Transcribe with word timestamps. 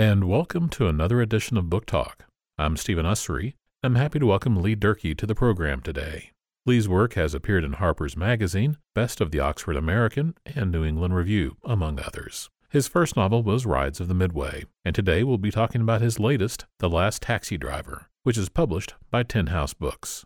and 0.00 0.24
welcome 0.24 0.70
to 0.70 0.88
another 0.88 1.20
edition 1.20 1.58
of 1.58 1.68
Book 1.68 1.84
Talk. 1.84 2.24
I'm 2.56 2.78
Stephen 2.78 3.04
Usery. 3.04 3.52
I'm 3.82 3.96
happy 3.96 4.18
to 4.18 4.24
welcome 4.24 4.62
Lee 4.62 4.74
Durkee 4.74 5.14
to 5.14 5.26
the 5.26 5.34
program 5.34 5.82
today. 5.82 6.30
Lee's 6.64 6.88
work 6.88 7.12
has 7.16 7.34
appeared 7.34 7.64
in 7.64 7.74
Harper's 7.74 8.16
Magazine, 8.16 8.78
Best 8.94 9.20
of 9.20 9.30
the 9.30 9.40
Oxford 9.40 9.76
American, 9.76 10.36
and 10.46 10.72
New 10.72 10.86
England 10.86 11.16
Review, 11.16 11.58
among 11.66 12.00
others. 12.00 12.48
His 12.70 12.88
first 12.88 13.14
novel 13.14 13.42
was 13.42 13.66
Rides 13.66 14.00
of 14.00 14.08
the 14.08 14.14
Midway, 14.14 14.64
and 14.86 14.94
today 14.94 15.22
we'll 15.22 15.36
be 15.36 15.50
talking 15.50 15.82
about 15.82 16.00
his 16.00 16.18
latest, 16.18 16.64
The 16.78 16.88
Last 16.88 17.20
Taxi 17.20 17.58
Driver, 17.58 18.06
which 18.22 18.38
is 18.38 18.48
published 18.48 18.94
by 19.10 19.22
Tin 19.22 19.48
House 19.48 19.74
Books. 19.74 20.24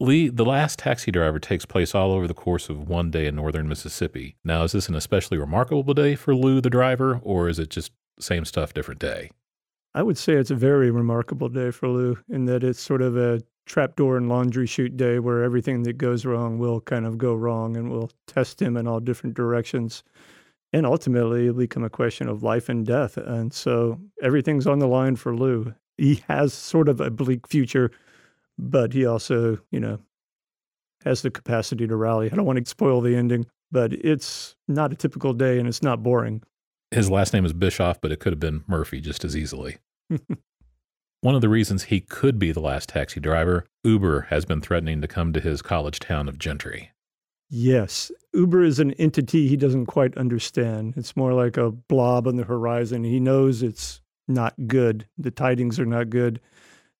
Lee, 0.00 0.26
The 0.28 0.44
Last 0.44 0.80
Taxi 0.80 1.12
Driver 1.12 1.38
takes 1.38 1.64
place 1.64 1.94
all 1.94 2.10
over 2.10 2.26
the 2.26 2.34
course 2.34 2.68
of 2.68 2.88
one 2.88 3.12
day 3.12 3.28
in 3.28 3.36
northern 3.36 3.68
Mississippi. 3.68 4.34
Now, 4.44 4.64
is 4.64 4.72
this 4.72 4.88
an 4.88 4.96
especially 4.96 5.38
remarkable 5.38 5.94
day 5.94 6.16
for 6.16 6.34
Lou 6.34 6.60
the 6.60 6.68
driver, 6.68 7.20
or 7.22 7.48
is 7.48 7.60
it 7.60 7.70
just 7.70 7.92
same 8.18 8.44
stuff, 8.44 8.74
different 8.74 9.00
day? 9.00 9.30
I 9.94 10.02
would 10.02 10.18
say 10.18 10.34
it's 10.34 10.50
a 10.50 10.56
very 10.56 10.90
remarkable 10.90 11.48
day 11.48 11.70
for 11.70 11.88
Lou 11.88 12.18
in 12.28 12.44
that 12.46 12.62
it's 12.62 12.80
sort 12.80 13.02
of 13.02 13.16
a 13.16 13.40
trapdoor 13.64 14.16
and 14.16 14.28
laundry 14.28 14.66
chute 14.66 14.96
day 14.96 15.18
where 15.18 15.42
everything 15.42 15.82
that 15.84 15.98
goes 15.98 16.24
wrong 16.24 16.58
will 16.58 16.80
kind 16.80 17.06
of 17.06 17.18
go 17.18 17.34
wrong 17.34 17.76
and 17.76 17.90
will 17.90 18.10
test 18.26 18.60
him 18.60 18.76
in 18.76 18.86
all 18.86 19.00
different 19.00 19.34
directions 19.34 20.04
and 20.72 20.84
ultimately 20.84 21.46
it'll 21.46 21.58
become 21.58 21.84
a 21.84 21.90
question 21.90 22.28
of 22.28 22.42
life 22.42 22.68
and 22.68 22.84
death. 22.84 23.16
And 23.16 23.52
so 23.52 23.98
everything's 24.22 24.66
on 24.66 24.78
the 24.78 24.88
line 24.88 25.16
for 25.16 25.34
Lou. 25.34 25.74
He 25.96 26.22
has 26.28 26.52
sort 26.52 26.88
of 26.88 27.00
a 27.00 27.10
bleak 27.10 27.46
future, 27.46 27.90
but 28.58 28.92
he 28.92 29.06
also, 29.06 29.58
you 29.70 29.80
know, 29.80 29.98
has 31.04 31.22
the 31.22 31.30
capacity 31.30 31.86
to 31.86 31.96
rally. 31.96 32.30
I 32.30 32.34
don't 32.34 32.44
want 32.44 32.58
to 32.58 32.68
spoil 32.68 33.00
the 33.00 33.16
ending, 33.16 33.46
but 33.70 33.92
it's 33.92 34.56
not 34.68 34.92
a 34.92 34.96
typical 34.96 35.32
day 35.32 35.58
and 35.58 35.68
it's 35.68 35.82
not 35.82 36.02
boring. 36.02 36.42
His 36.96 37.10
last 37.10 37.34
name 37.34 37.44
is 37.44 37.52
Bischoff, 37.52 38.00
but 38.00 38.10
it 38.10 38.20
could 38.20 38.32
have 38.32 38.40
been 38.40 38.64
Murphy 38.66 39.02
just 39.02 39.22
as 39.22 39.36
easily. 39.36 39.76
One 41.20 41.34
of 41.34 41.42
the 41.42 41.48
reasons 41.50 41.84
he 41.84 42.00
could 42.00 42.38
be 42.38 42.52
the 42.52 42.60
last 42.60 42.88
taxi 42.88 43.20
driver, 43.20 43.66
Uber 43.84 44.28
has 44.30 44.46
been 44.46 44.62
threatening 44.62 45.02
to 45.02 45.06
come 45.06 45.34
to 45.34 45.40
his 45.40 45.60
college 45.60 45.98
town 45.98 46.26
of 46.26 46.38
Gentry. 46.38 46.92
Yes. 47.50 48.10
Uber 48.32 48.64
is 48.64 48.80
an 48.80 48.92
entity 48.92 49.46
he 49.46 49.58
doesn't 49.58 49.84
quite 49.84 50.16
understand. 50.16 50.94
It's 50.96 51.14
more 51.14 51.34
like 51.34 51.58
a 51.58 51.70
blob 51.70 52.26
on 52.26 52.36
the 52.36 52.44
horizon. 52.44 53.04
He 53.04 53.20
knows 53.20 53.62
it's 53.62 54.00
not 54.26 54.54
good. 54.66 55.06
The 55.18 55.30
tidings 55.30 55.78
are 55.78 55.84
not 55.84 56.08
good. 56.08 56.40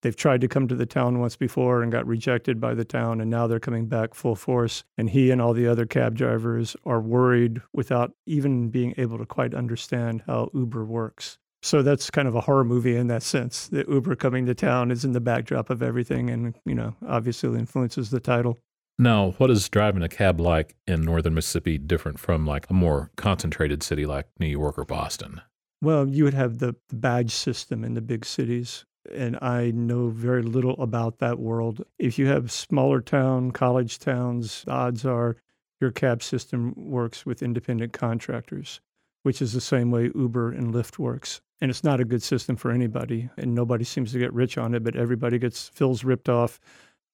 They've 0.02 0.14
tried 0.14 0.40
to 0.42 0.48
come 0.48 0.68
to 0.68 0.74
the 0.74 0.86
town 0.86 1.18
once 1.18 1.36
before 1.36 1.82
and 1.82 1.90
got 1.90 2.06
rejected 2.06 2.60
by 2.60 2.74
the 2.74 2.84
town, 2.84 3.20
and 3.20 3.30
now 3.30 3.46
they're 3.46 3.58
coming 3.58 3.86
back 3.86 4.14
full 4.14 4.36
force. 4.36 4.84
And 4.98 5.10
he 5.10 5.30
and 5.30 5.40
all 5.40 5.52
the 5.52 5.66
other 5.66 5.86
cab 5.86 6.14
drivers 6.14 6.76
are 6.84 7.00
worried 7.00 7.60
without 7.72 8.12
even 8.26 8.68
being 8.68 8.94
able 8.98 9.18
to 9.18 9.26
quite 9.26 9.54
understand 9.54 10.22
how 10.26 10.50
Uber 10.54 10.84
works. 10.84 11.38
So 11.62 11.82
that's 11.82 12.10
kind 12.10 12.28
of 12.28 12.34
a 12.34 12.42
horror 12.42 12.64
movie 12.64 12.96
in 12.96 13.08
that 13.08 13.22
sense. 13.22 13.68
The 13.68 13.84
Uber 13.88 14.14
coming 14.16 14.46
to 14.46 14.54
town 14.54 14.90
is 14.90 15.04
in 15.04 15.12
the 15.12 15.20
backdrop 15.20 15.70
of 15.70 15.82
everything 15.82 16.30
and, 16.30 16.54
you 16.64 16.74
know, 16.74 16.94
obviously 17.08 17.58
influences 17.58 18.10
the 18.10 18.20
title. 18.20 18.58
Now, 18.98 19.32
what 19.32 19.50
is 19.50 19.68
driving 19.68 20.02
a 20.02 20.08
cab 20.08 20.40
like 20.40 20.76
in 20.86 21.02
northern 21.02 21.34
Mississippi 21.34 21.76
different 21.76 22.18
from 22.18 22.46
like 22.46 22.70
a 22.70 22.72
more 22.72 23.10
concentrated 23.16 23.82
city 23.82 24.06
like 24.06 24.26
New 24.38 24.46
York 24.46 24.78
or 24.78 24.84
Boston? 24.84 25.40
Well, 25.82 26.08
you 26.08 26.24
would 26.24 26.34
have 26.34 26.58
the 26.58 26.76
badge 26.92 27.32
system 27.32 27.84
in 27.84 27.94
the 27.94 28.00
big 28.00 28.24
cities, 28.24 28.86
and 29.14 29.38
I 29.42 29.70
know 29.72 30.08
very 30.08 30.42
little 30.42 30.80
about 30.80 31.18
that 31.18 31.38
world. 31.38 31.84
If 31.98 32.18
you 32.18 32.26
have 32.26 32.50
smaller 32.50 33.00
town, 33.00 33.50
college 33.50 33.98
towns, 33.98 34.64
odds 34.68 35.04
are 35.04 35.36
your 35.80 35.90
cab 35.90 36.22
system 36.22 36.74
works 36.76 37.26
with 37.26 37.42
independent 37.42 37.92
contractors, 37.92 38.80
which 39.22 39.42
is 39.42 39.52
the 39.52 39.60
same 39.60 39.90
way 39.90 40.10
Uber 40.14 40.52
and 40.52 40.72
Lyft 40.72 40.98
works. 40.98 41.40
And 41.60 41.70
it's 41.70 41.84
not 41.84 42.00
a 42.00 42.04
good 42.04 42.22
system 42.22 42.56
for 42.56 42.70
anybody, 42.70 43.30
and 43.36 43.54
nobody 43.54 43.84
seems 43.84 44.12
to 44.12 44.18
get 44.18 44.32
rich 44.32 44.58
on 44.58 44.74
it, 44.74 44.84
but 44.84 44.96
everybody 44.96 45.38
gets 45.38 45.68
fills 45.68 46.04
ripped 46.04 46.28
off 46.28 46.60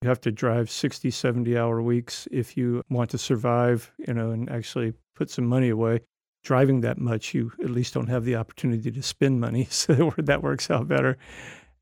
you 0.02 0.08
have 0.08 0.20
to 0.22 0.32
drive 0.32 0.68
60, 0.68 1.10
70 1.12 1.56
hour 1.56 1.80
weeks 1.80 2.26
if 2.32 2.56
you 2.56 2.82
want 2.90 3.10
to 3.10 3.18
survive, 3.18 3.92
you 3.98 4.12
know, 4.12 4.30
and 4.30 4.50
actually 4.50 4.94
put 5.14 5.30
some 5.30 5.46
money 5.46 5.68
away. 5.68 6.00
Driving 6.42 6.80
that 6.80 6.98
much, 6.98 7.34
you 7.34 7.52
at 7.62 7.70
least 7.70 7.94
don't 7.94 8.08
have 8.08 8.24
the 8.24 8.34
opportunity 8.34 8.90
to 8.90 9.02
spend 9.02 9.40
money. 9.40 9.68
So 9.70 10.12
that 10.18 10.42
works 10.42 10.70
out 10.70 10.88
better. 10.88 11.16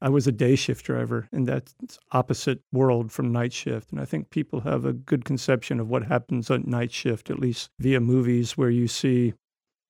I 0.03 0.09
was 0.09 0.27
a 0.27 0.33
day 0.33 0.57
shift 0.57 0.85
driver, 0.87 1.29
and 1.31 1.47
that's 1.47 1.75
opposite 2.13 2.61
world 2.73 3.13
from 3.13 3.33
night 3.33 3.53
shift. 3.53 3.93
And 3.93 4.01
I 4.01 4.07
think 4.07 4.31
people 4.31 4.61
have 4.61 4.85
a 4.85 4.95
good 4.95 5.25
conception 5.25 5.79
of 5.79 5.91
what 5.91 6.05
happens 6.05 6.51
on 6.51 6.65
night 6.67 6.91
shift, 6.91 7.29
at 7.29 7.39
least 7.39 7.71
via 7.79 8.01
movies 8.01 8.57
where 8.57 8.71
you 8.71 8.89
see, 8.89 9.35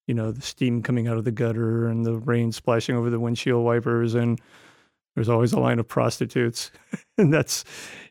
you 0.09 0.15
know, 0.15 0.33
the 0.33 0.43
steam 0.43 0.83
coming 0.83 1.07
out 1.07 1.17
of 1.17 1.25
the 1.25 1.31
gutter 1.31 1.87
and 1.87 2.05
the 2.05 2.19
rain 2.19 2.51
splashing 2.51 2.97
over 2.97 3.09
the 3.09 3.21
windshield 3.21 3.65
wipers 3.65 4.15
and 4.15 4.41
there's 5.15 5.29
always 5.29 5.53
a 5.53 5.61
line 5.61 5.79
of 5.79 5.89
prostitutes 5.89 6.71
and 7.19 7.33
that's 7.33 7.65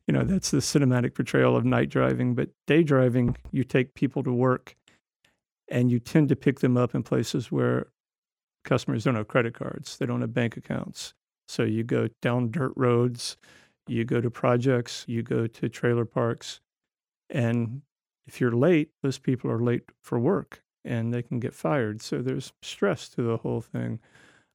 you 0.08 0.14
know 0.14 0.24
that's 0.24 0.52
the 0.52 0.58
cinematic 0.58 1.16
portrayal 1.16 1.56
of 1.56 1.66
night 1.66 1.90
driving 1.90 2.36
but 2.36 2.50
day 2.68 2.84
driving 2.84 3.36
you 3.52 3.64
take 3.64 3.94
people 3.94 4.24
to 4.24 4.34
work 4.34 4.76
and 5.70 5.92
you 5.92 6.00
tend 6.00 6.30
to 6.30 6.36
pick 6.36 6.60
them 6.60 6.78
up 6.78 6.96
in 6.96 7.04
places 7.04 7.52
where 7.52 7.88
customers 8.64 9.04
don't 9.04 9.16
have 9.16 9.28
credit 9.28 9.54
cards 9.54 9.98
they 9.98 10.06
don't 10.06 10.22
have 10.22 10.34
bank 10.34 10.58
accounts 10.58 11.14
so 11.50 11.64
you 11.64 11.84
go 11.84 12.08
down 12.22 12.52
dirt 12.52 12.74
roads 12.76 13.38
you 13.88 14.06
go 14.06 14.22
to 14.22 14.30
projects 14.30 15.04
you 15.08 15.22
go 15.22 15.48
to 15.48 15.68
trailer 15.68 16.06
parks 16.06 16.62
and 17.30 17.82
if 18.28 18.40
you're 18.40 18.52
late 18.52 18.90
those 19.02 19.18
people 19.18 19.50
are 19.50 19.60
late 19.60 19.84
for 20.02 20.20
work 20.20 20.62
and 20.86 21.14
they 21.14 21.22
can 21.22 21.40
get 21.40 21.54
fired. 21.54 22.02
So 22.02 22.22
there's 22.22 22.54
stress 22.62 23.10
to 23.10 23.22
the 23.22 23.38
whole 23.38 23.62
thing 23.62 24.00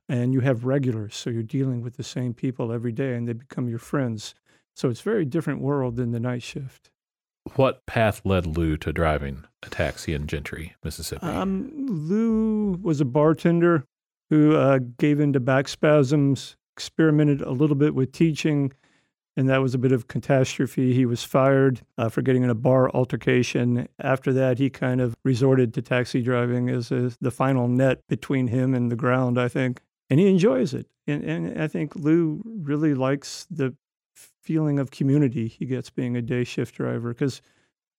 and 0.08 0.34
you 0.34 0.40
have 0.40 0.64
regulars 0.64 1.16
so 1.16 1.30
you're 1.30 1.42
dealing 1.42 1.80
with 1.82 1.96
the 1.96 2.02
same 2.02 2.34
people 2.34 2.72
every 2.72 2.92
day 2.92 3.14
and 3.14 3.26
they 3.26 3.32
become 3.32 3.68
your 3.68 3.78
friends. 3.78 4.34
So 4.74 4.90
it's 4.90 5.00
a 5.00 5.04
very 5.04 5.24
different 5.24 5.60
world 5.60 5.96
than 5.96 6.10
the 6.10 6.20
night 6.20 6.42
shift. 6.42 6.90
What 7.56 7.84
path 7.86 8.22
led 8.24 8.46
lou 8.46 8.76
to 8.78 8.92
driving 8.92 9.44
a 9.62 9.68
taxi 9.68 10.14
in 10.14 10.26
gentry 10.26 10.74
mississippi? 10.82 11.26
Um, 11.26 11.70
lou 11.76 12.78
was 12.82 13.00
a 13.00 13.04
bartender 13.04 13.84
who 14.30 14.56
uh, 14.56 14.80
gave 14.98 15.20
into 15.20 15.40
back 15.40 15.68
spasms 15.68 16.56
experimented 16.76 17.40
a 17.40 17.52
little 17.52 17.76
bit 17.76 17.94
with 17.94 18.12
teaching 18.12 18.72
and 19.36 19.48
that 19.48 19.60
was 19.60 19.74
a 19.74 19.78
bit 19.78 19.90
of 19.90 20.06
catastrophe. 20.06 20.92
He 20.92 21.06
was 21.06 21.24
fired 21.24 21.80
uh, 21.98 22.08
for 22.08 22.22
getting 22.22 22.44
in 22.44 22.50
a 22.50 22.54
bar 22.54 22.88
altercation. 22.90 23.88
After 23.98 24.32
that, 24.32 24.60
he 24.60 24.70
kind 24.70 25.00
of 25.00 25.16
resorted 25.24 25.74
to 25.74 25.82
taxi 25.82 26.22
driving 26.22 26.68
as 26.68 26.92
a, 26.92 27.10
the 27.20 27.32
final 27.32 27.66
net 27.66 27.98
between 28.08 28.46
him 28.46 28.74
and 28.74 28.92
the 28.92 28.96
ground, 28.96 29.40
I 29.40 29.48
think 29.48 29.80
and 30.10 30.20
he 30.20 30.28
enjoys 30.28 30.74
it. 30.74 30.86
And, 31.06 31.24
and 31.24 31.60
I 31.60 31.68
think 31.68 31.96
Lou 31.96 32.42
really 32.44 32.94
likes 32.94 33.46
the 33.50 33.74
feeling 34.14 34.78
of 34.78 34.90
community 34.90 35.48
he 35.48 35.64
gets 35.64 35.90
being 35.90 36.16
a 36.16 36.22
day 36.22 36.44
shift 36.44 36.74
driver 36.74 37.12
because 37.12 37.40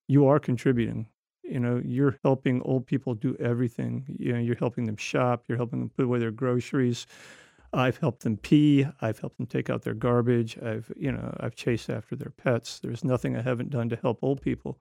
you 0.08 0.28
are 0.28 0.40
contributing. 0.40 1.08
You 1.44 1.60
know, 1.60 1.82
you're 1.84 2.18
helping 2.24 2.62
old 2.64 2.86
people 2.88 3.14
do 3.14 3.36
everything. 3.40 4.06
You 4.18 4.34
know, 4.34 4.40
you're 4.40 4.56
helping 4.56 4.86
them 4.86 4.98
shop, 4.98 5.44
you're 5.48 5.58
helping 5.58 5.80
them 5.80 5.90
put 5.90 6.06
away 6.06 6.20
their 6.20 6.32
groceries. 6.32 7.06
I've 7.74 7.98
helped 7.98 8.24
them 8.24 8.38
pee. 8.38 8.86
I've 9.02 9.20
helped 9.20 9.38
them 9.38 9.46
take 9.46 9.70
out 9.70 9.84
their 9.84 9.94
garbage. 9.94 10.58
I've, 10.60 10.92
you 10.96 11.12
know, 11.12 11.36
I've 11.40 11.56
chased 11.56 11.90
after 11.90 12.16
their 12.16 12.30
pets. 12.30 12.80
There's 12.80 13.04
nothing 13.04 13.36
I 13.36 13.42
haven't 13.42 13.70
done 13.70 13.90
to 13.90 13.96
help 13.96 14.20
old 14.22 14.42
people. 14.42 14.80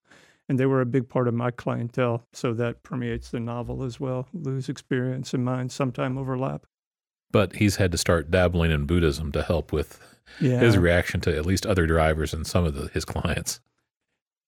And 0.49 0.59
they 0.59 0.67
were 0.67 0.81
a 0.81 0.87
big 0.87 1.09
part 1.09 1.27
of 1.27 1.35
my 1.35 1.51
clientele. 1.51 2.27
So 2.33 2.53
that 2.55 2.83
permeates 2.83 3.31
the 3.31 3.41
novel 3.41 3.83
as 3.83 3.99
well. 3.99 4.29
Lou's 4.33 4.69
experience 4.69 5.35
and 5.35 5.45
mine 5.45 5.71
sometime 5.71 6.19
overlap 6.19 6.67
but 7.35 7.57
he's 7.57 7.75
had 7.75 7.91
to 7.91 7.99
start 7.99 8.31
dabbling 8.31 8.71
in 8.71 8.87
Buddhism 8.87 9.33
to 9.33 9.43
help 9.43 9.73
with 9.73 9.99
yeah. 10.41 10.61
his 10.61 10.79
reaction 10.79 11.21
to 11.23 11.37
at 11.37 11.45
least 11.45 11.67
other 11.67 11.85
drivers 11.85 12.33
and 12.33 12.47
some 12.47 12.65
of 12.65 12.77
the, 12.77 12.87
his 12.95 13.05
clients. 13.05 13.59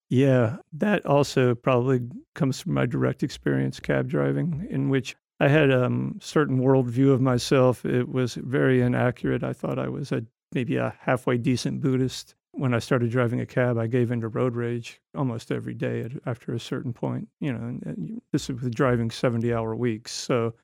Yeah, 0.09 0.59
that 0.73 1.05
also 1.05 1.57
probably 1.57 2.03
comes 2.37 2.61
from 2.61 2.75
my 2.75 2.87
direct 2.87 3.25
experience 3.25 3.81
cab 3.81 4.09
driving, 4.09 4.69
in 4.71 4.89
which 4.89 5.17
I 5.39 5.49
had 5.49 5.71
a 5.71 5.85
um, 5.85 6.19
certain 6.21 6.61
worldview 6.61 7.13
of 7.13 7.21
myself. 7.21 7.85
It 7.85 8.09
was 8.09 8.35
very 8.35 8.81
inaccurate. 8.81 9.43
I 9.43 9.53
thought 9.53 9.79
I 9.79 9.89
was 9.89 10.13
a 10.13 10.25
maybe 10.53 10.77
a 10.77 10.95
halfway 11.01 11.37
decent 11.37 11.81
Buddhist. 11.81 12.35
When 12.53 12.73
I 12.73 12.79
started 12.79 13.11
driving 13.11 13.41
a 13.41 13.47
cab, 13.47 13.77
I 13.77 13.87
gave 13.87 14.11
into 14.11 14.29
road 14.29 14.57
rage 14.57 15.01
almost 15.15 15.53
every 15.53 15.75
day 15.75 16.09
after 16.25 16.55
a 16.55 16.61
certain 16.61 16.95
point. 16.95 17.29
You 17.39 17.53
know, 17.53 18.19
this 18.33 18.49
is 18.49 18.63
with 18.63 18.75
driving 18.75 19.11
70 19.11 19.53
hour 19.53 19.77
weeks. 19.77 20.13
So 20.13 20.55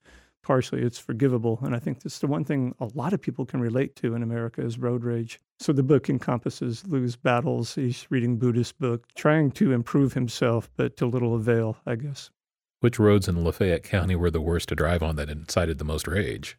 partially 0.42 0.82
it's 0.82 0.98
forgivable. 0.98 1.58
And 1.62 1.74
I 1.74 1.78
think 1.78 2.00
that's 2.00 2.18
the 2.18 2.26
one 2.26 2.44
thing 2.44 2.74
a 2.80 2.88
lot 2.94 3.12
of 3.12 3.20
people 3.20 3.44
can 3.44 3.60
relate 3.60 3.94
to 3.96 4.14
in 4.14 4.22
America 4.22 4.62
is 4.62 4.78
road 4.78 5.04
rage. 5.04 5.38
So 5.60 5.72
the 5.72 5.82
book 5.82 6.08
encompasses 6.08 6.86
Lou's 6.86 7.16
battles. 7.16 7.74
He's 7.74 8.06
reading 8.10 8.38
Buddhist 8.38 8.78
book, 8.78 9.06
trying 9.14 9.50
to 9.52 9.72
improve 9.72 10.14
himself, 10.14 10.70
but 10.76 10.96
to 10.96 11.06
little 11.06 11.34
avail, 11.34 11.76
I 11.86 11.96
guess. 11.96 12.30
Which 12.82 12.98
roads 12.98 13.28
in 13.28 13.44
Lafayette 13.44 13.84
County 13.84 14.16
were 14.16 14.28
the 14.28 14.40
worst 14.40 14.68
to 14.70 14.74
drive 14.74 15.04
on 15.04 15.14
that 15.14 15.30
incited 15.30 15.78
the 15.78 15.84
most 15.84 16.08
rage? 16.08 16.58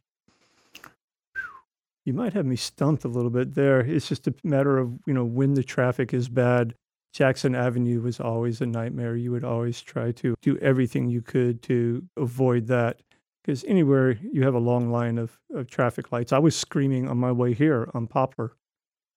You 2.06 2.14
might 2.14 2.32
have 2.32 2.46
me 2.46 2.56
stumped 2.56 3.04
a 3.04 3.10
little 3.10 3.30
bit 3.30 3.56
there. 3.56 3.82
It's 3.82 4.08
just 4.08 4.26
a 4.28 4.34
matter 4.42 4.78
of, 4.78 4.94
you 5.06 5.14
know, 5.14 5.26
when 5.26 5.56
the 5.56 5.64
traffic 5.64 6.14
is 6.14 6.30
bad. 6.30 6.76
Jackson 7.12 7.56
Avenue 7.56 8.00
was 8.00 8.22
always 8.22 8.62
a 8.62 8.66
nightmare. 8.66 9.18
You 9.18 9.34
would 9.34 9.44
always 9.44 9.82
try 9.82 10.14
to 10.14 10.36
do 10.42 10.58
everything 10.60 11.10
you 11.10 11.22
could 11.22 11.62
to 11.64 12.02
avoid 12.16 12.68
that 12.68 13.02
because 13.44 13.66
anywhere 13.66 14.18
you 14.32 14.44
have 14.44 14.56
a 14.56 14.60
long 14.60 14.90
line 14.94 15.18
of, 15.18 15.38
of 15.54 15.70
traffic 15.70 16.14
lights, 16.14 16.32
I 16.32 16.40
was 16.40 16.56
screaming 16.56 17.06
on 17.06 17.18
my 17.18 17.34
way 17.34 17.54
here 17.54 17.90
on 17.94 18.08
Poplar. 18.08 18.54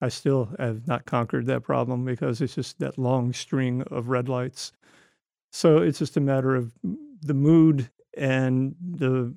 I 0.00 0.09
still 0.09 0.50
have 0.59 0.88
not 0.88 1.06
conquered 1.06 1.47
that 1.47 1.62
problem 1.62 2.05
because 2.05 2.41
it's 2.41 2.56
just 2.56 2.81
that 2.81 2.99
long 2.99 3.32
string 3.32 3.82
of 3.93 4.09
red 4.09 4.29
lights. 4.29 4.73
So 5.56 5.79
it's 5.79 5.99
just 5.99 6.19
a 6.19 6.20
matter 6.20 6.55
of 6.55 6.75
the 7.23 7.32
mood 7.32 7.91
and 8.14 8.75
the 8.79 9.35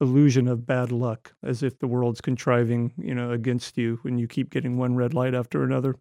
illusion 0.00 0.48
of 0.48 0.66
bad 0.66 0.90
luck, 0.90 1.32
as 1.44 1.62
if 1.62 1.78
the 1.78 1.86
world's 1.86 2.20
contriving, 2.20 2.92
you 2.98 3.14
know, 3.14 3.30
against 3.30 3.78
you 3.78 4.00
when 4.02 4.18
you 4.18 4.26
keep 4.26 4.50
getting 4.50 4.78
one 4.78 4.96
red 4.96 5.14
light 5.14 5.32
after 5.32 5.62
another. 5.62 5.94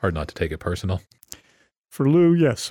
Hard 0.00 0.12
not 0.12 0.28
to 0.28 0.34
take 0.34 0.52
it 0.52 0.58
personal. 0.58 1.00
For 1.90 2.06
Lou, 2.06 2.34
yes. 2.34 2.70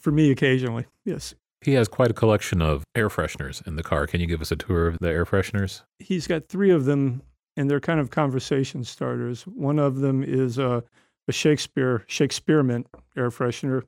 For 0.00 0.10
me, 0.10 0.30
occasionally, 0.30 0.86
yes. 1.04 1.34
He 1.60 1.74
has 1.74 1.86
quite 1.86 2.10
a 2.10 2.14
collection 2.14 2.62
of 2.62 2.82
air 2.94 3.10
fresheners 3.10 3.64
in 3.66 3.76
the 3.76 3.82
car. 3.82 4.06
Can 4.06 4.22
you 4.22 4.26
give 4.26 4.40
us 4.40 4.52
a 4.52 4.56
tour 4.56 4.86
of 4.86 4.98
the 5.00 5.10
air 5.10 5.26
fresheners? 5.26 5.82
He's 5.98 6.26
got 6.26 6.48
three 6.48 6.70
of 6.70 6.86
them, 6.86 7.20
and 7.58 7.70
they're 7.70 7.78
kind 7.78 8.00
of 8.00 8.08
conversation 8.08 8.84
starters. 8.84 9.42
One 9.42 9.78
of 9.78 9.96
them 9.96 10.24
is 10.24 10.56
a, 10.56 10.82
a 11.28 11.32
Shakespeare 11.32 12.04
Shakespearmint 12.06 12.86
air 13.18 13.28
freshener. 13.28 13.82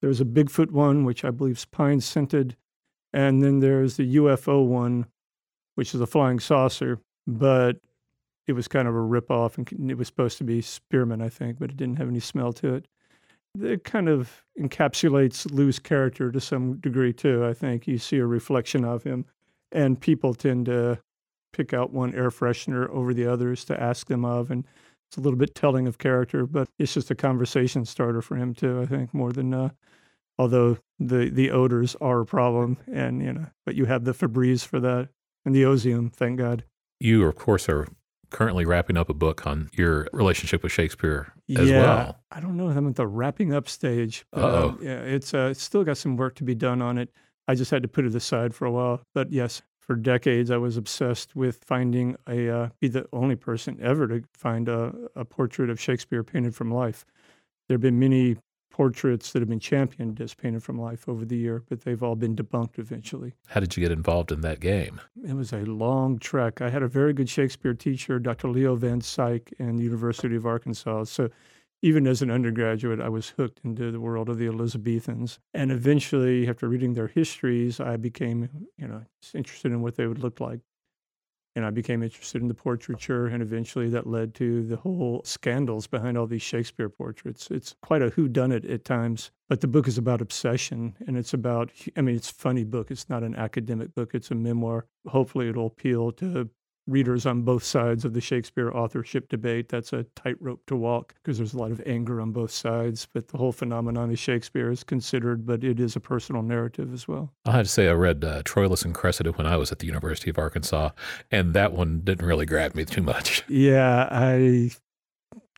There's 0.00 0.20
a 0.20 0.24
Bigfoot 0.24 0.70
one, 0.70 1.04
which 1.04 1.24
I 1.24 1.30
believe 1.30 1.56
is 1.56 1.64
pine 1.64 2.00
scented, 2.00 2.56
and 3.12 3.42
then 3.42 3.60
there's 3.60 3.96
the 3.96 4.16
UFO 4.16 4.64
one, 4.64 5.06
which 5.74 5.94
is 5.94 6.00
a 6.00 6.06
flying 6.06 6.40
saucer, 6.40 7.00
but 7.26 7.78
it 8.46 8.52
was 8.52 8.68
kind 8.68 8.88
of 8.88 8.94
a 8.94 8.98
ripoff, 8.98 9.58
and 9.58 9.90
it 9.90 9.98
was 9.98 10.06
supposed 10.06 10.38
to 10.38 10.44
be 10.44 10.62
spearmint, 10.62 11.22
I 11.22 11.28
think, 11.28 11.58
but 11.58 11.70
it 11.70 11.76
didn't 11.76 11.96
have 11.96 12.08
any 12.08 12.20
smell 12.20 12.52
to 12.54 12.74
it 12.74 12.86
it 13.60 13.84
kind 13.84 14.08
of 14.08 14.44
encapsulates 14.58 15.50
Lou's 15.50 15.78
character 15.78 16.30
to 16.30 16.40
some 16.40 16.74
degree 16.78 17.12
too. 17.12 17.44
I 17.46 17.54
think 17.54 17.86
you 17.86 17.98
see 17.98 18.18
a 18.18 18.26
reflection 18.26 18.84
of 18.84 19.02
him, 19.02 19.24
and 19.72 20.00
people 20.00 20.34
tend 20.34 20.66
to 20.66 20.98
pick 21.52 21.72
out 21.72 21.92
one 21.92 22.14
air 22.14 22.30
freshener 22.30 22.88
over 22.90 23.14
the 23.14 23.26
others 23.26 23.64
to 23.66 23.80
ask 23.80 24.06
them 24.06 24.24
of, 24.24 24.50
and 24.50 24.66
it's 25.08 25.16
a 25.16 25.20
little 25.20 25.38
bit 25.38 25.54
telling 25.54 25.86
of 25.86 25.98
character. 25.98 26.46
But 26.46 26.68
it's 26.78 26.94
just 26.94 27.10
a 27.10 27.14
conversation 27.14 27.84
starter 27.84 28.22
for 28.22 28.36
him 28.36 28.54
too. 28.54 28.80
I 28.80 28.86
think 28.86 29.12
more 29.12 29.32
than 29.32 29.52
uh, 29.54 29.70
although 30.38 30.78
the 30.98 31.30
the 31.30 31.50
odors 31.50 31.96
are 32.00 32.20
a 32.20 32.26
problem, 32.26 32.78
and 32.92 33.22
you 33.22 33.32
know, 33.32 33.46
but 33.66 33.74
you 33.74 33.86
have 33.86 34.04
the 34.04 34.12
Febreze 34.12 34.64
for 34.64 34.80
that 34.80 35.08
and 35.44 35.54
the 35.54 35.62
Ozium, 35.62 36.12
thank 36.12 36.38
God. 36.38 36.64
You 37.00 37.24
of 37.26 37.36
course 37.36 37.68
are 37.68 37.88
currently 38.30 38.64
wrapping 38.64 38.96
up 38.96 39.08
a 39.08 39.14
book 39.14 39.46
on 39.46 39.70
your 39.72 40.06
relationship 40.12 40.62
with 40.62 40.72
Shakespeare 40.72 41.32
as 41.56 41.70
yeah, 41.70 41.80
well. 41.80 42.20
I 42.30 42.40
don't 42.40 42.56
know 42.56 42.68
if 42.68 42.76
I'm 42.76 42.86
at 42.88 42.96
the 42.96 43.06
wrapping 43.06 43.54
up 43.54 43.68
stage. 43.68 44.26
Oh, 44.32 44.68
um, 44.68 44.78
yeah, 44.82 44.98
it's 44.98 45.32
uh, 45.34 45.48
it's 45.50 45.62
still 45.62 45.84
got 45.84 45.96
some 45.96 46.16
work 46.16 46.34
to 46.36 46.44
be 46.44 46.54
done 46.54 46.82
on 46.82 46.98
it. 46.98 47.10
I 47.46 47.54
just 47.54 47.70
had 47.70 47.82
to 47.82 47.88
put 47.88 48.04
it 48.04 48.14
aside 48.14 48.54
for 48.54 48.66
a 48.66 48.70
while. 48.70 49.00
But 49.14 49.32
yes, 49.32 49.62
for 49.88 49.96
decades 49.96 50.50
I 50.50 50.58
was 50.58 50.76
obsessed 50.76 51.34
with 51.34 51.64
finding 51.64 52.14
a 52.28 52.50
uh, 52.50 52.68
be 52.78 52.88
the 52.88 53.06
only 53.10 53.36
person 53.36 53.78
ever 53.80 54.06
to 54.06 54.22
find 54.34 54.68
a, 54.68 54.92
a 55.16 55.24
portrait 55.24 55.70
of 55.70 55.80
Shakespeare 55.80 56.22
painted 56.22 56.54
from 56.54 56.70
life. 56.70 57.06
There 57.66 57.74
have 57.74 57.80
been 57.80 57.98
many 57.98 58.36
portraits 58.70 59.32
that 59.32 59.40
have 59.40 59.48
been 59.48 59.58
championed 59.58 60.20
as 60.20 60.34
painted 60.34 60.62
from 60.62 60.78
life 60.78 61.08
over 61.08 61.24
the 61.24 61.38
year, 61.38 61.62
but 61.70 61.80
they've 61.80 62.02
all 62.02 62.16
been 62.16 62.36
debunked 62.36 62.78
eventually. 62.78 63.32
How 63.46 63.60
did 63.60 63.78
you 63.78 63.80
get 63.82 63.90
involved 63.90 64.30
in 64.30 64.42
that 64.42 64.60
game? 64.60 65.00
It 65.26 65.34
was 65.34 65.54
a 65.54 65.64
long 65.64 66.18
trek. 66.18 66.60
I 66.60 66.68
had 66.68 66.82
a 66.82 66.88
very 66.88 67.14
good 67.14 67.30
Shakespeare 67.30 67.72
teacher, 67.72 68.18
Dr. 68.18 68.48
Leo 68.48 68.76
Van 68.76 69.00
Syke, 69.00 69.54
in 69.58 69.76
the 69.76 69.84
University 69.84 70.36
of 70.36 70.44
Arkansas. 70.44 71.04
So 71.04 71.30
even 71.82 72.06
as 72.06 72.22
an 72.22 72.30
undergraduate, 72.30 73.00
I 73.00 73.08
was 73.08 73.30
hooked 73.30 73.60
into 73.64 73.90
the 73.90 74.00
world 74.00 74.28
of 74.28 74.38
the 74.38 74.46
Elizabethans. 74.46 75.38
And 75.54 75.70
eventually, 75.70 76.48
after 76.48 76.68
reading 76.68 76.94
their 76.94 77.08
histories, 77.08 77.80
I 77.80 77.96
became, 77.96 78.48
you 78.76 78.88
know, 78.88 79.04
interested 79.34 79.72
in 79.72 79.82
what 79.82 79.96
they 79.96 80.06
would 80.06 80.18
look 80.18 80.40
like 80.40 80.60
and 81.58 81.66
I 81.66 81.70
became 81.70 82.04
interested 82.04 82.40
in 82.40 82.46
the 82.46 82.54
portraiture, 82.54 83.26
and 83.26 83.42
eventually 83.42 83.88
that 83.88 84.06
led 84.06 84.32
to 84.36 84.62
the 84.62 84.76
whole 84.76 85.22
scandals 85.24 85.88
behind 85.88 86.16
all 86.16 86.28
these 86.28 86.40
Shakespeare 86.40 86.88
portraits. 86.88 87.50
It's 87.50 87.74
quite 87.82 88.00
a 88.00 88.10
whodunit 88.10 88.72
at 88.72 88.84
times, 88.84 89.32
but 89.48 89.60
the 89.60 89.66
book 89.66 89.88
is 89.88 89.98
about 89.98 90.20
obsession, 90.20 90.94
and 91.04 91.16
it's 91.16 91.34
about, 91.34 91.72
I 91.96 92.02
mean, 92.02 92.14
it's 92.14 92.30
a 92.30 92.34
funny 92.34 92.62
book. 92.62 92.92
It's 92.92 93.08
not 93.08 93.24
an 93.24 93.34
academic 93.34 93.92
book, 93.92 94.14
it's 94.14 94.30
a 94.30 94.36
memoir. 94.36 94.86
Hopefully, 95.08 95.48
it'll 95.48 95.66
appeal 95.66 96.12
to 96.12 96.48
readers 96.88 97.26
on 97.26 97.42
both 97.42 97.62
sides 97.62 98.04
of 98.04 98.14
the 98.14 98.20
Shakespeare 98.20 98.70
authorship 98.72 99.28
debate. 99.28 99.68
That's 99.68 99.92
a 99.92 100.04
tightrope 100.16 100.64
to 100.66 100.76
walk 100.76 101.14
because 101.14 101.38
there's 101.38 101.54
a 101.54 101.58
lot 101.58 101.70
of 101.70 101.82
anger 101.86 102.20
on 102.20 102.32
both 102.32 102.50
sides. 102.50 103.06
But 103.12 103.28
the 103.28 103.36
whole 103.36 103.52
phenomenon 103.52 104.10
of 104.10 104.18
Shakespeare 104.18 104.70
is 104.70 104.82
considered, 104.82 105.46
but 105.46 105.62
it 105.62 105.78
is 105.78 105.94
a 105.94 106.00
personal 106.00 106.42
narrative 106.42 106.92
as 106.92 107.06
well. 107.06 107.32
I 107.44 107.52
have 107.52 107.66
to 107.66 107.72
say, 107.72 107.88
I 107.88 107.92
read 107.92 108.24
uh, 108.24 108.42
Troilus 108.42 108.84
and 108.84 108.94
Cressida 108.94 109.32
when 109.32 109.46
I 109.46 109.56
was 109.56 109.70
at 109.70 109.78
the 109.78 109.86
University 109.86 110.30
of 110.30 110.38
Arkansas, 110.38 110.90
and 111.30 111.54
that 111.54 111.72
one 111.72 112.00
didn't 112.00 112.26
really 112.26 112.46
grab 112.46 112.74
me 112.74 112.84
too 112.84 113.02
much. 113.02 113.44
Yeah, 113.58 114.08
I 114.10 114.70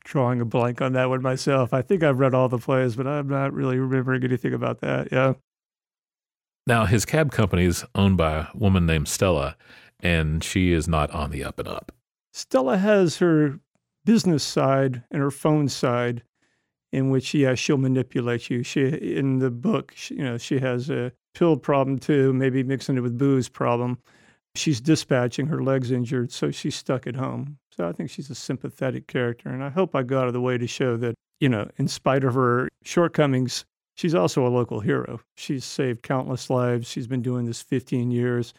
drawing 0.03 0.41
a 0.41 0.45
blank 0.45 0.81
on 0.81 0.93
that 0.93 1.09
one 1.09 1.21
myself. 1.21 1.73
I 1.73 1.81
think 1.81 2.03
I've 2.03 2.19
read 2.19 2.33
all 2.33 2.49
the 2.49 2.57
plays, 2.57 2.95
but 2.95 3.05
I'm 3.05 3.27
not 3.27 3.53
really 3.53 3.77
remembering 3.77 4.23
anything 4.23 4.53
about 4.53 4.81
that. 4.81 5.09
Yeah. 5.11 5.33
Now, 6.67 6.85
his 6.85 7.05
cab 7.05 7.31
company 7.31 7.65
is 7.65 7.83
owned 7.95 8.17
by 8.17 8.31
a 8.33 8.47
woman 8.53 8.85
named 8.85 9.07
Stella, 9.07 9.55
and 10.01 10.43
she 10.43 10.71
is 10.71 10.87
not 10.87 11.11
on 11.11 11.31
the 11.31 11.43
up 11.43 11.59
and 11.59 11.67
up. 11.67 11.91
Stella 12.33 12.77
has 12.77 13.17
her 13.17 13.59
business 14.05 14.43
side 14.43 15.03
and 15.11 15.21
her 15.21 15.31
phone 15.31 15.69
side, 15.69 16.23
in 16.91 17.09
which 17.09 17.33
yeah 17.33 17.55
she'll 17.55 17.77
manipulate 17.77 18.49
you. 18.49 18.63
She 18.63 18.87
in 18.87 19.39
the 19.39 19.51
book, 19.51 19.93
she, 19.95 20.15
you 20.15 20.23
know, 20.23 20.37
she 20.37 20.59
has 20.59 20.89
a 20.89 21.11
pill 21.33 21.57
problem 21.57 21.99
too, 21.99 22.33
maybe 22.33 22.63
mixing 22.63 22.97
it 22.97 23.01
with 23.01 23.17
booze 23.17 23.49
problem. 23.49 23.97
She's 24.55 24.81
dispatching 24.81 25.47
her 25.47 25.63
legs 25.63 25.91
injured, 25.91 26.31
so 26.31 26.51
she's 26.51 26.75
stuck 26.75 27.07
at 27.07 27.15
home. 27.15 27.57
So 27.71 27.87
I 27.87 27.93
think 27.93 28.09
she's 28.09 28.29
a 28.29 28.35
sympathetic 28.35 29.07
character, 29.07 29.49
and 29.49 29.63
I 29.63 29.69
hope 29.69 29.95
I 29.95 30.03
go 30.03 30.19
out 30.19 30.27
of 30.27 30.33
the 30.33 30.41
way 30.41 30.57
to 30.57 30.67
show 30.67 30.97
that 30.97 31.15
you 31.41 31.49
know, 31.49 31.67
in 31.77 31.89
spite 31.89 32.23
of 32.23 32.35
her 32.35 32.69
shortcomings, 32.83 33.65
she's 33.95 34.15
also 34.15 34.45
a 34.45 34.49
local 34.49 34.79
hero. 34.79 35.19
She's 35.35 35.65
saved 35.65 36.03
countless 36.03 36.49
lives. 36.49 36.87
She's 36.87 37.07
been 37.07 37.23
doing 37.23 37.45
this 37.45 37.61
15 37.61 38.11
years. 38.11 38.53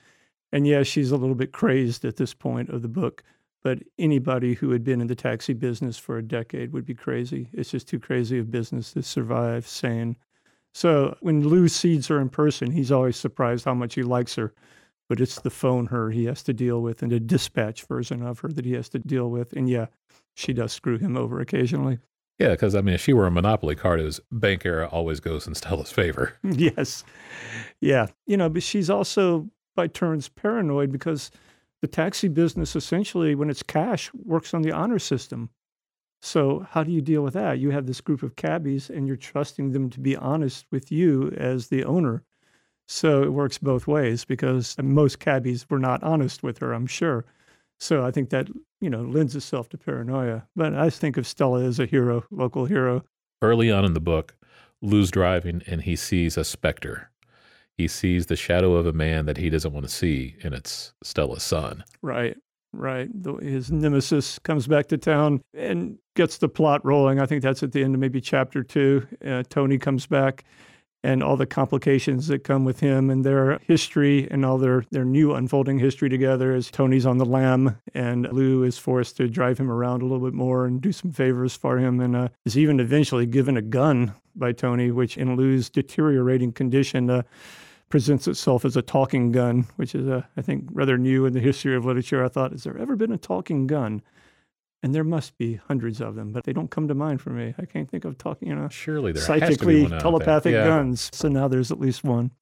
And 0.52 0.66
yes, 0.66 0.86
she's 0.86 1.10
a 1.10 1.16
little 1.16 1.34
bit 1.34 1.52
crazed 1.52 2.04
at 2.04 2.16
this 2.16 2.34
point 2.34 2.68
of 2.68 2.82
the 2.82 2.88
book, 2.88 3.22
but 3.62 3.82
anybody 3.98 4.54
who 4.54 4.70
had 4.70 4.84
been 4.84 5.00
in 5.00 5.06
the 5.06 5.14
taxi 5.14 5.54
business 5.54 5.96
for 5.96 6.18
a 6.18 6.22
decade 6.22 6.72
would 6.72 6.84
be 6.84 6.94
crazy. 6.94 7.48
It's 7.52 7.70
just 7.70 7.88
too 7.88 7.98
crazy 7.98 8.38
of 8.38 8.50
business 8.50 8.92
to 8.92 9.02
survive 9.02 9.66
sane. 9.66 10.16
So 10.74 11.16
when 11.20 11.46
Lou 11.46 11.68
sees 11.68 12.06
her 12.08 12.20
in 12.20 12.28
person, 12.28 12.70
he's 12.70 12.92
always 12.92 13.16
surprised 13.16 13.64
how 13.64 13.74
much 13.74 13.94
he 13.94 14.02
likes 14.02 14.34
her. 14.34 14.52
But 15.08 15.20
it's 15.20 15.40
the 15.40 15.50
phone 15.50 15.86
her 15.86 16.10
he 16.10 16.24
has 16.24 16.42
to 16.44 16.54
deal 16.54 16.80
with 16.80 17.02
and 17.02 17.12
a 17.12 17.20
dispatch 17.20 17.84
version 17.84 18.22
of 18.22 18.38
her 18.40 18.48
that 18.48 18.64
he 18.64 18.72
has 18.72 18.88
to 18.90 18.98
deal 18.98 19.30
with. 19.30 19.52
And 19.52 19.68
yeah, 19.68 19.86
she 20.34 20.52
does 20.52 20.72
screw 20.72 20.96
him 20.96 21.16
over 21.16 21.40
occasionally. 21.40 21.98
Yeah, 22.38 22.50
because 22.50 22.74
I 22.74 22.80
mean, 22.80 22.94
if 22.94 23.02
she 23.02 23.12
were 23.12 23.26
a 23.26 23.30
monopoly 23.30 23.76
card, 23.76 24.00
it 24.00 24.04
was 24.04 24.20
bank 24.30 24.64
era 24.64 24.88
always 24.88 25.20
goes 25.20 25.46
in 25.46 25.54
Stella's 25.54 25.92
favor. 25.92 26.34
yes. 26.42 27.04
Yeah. 27.80 28.06
You 28.26 28.36
know, 28.38 28.48
but 28.48 28.62
she's 28.62 28.88
also 28.88 29.48
by 29.74 29.86
turns 29.86 30.28
paranoid 30.28 30.92
because 30.92 31.30
the 31.80 31.88
taxi 31.88 32.28
business 32.28 32.76
essentially, 32.76 33.34
when 33.34 33.50
it's 33.50 33.62
cash, 33.62 34.10
works 34.14 34.54
on 34.54 34.62
the 34.62 34.72
honor 34.72 34.98
system. 34.98 35.50
So, 36.20 36.64
how 36.70 36.84
do 36.84 36.92
you 36.92 37.00
deal 37.00 37.22
with 37.22 37.34
that? 37.34 37.58
You 37.58 37.70
have 37.70 37.86
this 37.86 38.00
group 38.00 38.22
of 38.22 38.36
cabbies 38.36 38.88
and 38.88 39.08
you're 39.08 39.16
trusting 39.16 39.72
them 39.72 39.90
to 39.90 39.98
be 39.98 40.16
honest 40.16 40.66
with 40.70 40.92
you 40.92 41.32
as 41.36 41.66
the 41.66 41.82
owner. 41.84 42.22
So, 42.86 43.24
it 43.24 43.32
works 43.32 43.58
both 43.58 43.88
ways 43.88 44.24
because 44.24 44.76
most 44.80 45.18
cabbies 45.18 45.68
were 45.68 45.80
not 45.80 46.02
honest 46.04 46.44
with 46.44 46.58
her, 46.58 46.72
I'm 46.72 46.86
sure. 46.86 47.24
So, 47.80 48.06
I 48.06 48.12
think 48.12 48.30
that, 48.30 48.48
you 48.80 48.88
know, 48.88 49.02
lends 49.02 49.34
itself 49.34 49.68
to 49.70 49.78
paranoia. 49.78 50.46
But 50.54 50.74
I 50.74 50.90
think 50.90 51.16
of 51.16 51.26
Stella 51.26 51.64
as 51.64 51.80
a 51.80 51.86
hero, 51.86 52.24
local 52.30 52.66
hero. 52.66 53.04
Early 53.42 53.72
on 53.72 53.84
in 53.84 53.94
the 53.94 54.00
book, 54.00 54.36
Lou's 54.80 55.10
driving 55.10 55.62
and 55.66 55.82
he 55.82 55.96
sees 55.96 56.36
a 56.36 56.44
specter 56.44 57.10
he 57.78 57.88
sees 57.88 58.26
the 58.26 58.36
shadow 58.36 58.74
of 58.74 58.86
a 58.86 58.92
man 58.92 59.26
that 59.26 59.36
he 59.36 59.50
doesn't 59.50 59.72
want 59.72 59.86
to 59.86 59.92
see, 59.92 60.36
and 60.42 60.54
it's 60.54 60.92
Stella's 61.02 61.42
son. 61.42 61.84
Right, 62.02 62.36
right. 62.72 63.08
His 63.40 63.70
nemesis 63.70 64.38
comes 64.40 64.66
back 64.66 64.86
to 64.88 64.98
town 64.98 65.42
and 65.54 65.98
gets 66.14 66.38
the 66.38 66.48
plot 66.48 66.84
rolling. 66.84 67.20
I 67.20 67.26
think 67.26 67.42
that's 67.42 67.62
at 67.62 67.72
the 67.72 67.82
end 67.82 67.94
of 67.94 68.00
maybe 68.00 68.20
chapter 68.20 68.62
two. 68.62 69.06
Uh, 69.24 69.42
Tony 69.48 69.78
comes 69.78 70.06
back 70.06 70.44
and 71.04 71.22
all 71.22 71.36
the 71.36 71.46
complications 71.46 72.28
that 72.28 72.44
come 72.44 72.64
with 72.64 72.80
him 72.80 73.10
and 73.10 73.24
their 73.24 73.58
history 73.66 74.28
and 74.30 74.44
all 74.44 74.58
their, 74.58 74.84
their 74.90 75.04
new 75.04 75.34
unfolding 75.34 75.78
history 75.78 76.08
together 76.08 76.54
as 76.54 76.70
Tony's 76.70 77.06
on 77.06 77.18
the 77.18 77.24
lam 77.24 77.76
and 77.94 78.32
Lou 78.32 78.62
is 78.62 78.78
forced 78.78 79.16
to 79.16 79.28
drive 79.28 79.58
him 79.58 79.70
around 79.70 80.02
a 80.02 80.04
little 80.04 80.24
bit 80.24 80.34
more 80.34 80.64
and 80.64 80.80
do 80.80 80.92
some 80.92 81.12
favors 81.12 81.56
for 81.56 81.78
him 81.78 82.00
and 82.00 82.14
uh, 82.14 82.28
is 82.44 82.56
even 82.56 82.78
eventually 82.78 83.26
given 83.26 83.56
a 83.56 83.62
gun 83.62 84.14
by 84.34 84.52
Tony, 84.52 84.90
which 84.90 85.16
in 85.16 85.36
Lou's 85.36 85.70
deteriorating 85.70 86.52
condition 86.52 87.10
uh, 87.10 87.22
presents 87.88 88.26
itself 88.26 88.64
as 88.64 88.76
a 88.76 88.82
talking 88.82 89.32
gun, 89.32 89.66
which 89.76 89.94
is, 89.94 90.06
a, 90.08 90.26
I 90.36 90.42
think, 90.42 90.68
rather 90.72 90.96
new 90.96 91.26
in 91.26 91.32
the 91.32 91.40
history 91.40 91.76
of 91.76 91.84
literature. 91.84 92.24
I 92.24 92.28
thought, 92.28 92.52
has 92.52 92.64
there 92.64 92.78
ever 92.78 92.96
been 92.96 93.12
a 93.12 93.18
talking 93.18 93.66
gun? 93.66 94.02
And 94.82 94.92
there 94.94 95.04
must 95.04 95.38
be 95.38 95.54
hundreds 95.54 96.00
of 96.00 96.16
them, 96.16 96.32
but 96.32 96.42
they 96.42 96.52
don't 96.52 96.70
come 96.70 96.88
to 96.88 96.94
mind 96.94 97.20
for 97.20 97.30
me. 97.30 97.54
I 97.56 97.66
can't 97.66 97.88
think 97.88 98.04
of 98.04 98.18
talking, 98.18 98.48
you 98.48 98.54
know, 98.56 98.68
surely 98.68 99.12
there 99.12 99.22
psychically 99.22 99.48
has 99.48 99.58
to 99.58 99.66
be 99.66 99.82
one 99.82 100.00
telepathic 100.00 100.54
yeah. 100.54 100.64
guns. 100.64 101.08
So 101.12 101.28
now 101.28 101.46
there's 101.46 101.70
at 101.70 101.78
least 101.78 102.02
one. 102.02 102.32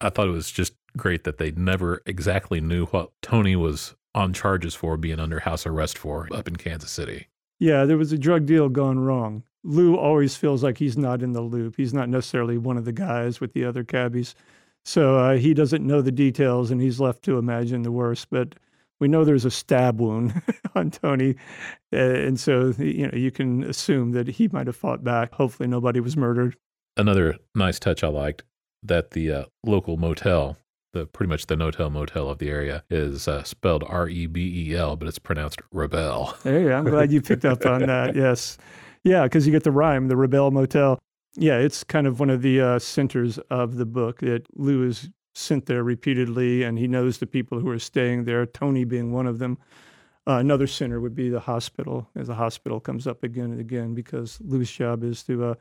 I 0.00 0.10
thought 0.10 0.26
it 0.26 0.32
was 0.32 0.50
just 0.50 0.74
great 0.96 1.22
that 1.24 1.38
they 1.38 1.52
never 1.52 2.02
exactly 2.06 2.60
knew 2.60 2.86
what 2.86 3.10
Tony 3.22 3.54
was 3.54 3.94
on 4.14 4.32
charges 4.32 4.74
for 4.74 4.96
being 4.96 5.20
under 5.20 5.40
house 5.40 5.64
arrest 5.64 5.96
for 5.96 6.28
up 6.32 6.48
in 6.48 6.56
Kansas 6.56 6.90
City. 6.90 7.28
Yeah, 7.64 7.86
there 7.86 7.96
was 7.96 8.12
a 8.12 8.18
drug 8.18 8.44
deal 8.44 8.68
gone 8.68 8.98
wrong. 8.98 9.42
Lou 9.62 9.96
always 9.96 10.36
feels 10.36 10.62
like 10.62 10.76
he's 10.76 10.98
not 10.98 11.22
in 11.22 11.32
the 11.32 11.40
loop. 11.40 11.76
He's 11.78 11.94
not 11.94 12.10
necessarily 12.10 12.58
one 12.58 12.76
of 12.76 12.84
the 12.84 12.92
guys 12.92 13.40
with 13.40 13.54
the 13.54 13.64
other 13.64 13.82
cabbies. 13.82 14.34
So 14.84 15.16
uh, 15.16 15.36
he 15.38 15.54
doesn't 15.54 15.82
know 15.82 16.02
the 16.02 16.12
details 16.12 16.70
and 16.70 16.78
he's 16.78 17.00
left 17.00 17.22
to 17.22 17.38
imagine 17.38 17.80
the 17.80 17.90
worst. 17.90 18.28
But 18.28 18.56
we 19.00 19.08
know 19.08 19.24
there's 19.24 19.46
a 19.46 19.50
stab 19.50 19.98
wound 19.98 20.42
on 20.74 20.90
Tony. 20.90 21.36
Uh, 21.90 21.96
and 21.96 22.38
so, 22.38 22.74
you 22.76 23.06
know, 23.06 23.16
you 23.16 23.30
can 23.30 23.64
assume 23.64 24.12
that 24.12 24.28
he 24.28 24.46
might 24.48 24.66
have 24.66 24.76
fought 24.76 25.02
back. 25.02 25.32
Hopefully, 25.32 25.66
nobody 25.66 26.00
was 26.00 26.18
murdered. 26.18 26.58
Another 26.98 27.38
nice 27.54 27.78
touch 27.78 28.04
I 28.04 28.08
liked 28.08 28.42
that 28.82 29.12
the 29.12 29.32
uh, 29.32 29.44
local 29.64 29.96
motel, 29.96 30.58
the 30.94 31.04
pretty 31.04 31.28
much 31.28 31.46
the 31.46 31.56
no-tell 31.56 31.90
motel 31.90 32.30
of 32.30 32.38
the 32.38 32.48
area, 32.48 32.82
is 32.88 33.28
uh, 33.28 33.42
spelled 33.42 33.84
R 33.86 34.08
E 34.08 34.26
B 34.26 34.70
E 34.70 34.74
L, 34.74 34.96
but 34.96 35.06
it's 35.06 35.18
pronounced 35.18 35.60
Rebel. 35.70 36.34
Hey, 36.42 36.72
I'm 36.72 36.84
glad 36.84 37.12
you 37.12 37.20
picked 37.20 37.44
up 37.44 37.66
on 37.66 37.80
that. 37.86 38.16
Yes. 38.16 38.56
Yeah, 39.02 39.24
because 39.24 39.46
you 39.46 39.52
get 39.52 39.64
the 39.64 39.70
rhyme, 39.70 40.08
the 40.08 40.16
Rebel 40.16 40.50
Motel. 40.50 40.98
Yeah, 41.36 41.58
it's 41.58 41.84
kind 41.84 42.06
of 42.06 42.20
one 42.20 42.30
of 42.30 42.40
the 42.40 42.60
uh, 42.60 42.78
centers 42.78 43.38
of 43.50 43.76
the 43.76 43.84
book 43.84 44.20
that 44.20 44.46
Lou 44.54 44.86
is 44.88 45.10
sent 45.34 45.66
there 45.66 45.82
repeatedly, 45.82 46.62
and 46.62 46.78
he 46.78 46.88
knows 46.88 47.18
the 47.18 47.26
people 47.26 47.60
who 47.60 47.68
are 47.68 47.78
staying 47.78 48.24
there, 48.24 48.46
Tony 48.46 48.84
being 48.84 49.12
one 49.12 49.26
of 49.26 49.38
them. 49.38 49.58
Uh, 50.26 50.38
another 50.38 50.66
center 50.66 51.00
would 51.00 51.14
be 51.14 51.28
the 51.28 51.40
hospital, 51.40 52.08
as 52.16 52.28
the 52.28 52.34
hospital 52.34 52.80
comes 52.80 53.06
up 53.06 53.24
again 53.24 53.50
and 53.50 53.60
again, 53.60 53.94
because 53.94 54.38
Lou's 54.42 54.70
job 54.70 55.04
is 55.04 55.22
to 55.24 55.44
uh, 55.44 55.54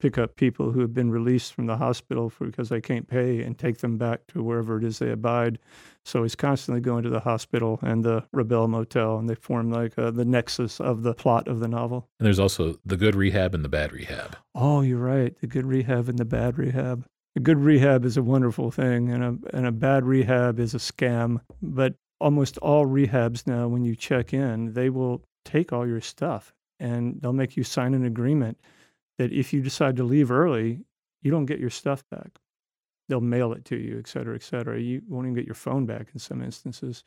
pick 0.00 0.18
up 0.18 0.36
people 0.36 0.72
who 0.72 0.80
have 0.80 0.92
been 0.92 1.10
released 1.10 1.52
from 1.52 1.66
the 1.66 1.76
hospital 1.76 2.30
for, 2.30 2.46
because 2.46 2.68
they 2.68 2.80
can't 2.80 3.06
pay 3.06 3.42
and 3.42 3.58
take 3.58 3.78
them 3.78 3.98
back 3.98 4.26
to 4.28 4.42
wherever 4.42 4.78
it 4.78 4.84
is 4.84 4.98
they 4.98 5.10
abide. 5.10 5.58
So 6.04 6.22
he's 6.22 6.34
constantly 6.34 6.80
going 6.80 7.04
to 7.04 7.10
the 7.10 7.20
hospital 7.20 7.78
and 7.82 8.02
the 8.04 8.24
Rebel 8.32 8.66
Motel, 8.66 9.18
and 9.18 9.28
they 9.28 9.34
form 9.34 9.70
like 9.70 9.98
uh, 9.98 10.10
the 10.10 10.24
nexus 10.24 10.80
of 10.80 11.02
the 11.02 11.14
plot 11.14 11.46
of 11.46 11.60
the 11.60 11.68
novel. 11.68 12.08
And 12.18 12.26
there's 12.26 12.40
also 12.40 12.78
the 12.84 12.96
good 12.96 13.14
rehab 13.14 13.54
and 13.54 13.64
the 13.64 13.68
bad 13.68 13.92
rehab. 13.92 14.36
Oh, 14.54 14.80
you're 14.80 14.98
right. 14.98 15.38
The 15.40 15.46
good 15.46 15.66
rehab 15.66 16.08
and 16.08 16.18
the 16.18 16.24
bad 16.24 16.58
rehab. 16.58 17.04
A 17.36 17.40
good 17.40 17.58
rehab 17.58 18.04
is 18.04 18.16
a 18.16 18.22
wonderful 18.22 18.70
thing, 18.70 19.10
and 19.10 19.22
a, 19.22 19.56
and 19.56 19.66
a 19.66 19.72
bad 19.72 20.04
rehab 20.04 20.58
is 20.58 20.74
a 20.74 20.78
scam. 20.78 21.40
But 21.62 21.94
almost 22.20 22.58
all 22.58 22.86
rehabs 22.86 23.46
now, 23.46 23.68
when 23.68 23.84
you 23.84 23.94
check 23.94 24.32
in, 24.32 24.72
they 24.72 24.90
will 24.90 25.22
take 25.44 25.72
all 25.72 25.86
your 25.86 26.00
stuff 26.00 26.54
and 26.78 27.20
they'll 27.20 27.32
make 27.32 27.56
you 27.56 27.64
sign 27.64 27.94
an 27.94 28.04
agreement 28.04 28.58
that 29.20 29.34
if 29.34 29.52
you 29.52 29.60
decide 29.60 29.96
to 29.96 30.02
leave 30.02 30.30
early, 30.30 30.80
you 31.20 31.30
don't 31.30 31.44
get 31.44 31.60
your 31.60 31.68
stuff 31.68 32.02
back. 32.10 32.38
They'll 33.06 33.20
mail 33.20 33.52
it 33.52 33.66
to 33.66 33.76
you, 33.76 33.98
et 33.98 34.06
cetera, 34.06 34.34
et 34.34 34.42
cetera. 34.42 34.80
You 34.80 35.02
won't 35.06 35.26
even 35.26 35.34
get 35.34 35.44
your 35.44 35.54
phone 35.54 35.84
back 35.84 36.08
in 36.14 36.18
some 36.18 36.40
instances. 36.40 37.04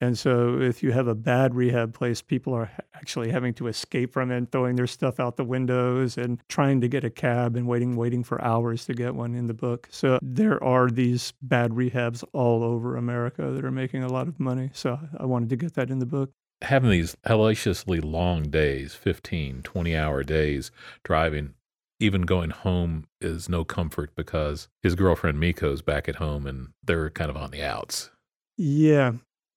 And 0.00 0.16
so, 0.16 0.60
if 0.60 0.80
you 0.80 0.92
have 0.92 1.08
a 1.08 1.14
bad 1.16 1.56
rehab 1.56 1.92
place, 1.92 2.22
people 2.22 2.54
are 2.54 2.70
actually 2.94 3.32
having 3.32 3.52
to 3.54 3.66
escape 3.66 4.12
from 4.12 4.30
it 4.30 4.36
and 4.36 4.52
throwing 4.52 4.76
their 4.76 4.86
stuff 4.86 5.18
out 5.18 5.36
the 5.36 5.44
windows 5.44 6.16
and 6.16 6.40
trying 6.48 6.80
to 6.82 6.88
get 6.88 7.02
a 7.02 7.10
cab 7.10 7.56
and 7.56 7.66
waiting, 7.66 7.96
waiting 7.96 8.22
for 8.22 8.40
hours 8.40 8.84
to 8.84 8.94
get 8.94 9.16
one 9.16 9.34
in 9.34 9.48
the 9.48 9.52
book. 9.52 9.88
So, 9.90 10.20
there 10.22 10.62
are 10.62 10.88
these 10.88 11.32
bad 11.42 11.72
rehabs 11.72 12.22
all 12.32 12.62
over 12.62 12.96
America 12.96 13.50
that 13.50 13.64
are 13.64 13.72
making 13.72 14.04
a 14.04 14.08
lot 14.08 14.28
of 14.28 14.38
money. 14.38 14.70
So, 14.72 15.00
I 15.18 15.24
wanted 15.24 15.48
to 15.48 15.56
get 15.56 15.74
that 15.74 15.90
in 15.90 15.98
the 15.98 16.06
book 16.06 16.30
having 16.62 16.90
these 16.90 17.16
hellaciously 17.24 18.00
long 18.00 18.44
days 18.44 18.94
15 18.94 19.62
20 19.62 19.96
hour 19.96 20.22
days 20.22 20.70
driving 21.04 21.54
even 22.00 22.22
going 22.22 22.50
home 22.50 23.06
is 23.20 23.48
no 23.48 23.62
comfort 23.62 24.10
because 24.16 24.68
his 24.82 24.94
girlfriend 24.94 25.38
miko's 25.38 25.82
back 25.82 26.08
at 26.08 26.16
home 26.16 26.46
and 26.46 26.68
they're 26.82 27.10
kind 27.10 27.30
of 27.30 27.36
on 27.36 27.50
the 27.50 27.62
outs. 27.62 28.10
Yeah. 28.56 29.12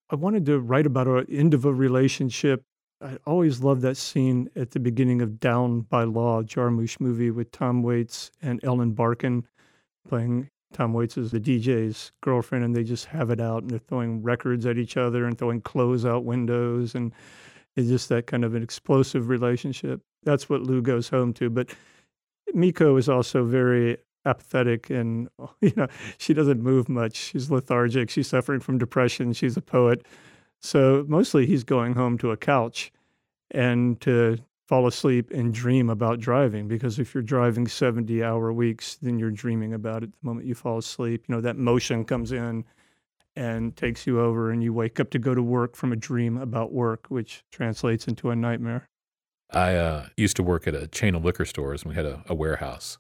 I 0.10 0.16
wanted 0.16 0.46
to 0.48 0.60
write 0.60 0.86
about 0.86 1.08
an 1.08 1.26
end 1.32 1.54
of 1.54 1.64
a 1.64 1.74
relationship. 1.74 2.62
I 3.02 3.18
always 3.26 3.62
love 3.62 3.82
that 3.82 3.98
scene 3.98 4.50
at 4.56 4.72
the 4.72 4.80
beginning 4.80 5.22
of 5.22 5.40
down 5.40 5.82
by 5.82 6.04
law 6.04 6.44
jarmusch 6.44 7.00
movie 7.00 7.32
with 7.32 7.52
tom 7.52 7.82
waits 7.82 8.32
and 8.42 8.60
ellen 8.64 8.92
barkin 8.92 9.46
playing 10.08 10.50
Tom 10.74 10.94
Waits 10.94 11.18
is 11.18 11.32
the 11.32 11.40
DJ's 11.40 12.12
girlfriend, 12.22 12.66
and 12.66 12.76
they 12.76 12.84
just 12.84 13.06
have 13.06 13.30
it 13.30 13.40
out, 13.40 13.62
and 13.62 13.72
they're 13.72 13.80
throwing 13.80 14.22
records 14.22 14.66
at 14.66 14.78
each 14.78 14.98
other 14.98 15.26
and 15.26 15.38
throwing 15.38 15.62
clothes 15.62 16.06
out 16.06 16.26
windows, 16.26 16.96
and 16.96 17.14
it's 17.76 17.88
just 17.88 18.10
that 18.10 18.28
kind 18.28 18.44
of 18.44 18.56
an 18.56 18.64
explosive 18.64 19.30
relationship. 19.30 20.02
That's 20.24 20.50
what 20.50 20.62
Lou 20.62 20.82
goes 20.82 21.10
home 21.10 21.34
to. 21.34 21.50
But 21.50 21.70
Miko 22.54 22.98
is 22.98 23.08
also 23.08 23.46
very 23.46 23.98
apathetic, 24.26 24.90
and 24.90 25.30
you 25.62 25.74
know 25.76 25.88
she 26.18 26.34
doesn't 26.34 26.62
move 26.62 26.90
much. 26.90 27.16
She's 27.16 27.50
lethargic. 27.50 28.10
She's 28.10 28.28
suffering 28.28 28.60
from 28.60 28.78
depression. 28.78 29.34
She's 29.34 29.58
a 29.58 29.62
poet, 29.62 30.06
so 30.60 31.06
mostly 31.08 31.46
he's 31.46 31.64
going 31.64 31.94
home 31.94 32.18
to 32.20 32.32
a 32.32 32.38
couch 32.38 32.92
and 33.52 34.02
to 34.02 34.38
fall 34.74 34.88
asleep 34.88 35.30
and 35.30 35.54
dream 35.54 35.88
about 35.88 36.20
driving 36.20 36.68
because 36.68 36.98
if 36.98 37.14
you're 37.14 37.22
driving 37.22 37.68
70 37.68 38.24
hour 38.24 38.52
weeks 38.52 38.96
then 39.04 39.20
you're 39.20 39.30
dreaming 39.30 39.72
about 39.72 40.02
it 40.02 40.12
the 40.12 40.28
moment 40.28 40.48
you 40.48 40.56
fall 40.56 40.80
asleep 40.80 41.26
you 41.28 41.36
know 41.36 41.42
that 41.42 41.58
motion 41.58 42.04
comes 42.04 42.32
in 42.32 42.66
and 43.36 43.76
takes 43.76 44.08
you 44.08 44.20
over 44.20 44.50
and 44.50 44.64
you 44.64 44.74
wake 44.74 45.00
up 45.00 45.12
to 45.12 45.20
go 45.20 45.36
to 45.36 45.44
work 45.44 45.76
from 45.76 45.92
a 45.92 45.96
dream 45.96 46.38
about 46.38 46.72
work 46.72 47.06
which 47.10 47.44
translates 47.52 48.08
into 48.08 48.32
a 48.32 48.36
nightmare 48.36 48.90
i 49.52 49.76
uh, 49.76 50.08
used 50.18 50.36
to 50.36 50.42
work 50.42 50.66
at 50.66 50.74
a 50.74 50.88
chain 50.88 51.14
of 51.14 51.24
liquor 51.24 51.46
stores 51.46 51.84
and 51.84 51.92
we 51.92 51.96
had 51.96 52.08
a, 52.08 52.24
a 52.26 52.34
warehouse 52.34 52.98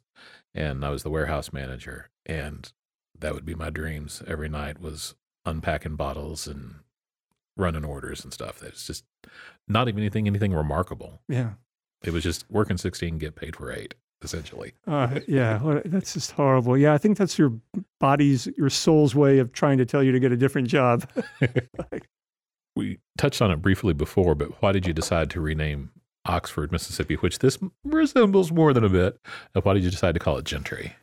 and 0.53 0.85
i 0.85 0.91
was 0.91 1.01
the 1.01 1.09
warehouse 1.09 1.51
manager 1.51 2.11
and 2.27 2.71
that 3.17 3.33
would 3.33 3.45
be 3.45 3.55
my 3.55 3.71
dreams 3.71 4.21
every 4.27 4.47
night 4.47 4.79
was 4.79 5.15
unpacking 5.43 5.95
bottles 5.95 6.45
and 6.45 6.75
running 7.55 7.85
orders 7.85 8.23
and 8.23 8.33
stuff. 8.33 8.59
That's 8.59 8.85
just 8.85 9.03
not 9.67 9.87
even 9.87 10.01
anything 10.01 10.27
anything 10.27 10.53
remarkable. 10.53 11.21
Yeah. 11.27 11.51
It 12.03 12.11
was 12.11 12.23
just 12.23 12.45
working 12.49 12.77
16, 12.77 13.17
get 13.17 13.35
paid 13.35 13.55
for 13.55 13.71
eight, 13.71 13.95
essentially. 14.21 14.73
Uh, 14.87 15.19
yeah, 15.27 15.81
that's 15.85 16.13
just 16.13 16.31
horrible. 16.31 16.77
Yeah, 16.77 16.93
I 16.93 16.97
think 16.97 17.17
that's 17.17 17.37
your 17.37 17.53
body's, 17.99 18.47
your 18.57 18.69
soul's 18.69 19.15
way 19.15 19.39
of 19.39 19.53
trying 19.53 19.77
to 19.77 19.85
tell 19.85 20.03
you 20.03 20.11
to 20.11 20.19
get 20.19 20.31
a 20.31 20.37
different 20.37 20.67
job. 20.67 21.09
we 22.75 22.99
touched 23.17 23.41
on 23.41 23.51
it 23.51 23.61
briefly 23.61 23.93
before, 23.93 24.35
but 24.35 24.61
why 24.61 24.71
did 24.71 24.85
you 24.85 24.93
decide 24.93 25.29
to 25.31 25.41
rename 25.41 25.91
Oxford, 26.25 26.71
Mississippi, 26.71 27.15
which 27.15 27.39
this 27.39 27.57
resembles 27.83 28.51
more 28.51 28.73
than 28.73 28.83
a 28.83 28.89
bit? 28.89 29.17
And 29.55 29.63
Why 29.63 29.73
did 29.73 29.83
you 29.83 29.91
decide 29.91 30.13
to 30.13 30.19
call 30.19 30.37
it 30.37 30.45
Gentry? 30.45 30.95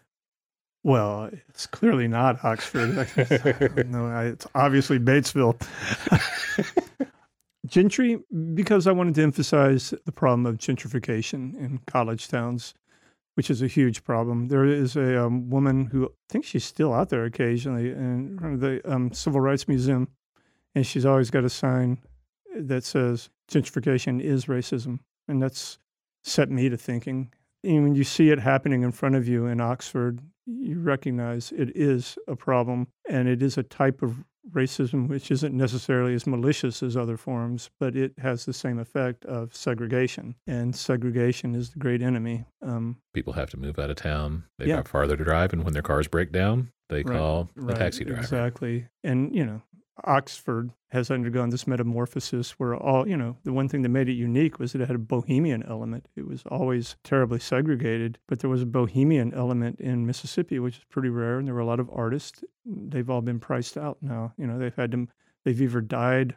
Well, 0.82 1.30
it's 1.48 1.66
clearly 1.66 2.08
not 2.08 2.42
Oxford. 2.42 2.94
no, 3.86 4.20
it's 4.20 4.46
obviously 4.54 4.98
Batesville. 4.98 5.60
Gentry, 7.70 8.18
because 8.54 8.88
I 8.88 8.92
wanted 8.92 9.14
to 9.14 9.22
emphasize 9.22 9.94
the 10.04 10.10
problem 10.12 10.44
of 10.44 10.58
gentrification 10.58 11.54
in 11.56 11.80
college 11.86 12.26
towns, 12.26 12.74
which 13.34 13.48
is 13.48 13.62
a 13.62 13.68
huge 13.68 14.02
problem. 14.02 14.48
There 14.48 14.64
is 14.64 14.96
a 14.96 15.24
um, 15.24 15.48
woman 15.50 15.86
who 15.86 16.06
I 16.06 16.08
think 16.28 16.44
she's 16.44 16.64
still 16.64 16.92
out 16.92 17.10
there 17.10 17.24
occasionally 17.24 17.90
in 17.90 18.36
front 18.38 18.54
of 18.54 18.60
the 18.60 18.92
um, 18.92 19.12
Civil 19.12 19.40
Rights 19.40 19.68
Museum, 19.68 20.08
and 20.74 20.84
she's 20.84 21.06
always 21.06 21.30
got 21.30 21.44
a 21.44 21.48
sign 21.48 21.98
that 22.56 22.82
says 22.82 23.30
gentrification 23.48 24.20
is 24.20 24.46
racism. 24.46 24.98
And 25.28 25.40
that's 25.40 25.78
set 26.24 26.50
me 26.50 26.68
to 26.68 26.76
thinking. 26.76 27.32
And 27.62 27.84
when 27.84 27.94
you 27.94 28.02
see 28.02 28.30
it 28.30 28.40
happening 28.40 28.82
in 28.82 28.90
front 28.90 29.14
of 29.14 29.28
you 29.28 29.46
in 29.46 29.60
Oxford, 29.60 30.20
you 30.44 30.80
recognize 30.80 31.52
it 31.52 31.70
is 31.76 32.18
a 32.26 32.34
problem 32.34 32.88
and 33.08 33.28
it 33.28 33.42
is 33.42 33.56
a 33.56 33.62
type 33.62 34.02
of 34.02 34.24
racism 34.52 35.08
which 35.08 35.30
isn't 35.30 35.54
necessarily 35.54 36.14
as 36.14 36.26
malicious 36.26 36.82
as 36.82 36.96
other 36.96 37.16
forms, 37.16 37.70
but 37.78 37.96
it 37.96 38.12
has 38.18 38.44
the 38.44 38.52
same 38.52 38.78
effect 38.78 39.24
of 39.24 39.54
segregation. 39.54 40.34
And 40.46 40.74
segregation 40.74 41.54
is 41.54 41.70
the 41.70 41.78
great 41.78 42.02
enemy. 42.02 42.44
Um, 42.62 42.96
People 43.12 43.34
have 43.34 43.50
to 43.50 43.56
move 43.56 43.78
out 43.78 43.90
of 43.90 43.96
town. 43.96 44.44
They've 44.58 44.68
yeah. 44.68 44.76
got 44.76 44.88
farther 44.88 45.16
to 45.16 45.24
drive, 45.24 45.52
and 45.52 45.64
when 45.64 45.72
their 45.72 45.82
cars 45.82 46.08
break 46.08 46.32
down, 46.32 46.72
they 46.88 47.02
right, 47.02 47.16
call 47.16 47.48
a 47.56 47.60
right, 47.60 47.76
taxi 47.76 48.04
driver. 48.04 48.20
Exactly. 48.20 48.86
And, 49.04 49.34
you 49.34 49.44
know, 49.44 49.62
Oxford 50.04 50.72
has 50.90 51.10
undergone 51.10 51.50
this 51.50 51.66
metamorphosis 51.66 52.52
where 52.52 52.74
all, 52.74 53.06
you 53.06 53.16
know, 53.16 53.36
the 53.44 53.52
one 53.52 53.68
thing 53.68 53.82
that 53.82 53.88
made 53.90 54.08
it 54.08 54.14
unique 54.14 54.58
was 54.58 54.72
that 54.72 54.80
it 54.80 54.86
had 54.86 54.96
a 54.96 55.00
bohemian 55.00 55.62
element. 55.64 56.08
It 56.16 56.26
was 56.26 56.42
always 56.50 56.96
terribly 57.04 57.38
segregated, 57.38 58.18
but 58.26 58.40
there 58.40 58.50
was 58.50 58.62
a 58.62 58.66
bohemian 58.66 59.32
element 59.34 59.80
in 59.80 60.06
Mississippi, 60.06 60.58
which 60.58 60.78
is 60.78 60.84
pretty 60.90 61.10
rare. 61.10 61.38
And 61.38 61.46
there 61.46 61.54
were 61.54 61.60
a 61.60 61.66
lot 61.66 61.80
of 61.80 61.90
artists. 61.92 62.42
They've 62.64 63.08
all 63.08 63.20
been 63.20 63.40
priced 63.40 63.76
out 63.76 63.98
now. 64.00 64.32
You 64.36 64.46
know, 64.46 64.58
they've 64.58 64.74
had 64.74 64.90
them, 64.90 65.08
they've 65.44 65.60
either 65.60 65.80
died 65.80 66.36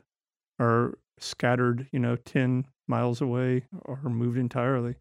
or 0.60 0.98
scattered, 1.18 1.88
you 1.92 2.00
know, 2.00 2.16
10 2.16 2.66
miles 2.88 3.22
away 3.22 3.66
or 3.84 3.98
moved 4.04 4.38
entirely. 4.38 4.96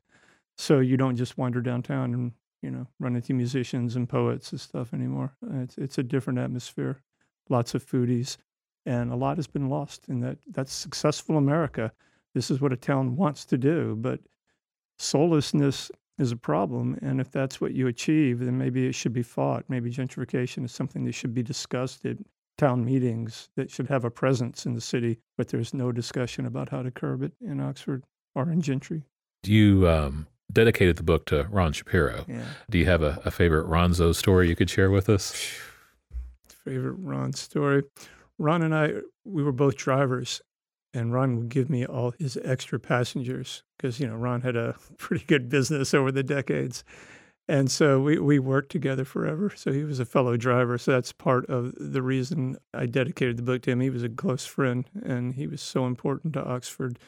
So 0.57 0.81
you 0.81 0.97
don't 0.97 1.17
just 1.17 1.37
wander 1.37 1.61
downtown 1.61 2.15
and, 2.15 2.33
you 2.63 2.71
know, 2.71 2.87
run 3.01 3.17
into 3.17 3.35
musicians 3.35 3.97
and 3.97 4.09
poets 4.09 4.53
and 4.53 4.61
stuff 4.61 4.95
anymore. 4.95 5.35
It's, 5.55 5.77
it's 5.79 5.99
a 5.99 6.03
different 6.03 6.39
atmosphere. 6.39 7.03
Lots 7.49 7.75
of 7.75 7.85
foodies 7.85 8.37
and 8.87 9.13
a 9.13 9.17
lot 9.17 9.37
has 9.37 9.47
been 9.47 9.69
lost 9.69 10.09
in 10.09 10.21
that 10.21 10.39
that's 10.49 10.73
successful 10.73 11.37
America. 11.37 11.93
This 12.35 12.51
is 12.51 12.61
what 12.61 12.73
a 12.73 12.77
town 12.77 13.17
wants 13.17 13.45
to 13.47 13.59
do, 13.59 13.97
but 13.97 14.21
soullessness 14.99 15.91
is 16.19 16.33
a 16.33 16.37
problem. 16.37 16.99
And 17.03 17.21
if 17.21 17.31
that's 17.31 17.61
what 17.61 17.75
you 17.75 17.87
achieve, 17.87 18.41
then 18.41 18.59
maybe 18.59 18.87
it 18.87 18.95
should 18.95 19.13
be 19.13 19.23
fought. 19.23 19.65
Maybe 19.69 19.91
gentrification 19.91 20.65
is 20.65 20.73
something 20.73 21.05
that 21.05 21.13
should 21.13 21.35
be 21.35 21.43
discussed 21.43 22.05
at 22.07 22.17
town 22.59 22.85
meetings 22.85 23.49
that 23.57 23.71
should 23.71 23.89
have 23.89 24.05
a 24.05 24.11
presence 24.11 24.67
in 24.67 24.75
the 24.75 24.81
city, 24.81 25.19
but 25.37 25.49
there's 25.49 25.75
no 25.75 25.91
discussion 25.91 26.47
about 26.47 26.69
how 26.69 26.83
to 26.83 26.91
curb 26.91 27.23
it 27.23 27.33
in 27.41 27.61
Oxford 27.61 28.05
or 28.35 28.51
in 28.51 28.61
Gentry. 28.61 29.05
You 29.45 29.89
um, 29.89 30.27
dedicated 30.53 30.97
the 30.97 31.03
book 31.03 31.27
to 31.27 31.49
Ron 31.51 31.73
Shapiro. 31.73 32.25
Yeah. 32.29 32.45
Do 32.71 32.79
you 32.79 32.87
have 32.87 33.03
a, 33.03 33.21
a 33.25 33.31
favorite 33.31 33.67
Ronzo 33.67 34.15
story 34.15 34.49
you 34.49 34.57
could 34.57 34.71
share 34.71 34.91
with 34.91 35.09
us? 35.09 35.35
Favorite 36.64 36.97
Ron 36.99 37.33
story. 37.33 37.83
Ron 38.38 38.62
and 38.62 38.75
I, 38.75 38.92
we 39.25 39.42
were 39.42 39.52
both 39.52 39.76
drivers, 39.76 40.40
and 40.95 41.12
Ron 41.12 41.37
would 41.37 41.49
give 41.49 41.71
me 41.71 41.87
all 41.87 42.12
his 42.19 42.38
extra 42.45 42.78
passengers 42.78 43.62
because, 43.76 44.00
you 44.00 44.07
know, 44.07 44.16
Ron 44.16 44.40
had 44.40 44.57
a 44.57 44.76
pretty 44.99 45.25
good 45.25 45.49
business 45.49 45.95
over 45.95 46.12
the 46.12 46.23
decades. 46.23 46.85
And 47.49 47.71
so 47.71 48.00
we, 48.00 48.19
we 48.19 48.38
worked 48.38 48.71
together 48.71 49.04
forever. 49.04 49.52
So 49.54 49.73
he 49.73 49.85
was 49.85 49.99
a 49.99 50.04
fellow 50.04 50.37
driver. 50.37 50.78
So 50.78 50.92
that's 50.92 51.12
part 51.12 51.47
of 51.47 51.75
the 51.78 52.02
reason 52.02 52.57
I 52.73 52.87
dedicated 52.87 53.37
the 53.37 53.42
book 53.42 53.62
to 53.62 53.73
him. 53.73 53.81
He 53.81 53.90
was 53.90 54.04
a 54.04 54.09
close 54.09 54.47
friend 54.47 54.88
and 55.04 55.35
he 55.35 55.47
was 55.47 55.61
so 55.61 55.87
important 55.87 56.35
to 56.35 56.45
Oxford. 56.45 56.99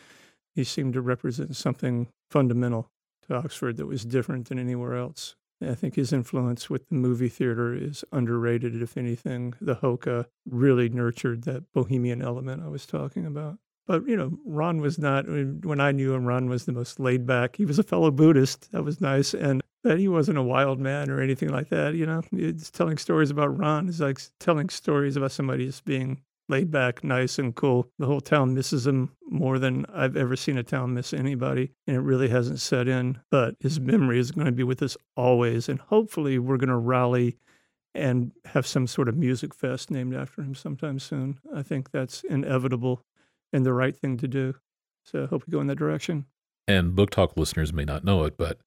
He 0.54 0.64
seemed 0.64 0.94
to 0.94 1.00
represent 1.00 1.54
something 1.56 2.08
fundamental 2.30 2.88
to 3.28 3.36
Oxford 3.36 3.76
that 3.76 3.86
was 3.86 4.04
different 4.04 4.48
than 4.48 4.58
anywhere 4.58 4.96
else. 4.96 5.36
I 5.62 5.74
think 5.74 5.94
his 5.94 6.12
influence 6.12 6.68
with 6.68 6.88
the 6.88 6.94
movie 6.94 7.28
theater 7.28 7.74
is 7.74 8.04
underrated, 8.12 8.80
if 8.80 8.96
anything. 8.96 9.54
The 9.60 9.76
Hoka 9.76 10.26
really 10.46 10.88
nurtured 10.88 11.44
that 11.44 11.72
bohemian 11.72 12.22
element 12.22 12.62
I 12.62 12.68
was 12.68 12.86
talking 12.86 13.26
about. 13.26 13.58
But, 13.86 14.06
you 14.08 14.16
know, 14.16 14.38
Ron 14.46 14.80
was 14.80 14.98
not, 14.98 15.26
when 15.26 15.80
I 15.80 15.92
knew 15.92 16.14
him, 16.14 16.24
Ron 16.24 16.48
was 16.48 16.64
the 16.64 16.72
most 16.72 16.98
laid 16.98 17.26
back. 17.26 17.56
He 17.56 17.66
was 17.66 17.78
a 17.78 17.82
fellow 17.82 18.10
Buddhist. 18.10 18.72
That 18.72 18.82
was 18.82 19.00
nice. 19.00 19.34
And 19.34 19.62
that 19.82 19.98
he 19.98 20.08
wasn't 20.08 20.38
a 20.38 20.42
wild 20.42 20.80
man 20.80 21.10
or 21.10 21.20
anything 21.20 21.50
like 21.50 21.68
that. 21.68 21.94
You 21.94 22.06
know, 22.06 22.22
it's 22.32 22.70
telling 22.70 22.96
stories 22.96 23.30
about 23.30 23.58
Ron 23.58 23.88
is 23.88 24.00
like 24.00 24.20
telling 24.40 24.70
stories 24.70 25.16
about 25.16 25.32
somebody 25.32 25.66
just 25.66 25.84
being 25.84 26.22
laid 26.48 26.70
back, 26.70 27.02
nice, 27.02 27.38
and 27.38 27.54
cool. 27.54 27.90
The 27.98 28.06
whole 28.06 28.20
town 28.20 28.54
misses 28.54 28.86
him 28.86 29.12
more 29.28 29.58
than 29.58 29.86
I've 29.92 30.16
ever 30.16 30.36
seen 30.36 30.58
a 30.58 30.62
town 30.62 30.94
miss 30.94 31.12
anybody, 31.12 31.72
and 31.86 31.96
it 31.96 32.00
really 32.00 32.28
hasn't 32.28 32.60
set 32.60 32.88
in. 32.88 33.18
But 33.30 33.56
his 33.60 33.80
memory 33.80 34.18
is 34.18 34.30
going 34.30 34.46
to 34.46 34.52
be 34.52 34.62
with 34.62 34.82
us 34.82 34.96
always, 35.16 35.68
and 35.68 35.80
hopefully, 35.80 36.38
we're 36.38 36.58
going 36.58 36.68
to 36.68 36.76
rally 36.76 37.36
and 37.94 38.32
have 38.46 38.66
some 38.66 38.86
sort 38.86 39.08
of 39.08 39.16
music 39.16 39.54
fest 39.54 39.90
named 39.90 40.14
after 40.14 40.42
him 40.42 40.54
sometime 40.54 40.98
soon. 40.98 41.38
I 41.54 41.62
think 41.62 41.90
that's 41.90 42.22
inevitable 42.24 43.04
and 43.52 43.64
the 43.64 43.72
right 43.72 43.96
thing 43.96 44.16
to 44.18 44.28
do. 44.28 44.56
So 45.04 45.24
I 45.24 45.26
hope 45.26 45.44
we 45.46 45.52
go 45.52 45.60
in 45.60 45.68
that 45.68 45.78
direction. 45.78 46.26
And 46.66 46.96
Book 46.96 47.10
Talk 47.10 47.36
listeners 47.36 47.72
may 47.72 47.84
not 47.84 48.04
know 48.04 48.24
it, 48.24 48.36
but 48.36 48.58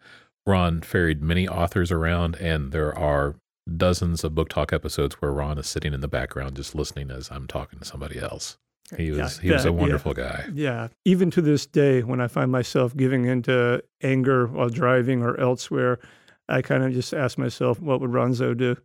Ron 0.45 0.81
ferried 0.81 1.21
many 1.21 1.47
authors 1.47 1.91
around, 1.91 2.35
and 2.35 2.71
there 2.71 2.97
are 2.97 3.35
dozens 3.75 4.23
of 4.23 4.35
book 4.35 4.49
talk 4.49 4.71
episodes 4.71 5.15
where 5.15 5.31
Ron 5.31 5.57
is 5.57 5.67
sitting 5.67 5.93
in 5.93 6.01
the 6.01 6.07
background 6.07 6.55
just 6.55 6.75
listening 6.75 7.11
as 7.11 7.29
I'm 7.31 7.47
talking 7.47 7.79
to 7.79 7.85
somebody 7.85 8.19
else. 8.19 8.57
He 8.95 9.11
was 9.11 9.37
yeah, 9.37 9.41
he 9.41 9.51
was 9.51 9.65
a 9.65 9.73
wonderful 9.73 10.13
yeah. 10.17 10.23
guy. 10.23 10.45
Yeah. 10.53 10.87
Even 11.03 11.29
to 11.31 11.41
this 11.41 11.65
day, 11.65 12.03
when 12.03 12.21
I 12.21 12.27
find 12.27 12.51
myself 12.51 12.95
giving 12.95 13.25
into 13.25 13.83
anger 14.01 14.47
while 14.47 14.69
driving 14.69 15.21
or 15.21 15.37
elsewhere, 15.39 15.99
I 16.47 16.61
kind 16.61 16.83
of 16.83 16.93
just 16.93 17.13
ask 17.13 17.37
myself, 17.37 17.81
what 17.81 17.99
would 17.99 18.11
Ronzo 18.11 18.55
do? 18.55 18.77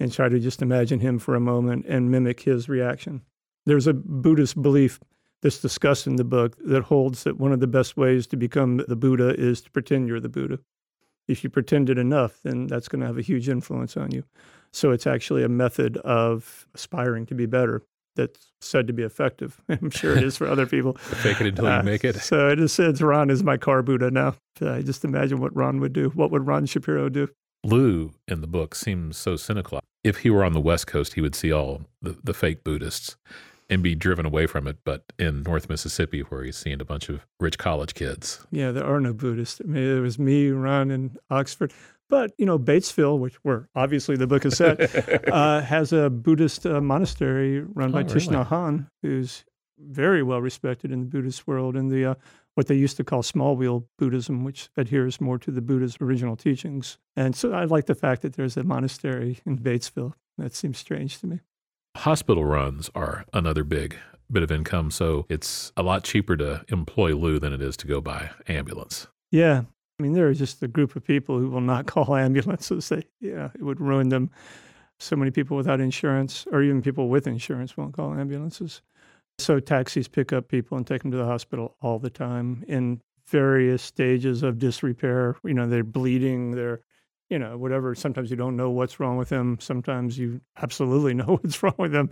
And 0.00 0.12
try 0.12 0.28
to 0.28 0.40
just 0.40 0.62
imagine 0.62 1.00
him 1.00 1.18
for 1.18 1.34
a 1.34 1.40
moment 1.40 1.86
and 1.86 2.10
mimic 2.10 2.40
his 2.40 2.68
reaction. 2.68 3.22
There's 3.66 3.86
a 3.86 3.94
Buddhist 3.94 4.60
belief 4.60 4.98
that's 5.42 5.60
discussed 5.60 6.06
in 6.08 6.16
the 6.16 6.24
book 6.24 6.56
that 6.64 6.84
holds 6.84 7.22
that 7.24 7.38
one 7.38 7.52
of 7.52 7.60
the 7.60 7.66
best 7.68 7.96
ways 7.96 8.26
to 8.28 8.36
become 8.36 8.78
the 8.88 8.96
Buddha 8.96 9.38
is 9.38 9.60
to 9.62 9.70
pretend 9.70 10.08
you're 10.08 10.18
the 10.18 10.28
Buddha 10.28 10.58
if 11.28 11.44
you 11.44 11.50
pretend 11.50 11.90
it 11.90 11.98
enough, 11.98 12.40
then 12.42 12.66
that's 12.66 12.88
going 12.88 13.00
to 13.00 13.06
have 13.06 13.18
a 13.18 13.22
huge 13.22 13.48
influence 13.48 13.96
on 13.96 14.10
you. 14.10 14.24
So 14.72 14.90
it's 14.90 15.06
actually 15.06 15.44
a 15.44 15.48
method 15.48 15.98
of 15.98 16.66
aspiring 16.74 17.26
to 17.26 17.34
be 17.34 17.46
better 17.46 17.82
that's 18.16 18.52
said 18.60 18.86
to 18.88 18.92
be 18.92 19.02
effective. 19.02 19.60
I'm 19.68 19.90
sure 19.90 20.16
it 20.16 20.24
is 20.24 20.36
for 20.36 20.48
other 20.48 20.66
people. 20.66 20.94
Fake 20.98 21.40
it 21.40 21.46
until 21.48 21.66
uh, 21.66 21.78
you 21.78 21.82
make 21.84 22.04
it. 22.04 22.16
So 22.16 22.48
it 22.48 22.56
just 22.56 22.74
says 22.74 23.00
Ron 23.00 23.30
is 23.30 23.44
my 23.44 23.56
car 23.56 23.82
Buddha 23.82 24.10
now. 24.10 24.34
I 24.60 24.82
just 24.82 25.04
imagine 25.04 25.40
what 25.40 25.54
Ron 25.54 25.80
would 25.80 25.92
do. 25.92 26.08
What 26.10 26.30
would 26.32 26.46
Ron 26.46 26.66
Shapiro 26.66 27.08
do? 27.08 27.28
Lou 27.64 28.12
in 28.26 28.40
the 28.40 28.46
book 28.46 28.74
seems 28.74 29.16
so 29.16 29.36
cynical. 29.36 29.80
If 30.04 30.18
he 30.18 30.30
were 30.30 30.44
on 30.44 30.52
the 30.52 30.60
West 30.60 30.86
Coast, 30.86 31.14
he 31.14 31.20
would 31.20 31.34
see 31.34 31.52
all 31.52 31.82
the, 32.02 32.16
the 32.22 32.34
fake 32.34 32.64
Buddhists 32.64 33.16
and 33.70 33.82
be 33.82 33.94
driven 33.94 34.26
away 34.26 34.46
from 34.46 34.66
it. 34.66 34.78
But 34.84 35.04
in 35.18 35.42
North 35.42 35.68
Mississippi, 35.68 36.20
where 36.20 36.44
he's 36.44 36.56
seeing 36.56 36.80
a 36.80 36.84
bunch 36.84 37.08
of 37.08 37.26
rich 37.40 37.58
college 37.58 37.94
kids. 37.94 38.46
Yeah, 38.50 38.72
there 38.72 38.84
are 38.84 39.00
no 39.00 39.12
Buddhists. 39.12 39.60
I 39.62 39.68
mean, 39.68 39.82
it 39.82 40.00
was 40.00 40.18
me, 40.18 40.50
Ron, 40.50 40.90
and 40.90 41.18
Oxford. 41.30 41.72
But, 42.10 42.32
you 42.38 42.46
know, 42.46 42.58
Batesville, 42.58 43.18
which 43.18 43.34
where 43.42 43.68
obviously 43.74 44.16
the 44.16 44.26
book 44.26 44.46
is 44.46 44.56
set, 44.56 45.28
uh, 45.32 45.60
has 45.60 45.92
a 45.92 46.08
Buddhist 46.08 46.64
uh, 46.64 46.80
monastery 46.80 47.60
run 47.60 47.92
by 47.92 48.00
oh, 48.00 48.04
Thich 48.04 48.28
Nhat 48.28 48.48
Hanh, 48.48 48.88
who's 49.02 49.44
very 49.78 50.22
well 50.22 50.40
respected 50.40 50.90
in 50.90 51.00
the 51.00 51.06
Buddhist 51.06 51.46
world 51.46 51.76
in 51.76 51.88
the 51.88 52.04
uh, 52.06 52.14
what 52.54 52.66
they 52.66 52.74
used 52.74 52.96
to 52.96 53.04
call 53.04 53.22
small 53.22 53.56
wheel 53.56 53.86
Buddhism, 53.98 54.42
which 54.42 54.68
adheres 54.76 55.20
more 55.20 55.38
to 55.38 55.52
the 55.52 55.60
Buddha's 55.60 55.96
original 56.00 56.34
teachings. 56.34 56.98
And 57.14 57.36
so 57.36 57.52
I 57.52 57.64
like 57.64 57.86
the 57.86 57.94
fact 57.94 58.22
that 58.22 58.32
there's 58.32 58.56
a 58.56 58.64
monastery 58.64 59.38
in 59.46 59.58
Batesville. 59.58 60.14
That 60.38 60.54
seems 60.54 60.78
strange 60.78 61.20
to 61.20 61.26
me. 61.28 61.40
Hospital 61.98 62.44
runs 62.44 62.88
are 62.94 63.24
another 63.32 63.64
big 63.64 63.96
bit 64.30 64.44
of 64.44 64.52
income, 64.52 64.92
so 64.92 65.26
it's 65.28 65.72
a 65.76 65.82
lot 65.82 66.04
cheaper 66.04 66.36
to 66.36 66.64
employ 66.68 67.16
Lou 67.16 67.40
than 67.40 67.52
it 67.52 67.60
is 67.60 67.76
to 67.78 67.88
go 67.88 68.00
by 68.00 68.30
ambulance. 68.46 69.08
Yeah. 69.32 69.62
I 69.98 70.02
mean, 70.04 70.12
there 70.12 70.28
are 70.28 70.34
just 70.34 70.62
a 70.62 70.68
group 70.68 70.94
of 70.94 71.04
people 71.04 71.40
who 71.40 71.50
will 71.50 71.60
not 71.60 71.86
call 71.92 72.14
ambulances. 72.14 72.88
They, 72.88 73.02
yeah, 73.20 73.50
it 73.52 73.62
would 73.62 73.80
ruin 73.80 74.10
them. 74.10 74.30
So 75.00 75.16
many 75.16 75.32
people 75.32 75.56
without 75.56 75.80
insurance, 75.80 76.46
or 76.52 76.62
even 76.62 76.82
people 76.82 77.08
with 77.08 77.26
insurance, 77.26 77.76
won't 77.76 77.94
call 77.94 78.14
ambulances. 78.14 78.80
So 79.40 79.58
taxis 79.58 80.06
pick 80.06 80.32
up 80.32 80.46
people 80.46 80.78
and 80.78 80.86
take 80.86 81.02
them 81.02 81.10
to 81.10 81.16
the 81.16 81.26
hospital 81.26 81.76
all 81.82 81.98
the 81.98 82.10
time 82.10 82.64
in 82.68 83.00
various 83.26 83.82
stages 83.82 84.44
of 84.44 84.60
disrepair. 84.60 85.34
You 85.42 85.54
know, 85.54 85.66
they're 85.66 85.82
bleeding, 85.82 86.52
they're 86.52 86.80
you 87.28 87.38
know, 87.38 87.58
whatever. 87.58 87.94
Sometimes 87.94 88.30
you 88.30 88.36
don't 88.36 88.56
know 88.56 88.70
what's 88.70 88.98
wrong 88.98 89.16
with 89.16 89.28
them. 89.28 89.58
Sometimes 89.60 90.18
you 90.18 90.40
absolutely 90.62 91.14
know 91.14 91.38
what's 91.42 91.62
wrong 91.62 91.74
with 91.78 91.92
them. 91.92 92.10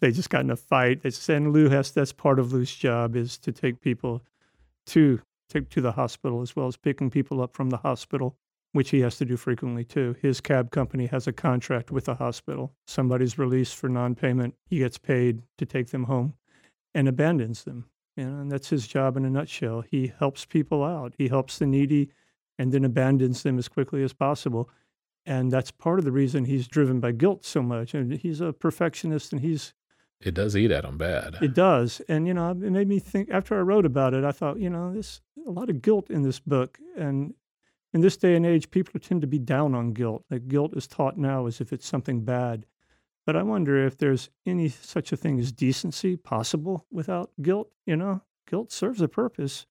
They 0.00 0.10
just 0.10 0.30
got 0.30 0.42
in 0.42 0.50
a 0.50 0.56
fight. 0.56 1.00
It's, 1.04 1.28
and 1.28 1.52
Lou 1.52 1.68
has 1.68 1.90
that's 1.90 2.12
part 2.12 2.38
of 2.38 2.52
Lou's 2.52 2.74
job 2.74 3.16
is 3.16 3.38
to 3.38 3.52
take 3.52 3.80
people 3.80 4.22
to 4.86 5.20
take 5.48 5.68
to 5.70 5.80
the 5.80 5.92
hospital 5.92 6.42
as 6.42 6.54
well 6.54 6.66
as 6.66 6.76
picking 6.76 7.10
people 7.10 7.42
up 7.42 7.54
from 7.54 7.70
the 7.70 7.76
hospital, 7.78 8.36
which 8.72 8.90
he 8.90 9.00
has 9.00 9.16
to 9.18 9.24
do 9.24 9.36
frequently 9.36 9.84
too. 9.84 10.14
His 10.20 10.40
cab 10.40 10.70
company 10.70 11.06
has 11.06 11.26
a 11.26 11.32
contract 11.32 11.90
with 11.90 12.04
the 12.04 12.14
hospital. 12.14 12.72
Somebody's 12.86 13.38
released 13.38 13.76
for 13.76 13.88
non-payment, 13.88 14.54
he 14.64 14.78
gets 14.78 14.98
paid 14.98 15.42
to 15.58 15.66
take 15.66 15.88
them 15.88 16.04
home, 16.04 16.34
and 16.94 17.08
abandons 17.08 17.64
them. 17.64 17.86
You 18.16 18.26
know, 18.26 18.40
and 18.40 18.52
that's 18.52 18.68
his 18.68 18.86
job 18.86 19.16
in 19.16 19.24
a 19.24 19.30
nutshell. 19.30 19.82
He 19.82 20.12
helps 20.18 20.44
people 20.44 20.84
out. 20.84 21.14
He 21.16 21.28
helps 21.28 21.58
the 21.58 21.66
needy 21.66 22.10
and 22.60 22.72
then 22.72 22.84
abandons 22.84 23.42
them 23.42 23.56
as 23.56 23.68
quickly 23.68 24.04
as 24.04 24.12
possible. 24.12 24.68
And 25.24 25.50
that's 25.50 25.70
part 25.70 25.98
of 25.98 26.04
the 26.04 26.12
reason 26.12 26.44
he's 26.44 26.68
driven 26.68 27.00
by 27.00 27.12
guilt 27.12 27.42
so 27.42 27.62
much. 27.62 27.94
And 27.94 28.12
he's 28.12 28.42
a 28.42 28.52
perfectionist 28.52 29.32
and 29.32 29.40
he's. 29.40 29.72
It 30.20 30.34
does 30.34 30.54
eat 30.54 30.70
at 30.70 30.84
him 30.84 30.98
bad. 30.98 31.38
It 31.40 31.54
does. 31.54 32.02
And, 32.06 32.26
you 32.26 32.34
know, 32.34 32.50
it 32.50 32.58
made 32.58 32.86
me 32.86 32.98
think, 32.98 33.30
after 33.30 33.58
I 33.58 33.62
wrote 33.62 33.86
about 33.86 34.12
it, 34.12 34.24
I 34.24 34.32
thought, 34.32 34.60
you 34.60 34.68
know, 34.68 34.92
there's 34.92 35.22
a 35.46 35.50
lot 35.50 35.70
of 35.70 35.80
guilt 35.80 36.10
in 36.10 36.20
this 36.20 36.38
book. 36.38 36.78
And 36.98 37.32
in 37.94 38.02
this 38.02 38.18
day 38.18 38.36
and 38.36 38.44
age, 38.44 38.70
people 38.70 39.00
tend 39.00 39.22
to 39.22 39.26
be 39.26 39.38
down 39.38 39.74
on 39.74 39.94
guilt. 39.94 40.26
Like 40.30 40.46
guilt 40.46 40.76
is 40.76 40.86
taught 40.86 41.16
now 41.16 41.46
as 41.46 41.62
if 41.62 41.72
it's 41.72 41.86
something 41.86 42.26
bad. 42.26 42.66
But 43.24 43.36
I 43.36 43.42
wonder 43.42 43.86
if 43.86 43.96
there's 43.96 44.28
any 44.44 44.68
such 44.68 45.12
a 45.12 45.16
thing 45.16 45.40
as 45.40 45.50
decency 45.50 46.18
possible 46.18 46.84
without 46.90 47.30
guilt. 47.40 47.70
You 47.86 47.96
know, 47.96 48.20
guilt 48.46 48.70
serves 48.70 49.00
a 49.00 49.08
purpose 49.08 49.64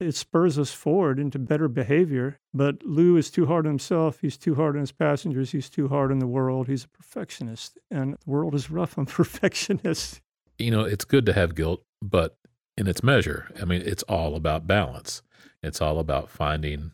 it 0.00 0.14
spurs 0.14 0.58
us 0.58 0.72
forward 0.72 1.18
into 1.18 1.38
better 1.38 1.68
behavior. 1.68 2.38
But 2.52 2.84
Lou 2.84 3.16
is 3.16 3.30
too 3.30 3.46
hard 3.46 3.66
on 3.66 3.72
himself. 3.72 4.18
He's 4.20 4.36
too 4.36 4.54
hard 4.54 4.74
on 4.76 4.80
his 4.80 4.92
passengers. 4.92 5.52
He's 5.52 5.70
too 5.70 5.88
hard 5.88 6.10
on 6.10 6.18
the 6.18 6.26
world. 6.26 6.68
He's 6.68 6.84
a 6.84 6.88
perfectionist. 6.88 7.78
And 7.90 8.14
the 8.14 8.18
world 8.26 8.54
is 8.54 8.70
rough 8.70 8.98
on 8.98 9.06
perfectionists. 9.06 10.20
You 10.58 10.70
know, 10.70 10.82
it's 10.82 11.04
good 11.04 11.26
to 11.26 11.32
have 11.32 11.54
guilt, 11.54 11.82
but 12.02 12.36
in 12.76 12.86
its 12.86 13.02
measure. 13.02 13.50
I 13.60 13.64
mean, 13.64 13.82
it's 13.84 14.02
all 14.04 14.34
about 14.34 14.66
balance. 14.66 15.22
It's 15.62 15.80
all 15.80 15.98
about 15.98 16.28
finding 16.28 16.92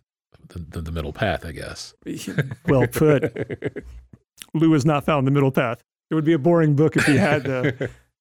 the, 0.49 0.59
the, 0.59 0.81
the 0.83 0.93
middle 0.93 1.13
path, 1.13 1.45
I 1.45 1.53
guess. 1.53 1.95
well 2.67 2.87
put. 2.87 3.85
Lou 4.55 4.73
has 4.73 4.85
not 4.85 5.05
found 5.05 5.27
the 5.27 5.31
middle 5.31 5.51
path. 5.51 5.83
It 6.11 6.15
would 6.15 6.25
be 6.25 6.33
a 6.33 6.39
boring 6.39 6.75
book 6.75 6.97
if 6.97 7.07
he 7.07 7.17
had, 7.17 7.45
though. 7.45 7.71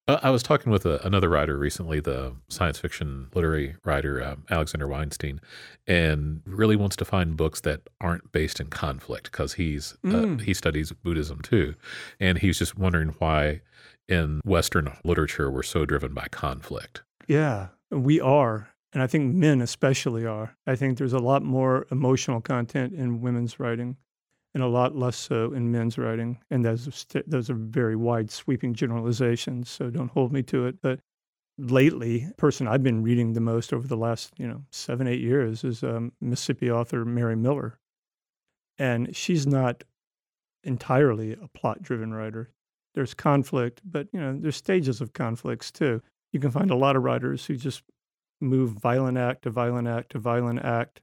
Uh, 0.09 0.19
I 0.23 0.31
was 0.31 0.41
talking 0.41 0.71
with 0.71 0.87
a, 0.87 1.05
another 1.05 1.29
writer 1.29 1.55
recently, 1.55 1.99
the 1.99 2.33
science 2.47 2.79
fiction 2.79 3.27
literary 3.35 3.75
writer 3.85 4.19
uh, 4.19 4.35
Alexander 4.49 4.87
Weinstein, 4.87 5.39
and 5.85 6.41
really 6.47 6.75
wants 6.75 6.95
to 6.95 7.05
find 7.05 7.37
books 7.37 7.61
that 7.61 7.81
aren't 8.01 8.31
based 8.31 8.59
in 8.59 8.67
conflict 8.67 9.31
because 9.31 9.53
he's 9.53 9.93
uh, 10.03 10.09
mm. 10.09 10.39
uh, 10.39 10.43
he 10.43 10.55
studies 10.55 10.91
Buddhism 10.91 11.41
too, 11.41 11.75
and 12.19 12.39
he's 12.39 12.57
just 12.57 12.75
wondering 12.75 13.09
why 13.19 13.61
in 14.07 14.41
Western 14.43 14.91
literature 15.03 15.51
we're 15.51 15.61
so 15.61 15.85
driven 15.85 16.15
by 16.15 16.25
conflict. 16.31 17.03
Yeah, 17.27 17.67
we 17.91 18.19
are. 18.19 18.69
And 18.91 19.03
I 19.03 19.07
think 19.07 19.35
men 19.35 19.61
especially 19.61 20.25
are. 20.25 20.55
I 20.65 20.75
think 20.75 20.97
there's 20.97 21.13
a 21.13 21.19
lot 21.19 21.43
more 21.43 21.85
emotional 21.91 22.41
content 22.41 22.93
in 22.93 23.21
women's 23.21 23.59
writing 23.59 23.97
and 24.53 24.63
a 24.63 24.67
lot 24.67 24.95
less 24.95 25.15
so 25.15 25.53
in 25.53 25.71
men's 25.71 25.97
writing. 25.97 26.39
And 26.49 26.65
those, 26.65 27.05
those 27.27 27.49
are 27.49 27.55
very 27.55 27.95
wide 27.95 28.31
sweeping 28.31 28.73
generalizations, 28.73 29.69
so 29.69 29.89
don't 29.89 30.11
hold 30.11 30.33
me 30.33 30.41
to 30.43 30.65
it. 30.65 30.81
But 30.81 30.99
lately, 31.57 32.27
person 32.37 32.67
I've 32.67 32.83
been 32.83 33.03
reading 33.03 33.33
the 33.33 33.41
most 33.41 33.73
over 33.73 33.87
the 33.87 33.97
last, 33.97 34.31
you 34.37 34.47
know, 34.47 34.63
seven, 34.71 35.07
eight 35.07 35.21
years 35.21 35.63
is 35.63 35.83
um, 35.83 36.13
Mississippi 36.21 36.71
author 36.71 37.05
Mary 37.05 37.35
Miller. 37.35 37.79
And 38.77 39.15
she's 39.15 39.45
not 39.45 39.83
entirely 40.63 41.33
a 41.33 41.47
plot 41.47 41.81
driven 41.81 42.13
writer. 42.13 42.51
There's 42.95 43.13
conflict, 43.13 43.81
but 43.83 44.07
you 44.11 44.19
know, 44.19 44.37
there's 44.39 44.55
stages 44.55 45.01
of 45.01 45.13
conflicts 45.13 45.71
too. 45.71 46.01
You 46.31 46.39
can 46.39 46.51
find 46.51 46.71
a 46.71 46.75
lot 46.75 46.95
of 46.95 47.03
writers 47.03 47.45
who 47.45 47.55
just 47.55 47.83
move 48.41 48.71
violent 48.71 49.17
act 49.17 49.43
to 49.43 49.49
violent 49.49 49.87
act 49.87 50.11
to 50.11 50.19
violent 50.19 50.59
act, 50.63 51.01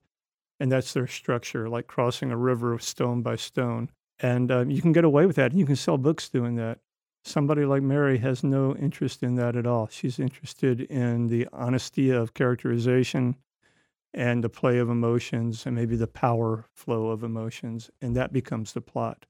and 0.61 0.71
that's 0.71 0.93
their 0.93 1.07
structure, 1.07 1.69
like 1.69 1.87
crossing 1.87 2.31
a 2.31 2.37
river 2.37 2.79
stone 2.79 3.23
by 3.23 3.37
stone. 3.37 3.91
And 4.19 4.51
um, 4.51 4.71
you 4.71 4.81
can 4.81 4.93
get 4.93 5.05
away 5.05 5.27
with 5.27 5.37
that, 5.37 5.53
you 5.53 5.67
can 5.67 5.77
sell 5.77 5.99
books 5.99 6.29
doing 6.29 6.57
that. 6.57 6.79
Somebody 7.25 7.65
like 7.65 7.83
Mary 7.83 8.19
has 8.19 8.45
no 8.45 8.77
interest 8.77 9.23
in 9.23 9.35
that 9.35 9.57
at 9.57 9.67
all. 9.67 9.89
She's 9.91 10.19
interested 10.19 10.83
in 10.83 11.27
the 11.27 11.49
honesty 11.53 12.11
of 12.11 12.35
characterization 12.35 13.35
and 14.15 14.43
the 14.43 14.49
play 14.49 14.79
of 14.79 14.89
emotions 14.89 15.67
and 15.67 15.75
maybe 15.75 15.97
the 15.97 16.07
power 16.07 16.67
flow 16.73 17.09
of 17.09 17.23
emotions, 17.23 17.91
and 18.01 18.17
that 18.17 18.33
becomes 18.33 18.73
the 18.73 18.81
plot. 18.81 19.27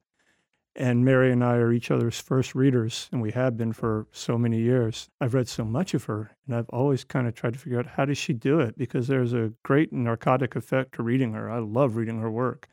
And 0.79 1.03
Mary 1.03 1.31
and 1.31 1.43
I 1.43 1.55
are 1.55 1.73
each 1.73 1.89
other's 1.89 2.21
first 2.21 2.53
readers, 2.53 3.09
and 3.11 3.19
we 3.19 3.31
have 3.31 3.57
been 3.57 3.73
for 3.73 4.05
so 4.11 4.37
many 4.37 4.59
years. 4.59 5.09
I've 5.19 5.33
read 5.33 5.47
so 5.47 5.65
much 5.65 5.95
of 5.95 6.03
her, 6.03 6.29
and 6.45 6.55
I've 6.55 6.69
always 6.69 7.03
kind 7.03 7.27
of 7.27 7.33
tried 7.33 7.53
to 7.53 7.59
figure 7.59 7.79
out 7.79 7.87
how 7.87 8.05
does 8.05 8.19
she 8.19 8.31
do 8.31 8.59
it 8.59 8.77
because 8.77 9.07
there's 9.07 9.33
a 9.33 9.53
great 9.63 9.91
narcotic 9.91 10.55
effect 10.55 10.93
to 10.93 11.03
reading 11.03 11.33
her. 11.33 11.49
I 11.49 11.57
love 11.57 11.95
reading 11.95 12.19
her 12.19 12.29
work. 12.29 12.69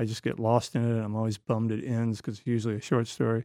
I 0.00 0.04
just 0.04 0.24
get 0.24 0.40
lost 0.40 0.74
in 0.74 0.84
it. 0.84 1.00
I'm 1.00 1.14
always 1.14 1.38
bummed 1.38 1.70
it 1.70 1.84
ends 1.84 2.16
because 2.16 2.38
it's 2.38 2.46
usually 2.48 2.74
a 2.74 2.80
short 2.80 3.06
story. 3.06 3.44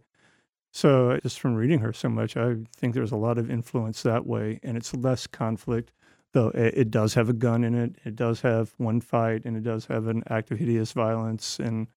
So 0.74 1.20
just 1.22 1.40
from 1.40 1.54
reading 1.54 1.82
her 1.82 1.94
so 1.94 2.10
much, 2.10 2.36
I 2.36 2.56
think 2.76 2.96
there's 2.96 3.12
a 3.12 3.16
lot 3.16 3.38
of 3.38 3.52
influence 3.52 4.02
that 4.02 4.26
way, 4.26 4.60
and 4.64 4.76
it's 4.76 4.96
less 4.96 5.28
conflict. 5.28 5.92
Though 6.34 6.50
it 6.50 6.90
does 6.90 7.14
have 7.14 7.30
a 7.30 7.34
gun 7.34 7.64
in 7.64 7.76
it, 7.76 7.96
it 8.06 8.16
does 8.16 8.42
have 8.42 8.74
one 8.78 9.02
fight, 9.02 9.46
and 9.46 9.56
it 9.56 9.64
does 9.64 9.86
have 9.86 10.08
an 10.08 10.24
act 10.30 10.50
of 10.50 10.58
hideous 10.58 10.94
violence, 10.94 11.60
and 11.60 11.88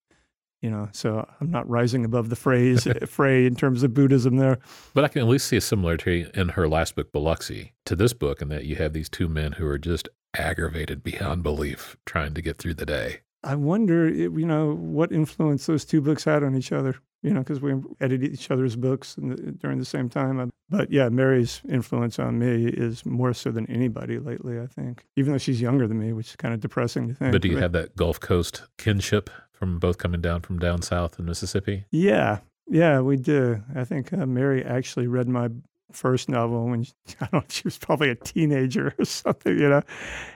you 0.63 0.69
know 0.71 0.87
so 0.93 1.27
i'm 1.39 1.51
not 1.51 1.69
rising 1.69 2.05
above 2.05 2.29
the 2.29 2.35
phrase 2.35 2.87
fray 3.05 3.45
in 3.45 3.55
terms 3.55 3.83
of 3.83 3.93
buddhism 3.93 4.37
there. 4.37 4.57
But 4.95 5.03
i 5.03 5.07
can 5.09 5.21
at 5.21 5.27
least 5.27 5.47
see 5.47 5.57
a 5.57 5.61
similarity 5.61 6.25
in 6.33 6.49
her 6.49 6.67
last 6.67 6.95
book 6.95 7.11
biloxi 7.11 7.73
to 7.85 7.95
this 7.95 8.13
book 8.13 8.41
in 8.41 8.47
that 8.47 8.65
you 8.65 8.77
have 8.77 8.93
these 8.93 9.09
two 9.09 9.27
men 9.27 9.51
who 9.53 9.67
are 9.67 9.77
just 9.77 10.07
aggravated 10.35 11.03
beyond 11.03 11.43
belief 11.43 11.97
trying 12.05 12.33
to 12.33 12.41
get 12.41 12.57
through 12.57 12.73
the 12.73 12.87
day. 12.87 13.19
I 13.43 13.55
wonder 13.55 14.09
you 14.09 14.45
know 14.45 14.73
what 14.73 15.11
influence 15.11 15.65
those 15.65 15.85
two 15.85 16.01
books 16.01 16.23
had 16.23 16.43
on 16.43 16.55
each 16.55 16.71
other 16.71 16.95
you 17.21 17.31
know 17.31 17.41
because 17.41 17.59
we 17.59 17.73
edited 17.99 18.33
each 18.33 18.49
other's 18.49 18.77
books 18.77 19.15
the, 19.15 19.35
during 19.51 19.79
the 19.79 19.85
same 19.85 20.09
time. 20.09 20.39
Uh, 20.39 20.47
but 20.69 20.89
yeah 20.89 21.09
mary's 21.09 21.61
influence 21.67 22.19
on 22.19 22.39
me 22.39 22.67
is 22.67 23.05
more 23.05 23.33
so 23.33 23.51
than 23.51 23.69
anybody 23.69 24.17
lately 24.17 24.59
i 24.59 24.65
think 24.65 25.05
even 25.17 25.33
though 25.33 25.37
she's 25.37 25.59
younger 25.59 25.87
than 25.87 25.99
me 25.99 26.13
which 26.13 26.29
is 26.29 26.35
kind 26.37 26.53
of 26.53 26.61
depressing 26.61 27.09
to 27.09 27.13
think. 27.13 27.33
But 27.33 27.41
do 27.41 27.49
you 27.49 27.57
have 27.57 27.73
that 27.73 27.97
gulf 27.97 28.19
coast 28.21 28.63
kinship 28.77 29.29
from 29.63 29.79
both 29.79 29.97
coming 29.97 30.19
down 30.19 30.41
from 30.41 30.59
down 30.59 30.81
south 30.81 31.17
in 31.17 31.25
Mississippi? 31.25 31.85
Yeah, 31.89 32.39
yeah, 32.67 32.99
we 32.99 33.15
do. 33.15 33.63
I 33.75 33.85
think 33.85 34.11
uh, 34.11 34.25
Mary 34.25 34.63
actually 34.63 35.07
read 35.07 35.29
my 35.29 35.49
first 35.93 36.27
novel 36.27 36.65
when 36.65 36.83
she, 36.83 36.93
I 37.21 37.27
don't 37.31 37.33
know, 37.33 37.43
she 37.47 37.63
was 37.63 37.77
probably 37.77 38.09
a 38.09 38.15
teenager 38.15 38.93
or 38.99 39.05
something, 39.05 39.57
you 39.57 39.69
know. 39.69 39.81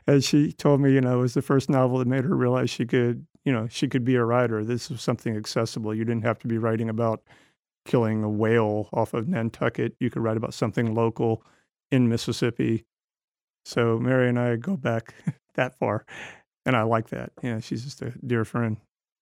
And 0.08 0.24
she 0.24 0.54
told 0.54 0.80
me, 0.80 0.94
you 0.94 1.02
know, 1.02 1.20
it 1.20 1.22
was 1.22 1.34
the 1.34 1.42
first 1.42 1.70
novel 1.70 2.00
that 2.00 2.08
made 2.08 2.24
her 2.24 2.36
realize 2.36 2.70
she 2.70 2.86
could, 2.86 3.26
you 3.44 3.52
know, 3.52 3.68
she 3.70 3.90
could 3.90 4.06
be 4.06 4.16
a 4.16 4.24
writer. 4.24 4.64
This 4.64 4.90
was 4.90 5.02
something 5.02 5.36
accessible. 5.36 5.94
You 5.94 6.06
didn't 6.06 6.24
have 6.24 6.40
to 6.40 6.48
be 6.48 6.58
writing 6.58 6.90
about 6.90 7.22
killing 7.86 8.24
a 8.24 8.30
whale 8.30 8.88
off 8.94 9.14
of 9.14 9.28
Nantucket. 9.28 9.96
You 10.00 10.10
could 10.10 10.22
write 10.22 10.38
about 10.38 10.54
something 10.54 10.96
local 10.96 11.44
in 11.92 12.08
Mississippi. 12.08 12.86
So 13.66 14.00
Mary 14.00 14.30
and 14.30 14.40
I 14.40 14.56
go 14.56 14.78
back 14.78 15.14
that 15.56 15.78
far, 15.78 16.06
and 16.66 16.78
I 16.78 16.84
like 16.84 17.10
that. 17.10 17.34
You 17.42 17.56
know, 17.56 17.60
she's 17.60 17.84
just 17.84 18.02
a 18.02 18.14
dear 18.26 18.46
friend. 18.46 18.78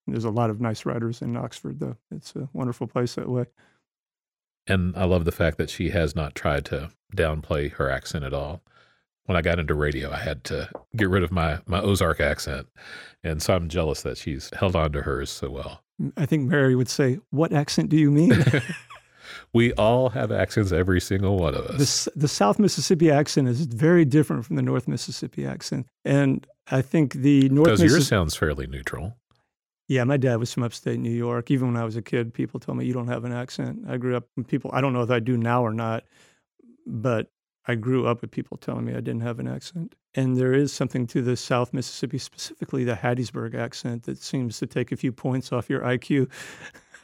There's 0.06 0.24
a 0.24 0.30
lot 0.30 0.50
of 0.50 0.60
nice 0.60 0.86
writers 0.86 1.20
in 1.20 1.36
Oxford, 1.36 1.80
though. 1.80 1.96
It's 2.10 2.34
a 2.36 2.48
wonderful 2.52 2.86
place 2.86 3.14
that 3.16 3.28
way. 3.28 3.46
And 4.66 4.96
I 4.96 5.04
love 5.04 5.24
the 5.24 5.32
fact 5.32 5.58
that 5.58 5.70
she 5.70 5.90
has 5.90 6.16
not 6.16 6.34
tried 6.34 6.64
to 6.66 6.90
downplay 7.14 7.72
her 7.72 7.90
accent 7.90 8.24
at 8.24 8.34
all. 8.34 8.62
When 9.24 9.36
I 9.36 9.42
got 9.42 9.58
into 9.58 9.74
radio, 9.74 10.12
I 10.12 10.18
had 10.18 10.44
to 10.44 10.68
get 10.94 11.08
rid 11.08 11.24
of 11.24 11.32
my, 11.32 11.58
my 11.66 11.80
Ozark 11.80 12.20
accent. 12.20 12.68
And 13.24 13.42
so 13.42 13.54
I'm 13.54 13.68
jealous 13.68 14.02
that 14.02 14.18
she's 14.18 14.50
held 14.56 14.76
on 14.76 14.92
to 14.92 15.02
hers 15.02 15.30
so 15.30 15.50
well. 15.50 15.82
I 16.16 16.26
think 16.26 16.48
Mary 16.48 16.76
would 16.76 16.88
say, 16.88 17.18
What 17.30 17.52
accent 17.52 17.88
do 17.88 17.96
you 17.96 18.10
mean? 18.10 18.32
we 19.52 19.72
all 19.74 20.10
have 20.10 20.30
accents, 20.30 20.70
every 20.70 21.00
single 21.00 21.38
one 21.38 21.54
of 21.54 21.64
us. 21.66 22.04
The, 22.04 22.20
the 22.20 22.28
South 22.28 22.58
Mississippi 22.58 23.10
accent 23.10 23.48
is 23.48 23.62
very 23.66 24.04
different 24.04 24.44
from 24.44 24.56
the 24.56 24.62
North 24.62 24.86
Mississippi 24.86 25.46
accent. 25.46 25.86
And 26.04 26.46
I 26.70 26.82
think 26.82 27.14
the 27.14 27.48
North 27.48 27.66
Because 27.66 27.82
yours 27.82 28.08
sounds 28.08 28.36
fairly 28.36 28.66
neutral. 28.66 29.16
Yeah, 29.88 30.04
my 30.04 30.16
dad 30.16 30.36
was 30.36 30.52
from 30.52 30.64
upstate 30.64 30.98
New 30.98 31.10
York. 31.10 31.50
Even 31.50 31.68
when 31.68 31.80
I 31.80 31.84
was 31.84 31.96
a 31.96 32.02
kid, 32.02 32.34
people 32.34 32.58
told 32.58 32.78
me 32.78 32.84
you 32.84 32.92
don't 32.92 33.06
have 33.06 33.24
an 33.24 33.32
accent. 33.32 33.84
I 33.88 33.96
grew 33.96 34.16
up 34.16 34.28
with 34.36 34.48
people 34.48 34.70
I 34.72 34.80
don't 34.80 34.92
know 34.92 35.02
if 35.02 35.10
I 35.10 35.20
do 35.20 35.36
now 35.36 35.64
or 35.64 35.72
not, 35.72 36.04
but 36.86 37.30
I 37.68 37.74
grew 37.74 38.06
up 38.06 38.20
with 38.20 38.30
people 38.30 38.56
telling 38.56 38.84
me 38.84 38.92
I 38.92 39.00
didn't 39.00 39.20
have 39.20 39.38
an 39.38 39.48
accent. 39.48 39.94
And 40.14 40.36
there 40.36 40.52
is 40.52 40.72
something 40.72 41.06
to 41.08 41.22
the 41.22 41.36
South 41.36 41.72
Mississippi, 41.72 42.18
specifically 42.18 42.84
the 42.84 42.94
Hattiesburg 42.94 43.54
accent, 43.54 44.04
that 44.04 44.18
seems 44.18 44.58
to 44.58 44.66
take 44.66 44.92
a 44.92 44.96
few 44.96 45.12
points 45.12 45.52
off 45.52 45.68
your 45.68 45.80
IQ. 45.80 46.30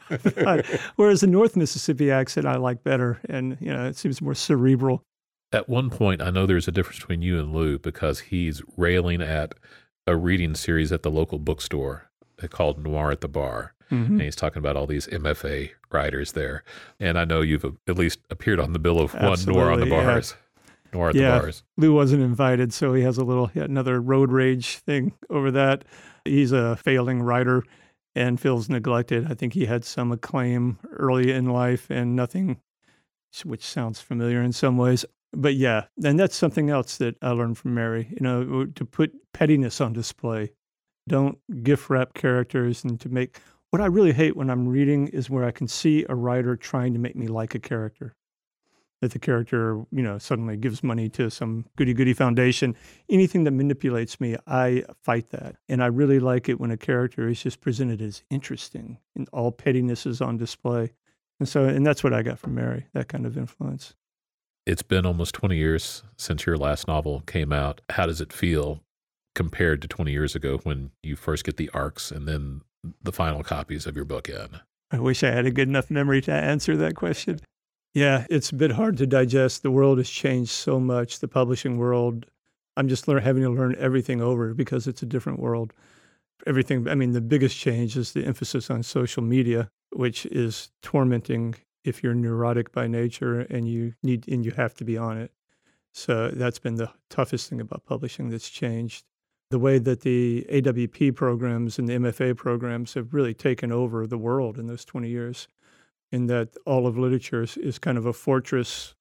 Whereas 0.95 1.21
the 1.21 1.27
North 1.27 1.55
Mississippi 1.55 2.11
accent 2.11 2.45
I 2.45 2.57
like 2.57 2.83
better, 2.83 3.19
and 3.29 3.57
you 3.59 3.71
know 3.73 3.85
it 3.85 3.95
seems 3.95 4.21
more 4.21 4.35
cerebral. 4.35 5.03
At 5.51 5.69
one 5.69 5.89
point, 5.89 6.21
I 6.21 6.29
know 6.29 6.45
there's 6.45 6.67
a 6.67 6.71
difference 6.71 6.99
between 6.99 7.21
you 7.21 7.39
and 7.39 7.53
Lou 7.53 7.79
because 7.79 8.19
he's 8.19 8.61
railing 8.75 9.21
at 9.21 9.53
a 10.05 10.15
reading 10.15 10.55
series 10.55 10.91
at 10.91 11.03
the 11.03 11.11
local 11.11 11.39
bookstore 11.39 12.09
called 12.49 12.83
Noir 12.83 13.11
at 13.11 13.21
the 13.21 13.27
Bar. 13.27 13.73
Mm-hmm. 13.91 14.13
And 14.13 14.21
he's 14.21 14.35
talking 14.35 14.59
about 14.59 14.75
all 14.75 14.87
these 14.87 15.07
MFA 15.07 15.71
writers 15.91 16.31
there. 16.31 16.63
And 16.99 17.17
I 17.17 17.25
know 17.25 17.41
you've 17.41 17.65
at 17.65 17.97
least 17.97 18.19
appeared 18.29 18.59
on 18.59 18.73
the 18.73 18.79
bill 18.79 18.99
of 18.99 19.13
Absolutely, 19.15 19.53
one 19.53 19.65
Noir 19.65 19.73
on 19.73 19.79
the 19.79 19.85
Bars. 19.85 20.35
Yeah. 20.35 20.63
Noir 20.93 21.09
at 21.09 21.15
yeah. 21.15 21.35
the 21.35 21.39
Bars. 21.39 21.63
Lou 21.77 21.93
wasn't 21.93 22.23
invited, 22.23 22.73
so 22.73 22.93
he 22.93 23.03
has 23.03 23.17
a 23.17 23.23
little, 23.23 23.51
another 23.55 24.01
road 24.01 24.31
rage 24.31 24.77
thing 24.77 25.13
over 25.29 25.51
that. 25.51 25.85
He's 26.25 26.51
a 26.51 26.75
failing 26.77 27.21
writer 27.21 27.63
and 28.15 28.39
feels 28.39 28.69
neglected. 28.69 29.29
I 29.29 29.33
think 29.33 29.53
he 29.53 29.65
had 29.65 29.83
some 29.83 30.11
acclaim 30.11 30.79
early 30.91 31.31
in 31.31 31.45
life 31.45 31.89
and 31.89 32.15
nothing, 32.15 32.59
which 33.43 33.63
sounds 33.63 33.99
familiar 33.99 34.41
in 34.41 34.53
some 34.53 34.77
ways. 34.77 35.05
But 35.31 35.55
yeah, 35.55 35.85
and 36.03 36.19
that's 36.19 36.35
something 36.35 36.69
else 36.69 36.97
that 36.97 37.15
I 37.21 37.31
learned 37.31 37.57
from 37.57 37.73
Mary, 37.73 38.07
you 38.11 38.21
know, 38.21 38.65
to 38.65 38.85
put 38.85 39.13
pettiness 39.33 39.81
on 39.81 39.93
display 39.93 40.51
don't 41.07 41.37
gift 41.63 41.89
wrap 41.89 42.13
characters 42.13 42.83
and 42.83 42.99
to 43.01 43.09
make 43.09 43.39
what 43.73 43.81
I 43.81 43.87
really 43.87 44.13
hate 44.13 44.37
when 44.37 44.51
I'm 44.51 44.67
reading 44.67 45.07
is 45.07 45.31
where 45.31 45.45
I 45.45 45.51
can 45.51 45.67
see 45.67 46.05
a 46.07 46.13
writer 46.13 46.55
trying 46.55 46.93
to 46.93 46.99
make 46.99 47.15
me 47.15 47.25
like 47.25 47.55
a 47.55 47.59
character. 47.59 48.13
That 49.01 49.11
the 49.11 49.19
character, 49.19 49.83
you 49.91 50.03
know, 50.03 50.19
suddenly 50.19 50.55
gives 50.57 50.83
money 50.83 51.09
to 51.09 51.31
some 51.31 51.65
goody 51.75 51.93
goody 51.95 52.13
foundation. 52.13 52.75
Anything 53.09 53.43
that 53.45 53.51
manipulates 53.51 54.21
me, 54.21 54.37
I 54.45 54.83
fight 55.01 55.31
that. 55.31 55.55
And 55.67 55.83
I 55.83 55.87
really 55.87 56.19
like 56.19 56.47
it 56.47 56.59
when 56.59 56.69
a 56.69 56.77
character 56.77 57.27
is 57.27 57.41
just 57.41 57.61
presented 57.61 57.99
as 57.99 58.23
interesting 58.29 58.99
and 59.15 59.27
all 59.33 59.51
pettiness 59.51 60.05
is 60.05 60.21
on 60.21 60.37
display. 60.37 60.93
And 61.39 61.49
so, 61.49 61.65
and 61.65 61.85
that's 61.85 62.03
what 62.03 62.13
I 62.13 62.21
got 62.21 62.37
from 62.37 62.53
Mary, 62.53 62.85
that 62.93 63.09
kind 63.09 63.25
of 63.25 63.37
influence. 63.37 63.95
It's 64.65 64.83
been 64.83 65.05
almost 65.05 65.33
20 65.33 65.57
years 65.57 66.03
since 66.15 66.45
your 66.45 66.57
last 66.57 66.87
novel 66.87 67.23
came 67.25 67.51
out. 67.51 67.81
How 67.89 68.05
does 68.05 68.21
it 68.21 68.31
feel 68.31 68.81
compared 69.35 69.81
to 69.81 69.87
20 69.87 70.11
years 70.11 70.35
ago 70.35 70.59
when 70.63 70.91
you 71.01 71.15
first 71.15 71.43
get 71.43 71.57
the 71.57 71.69
arcs 71.73 72.11
and 72.11 72.27
then 72.27 72.61
the 73.01 73.11
final 73.11 73.43
copies 73.43 73.85
of 73.85 73.95
your 73.95 74.05
book 74.05 74.29
in? 74.29 74.59
I 74.91 74.99
wish 74.99 75.23
I 75.23 75.31
had 75.31 75.45
a 75.45 75.51
good 75.51 75.67
enough 75.67 75.89
memory 75.89 76.21
to 76.21 76.31
answer 76.31 76.77
that 76.77 76.95
question. 76.95 77.39
Yeah, 77.93 78.25
it's 78.29 78.51
a 78.51 78.55
bit 78.55 78.71
hard 78.71 78.97
to 78.97 79.07
digest. 79.07 79.63
The 79.63 79.71
world 79.71 79.97
has 79.99 80.09
changed 80.09 80.51
so 80.51 80.79
much, 80.79 81.19
the 81.19 81.27
publishing 81.27 81.77
world. 81.77 82.25
I'm 82.75 82.87
just 82.87 83.07
learn, 83.07 83.21
having 83.21 83.43
to 83.43 83.49
learn 83.49 83.75
everything 83.77 84.21
over 84.21 84.53
because 84.53 84.87
it's 84.87 85.03
a 85.03 85.07
different 85.07 85.39
world. 85.39 85.73
Everything, 86.47 86.87
I 86.87 86.95
mean, 86.95 87.11
the 87.11 87.21
biggest 87.21 87.57
change 87.57 87.95
is 87.95 88.13
the 88.13 88.25
emphasis 88.25 88.69
on 88.69 88.83
social 88.83 89.23
media, 89.23 89.69
which 89.91 90.25
is 90.27 90.71
tormenting 90.81 91.55
if 91.83 92.03
you're 92.03 92.15
neurotic 92.15 92.71
by 92.71 92.87
nature 92.87 93.41
and 93.41 93.67
you 93.67 93.93
need 94.01 94.27
and 94.27 94.43
you 94.43 94.51
have 94.51 94.73
to 94.75 94.85
be 94.85 94.97
on 94.97 95.17
it. 95.17 95.31
So 95.93 96.29
that's 96.29 96.59
been 96.59 96.75
the 96.75 96.91
toughest 97.09 97.49
thing 97.49 97.61
about 97.61 97.85
publishing 97.85 98.29
that's 98.29 98.49
changed 98.49 99.05
the 99.49 99.59
way 99.59 99.77
that 99.77 100.01
the 100.01 100.45
AWP 100.51 101.15
programs 101.15 101.77
and 101.77 101.87
the 101.87 101.93
MFA 101.93 102.35
programs 102.35 102.93
have 102.95 103.13
really 103.13 103.33
taken 103.33 103.71
over 103.71 104.07
the 104.07 104.17
world 104.17 104.57
in 104.57 104.67
those 104.67 104.85
20 104.85 105.09
years, 105.09 105.47
in 106.11 106.27
that 106.27 106.49
all 106.65 106.87
of 106.87 106.97
literature 106.97 107.43
is, 107.43 107.57
is 107.57 107.79
kind 107.79 107.97
of 107.97 108.05
a 108.05 108.13
fortress 108.13 108.95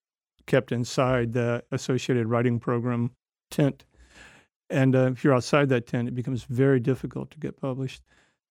kept 0.47 0.73
inside 0.73 1.33
the 1.33 1.63
associated 1.71 2.27
writing 2.27 2.59
program 2.59 3.11
tent. 3.51 3.85
And 4.69 4.97
uh, 4.97 5.11
if 5.13 5.23
you're 5.23 5.35
outside 5.35 5.69
that 5.69 5.87
tent, 5.87 6.09
it 6.09 6.15
becomes 6.15 6.45
very 6.45 6.81
difficult 6.81 7.31
to 7.33 7.39
get 7.39 7.61
published. 7.61 8.03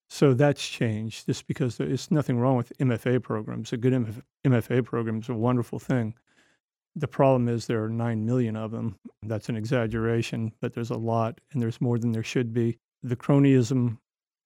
So 0.10 0.34
that's 0.34 0.65
changed 0.65 1.25
just 1.25 1.47
because 1.47 1.77
there's 1.77 2.12
nothing 2.12 2.38
wrong 2.38 2.58
with 2.58 2.77
MFA 2.80 3.23
programs. 3.23 3.73
A 3.73 3.77
good 3.77 3.93
MFA 4.45 4.84
program 4.84 5.19
is 5.19 5.30
a 5.30 5.34
wonderful 5.34 5.80
thing. 5.80 6.13
The 6.95 7.08
problem 7.08 7.47
is 7.47 7.65
there 7.65 7.84
are 7.84 7.89
9 7.89 8.25
million 8.25 8.56
of 8.56 8.71
them. 8.71 8.97
That's 9.23 9.49
an 9.49 9.56
exaggeration, 9.56 10.51
but 10.60 10.73
there's 10.73 10.89
a 10.89 10.97
lot, 10.97 11.39
and 11.51 11.62
there's 11.62 11.80
more 11.80 11.97
than 11.97 12.12
there 12.12 12.23
should 12.23 12.54
be. 12.54 12.77
The 13.01 13.15
cronyism 13.15 13.97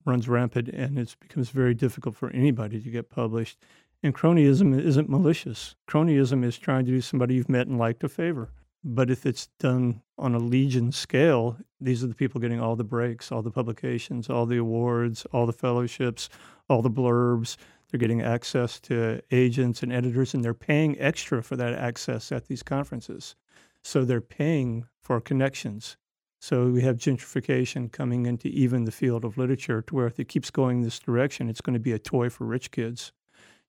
runs 0.06 0.30
rampant, 0.30 0.70
and 0.70 1.00
it 1.00 1.16
becomes 1.20 1.50
very 1.50 1.74
difficult 1.74 2.16
for 2.16 2.30
anybody 2.30 2.82
to 2.82 2.90
get 2.90 3.10
published. 3.10 3.58
And 4.04 4.14
cronyism 4.14 4.80
isn't 4.80 5.10
malicious. 5.10 5.76
Cronyism 5.90 6.44
is 6.44 6.60
trying 6.60 6.86
to 6.86 6.92
do 6.92 7.02
somebody 7.02 7.34
you've 7.34 7.50
met 7.50 7.68
and 7.68 7.80
liked 7.80 8.04
a 8.04 8.10
favor. 8.10 8.52
But 8.84 9.10
if 9.10 9.26
it's 9.26 9.48
done 9.60 10.04
on 10.20 10.36
a 10.36 10.40
legion 10.40 10.92
scale, 10.92 11.58
these 11.82 12.04
are 12.04 12.08
the 12.08 12.14
people 12.14 12.40
getting 12.40 12.62
all 12.62 12.76
the 12.76 12.84
breaks, 12.84 13.32
all 13.32 13.42
the 13.42 13.50
publications, 13.50 14.30
all 14.30 14.46
the 14.46 14.58
awards, 14.58 15.26
all 15.32 15.48
the 15.48 15.54
fellowships, 15.54 16.30
all 16.70 16.84
the 16.84 16.92
blurbs. 16.92 17.58
They're 17.96 18.10
getting 18.10 18.24
access 18.24 18.78
to 18.82 19.22
agents 19.32 19.82
and 19.82 19.94
editors, 19.94 20.34
and 20.34 20.44
they're 20.44 20.54
paying 20.54 21.00
extra 21.00 21.42
for 21.42 21.56
that 21.56 21.72
access 21.76 22.30
at 22.30 22.48
these 22.48 22.62
conferences. 22.62 23.38
So 23.86 24.04
they're 24.04 24.20
paying 24.20 24.84
for 25.02 25.22
connections. 25.22 25.96
So 26.42 26.68
we 26.68 26.82
have 26.82 26.98
gentrification 26.98 27.90
coming 27.90 28.26
into 28.26 28.50
even 28.50 28.84
the 28.84 28.92
field 28.92 29.24
of 29.24 29.38
literature 29.38 29.82
to 29.84 29.96
where 29.96 30.08
if 30.08 30.20
it 30.20 30.28
keeps 30.28 30.52
going 30.52 30.82
this 30.82 31.00
direction, 31.00 31.48
it's 31.48 31.62
going 31.62 31.76
to 31.76 31.80
be 31.80 31.94
a 31.94 31.98
toy 31.98 32.30
for 32.30 32.44
rich 32.44 32.70
kids. 32.70 33.14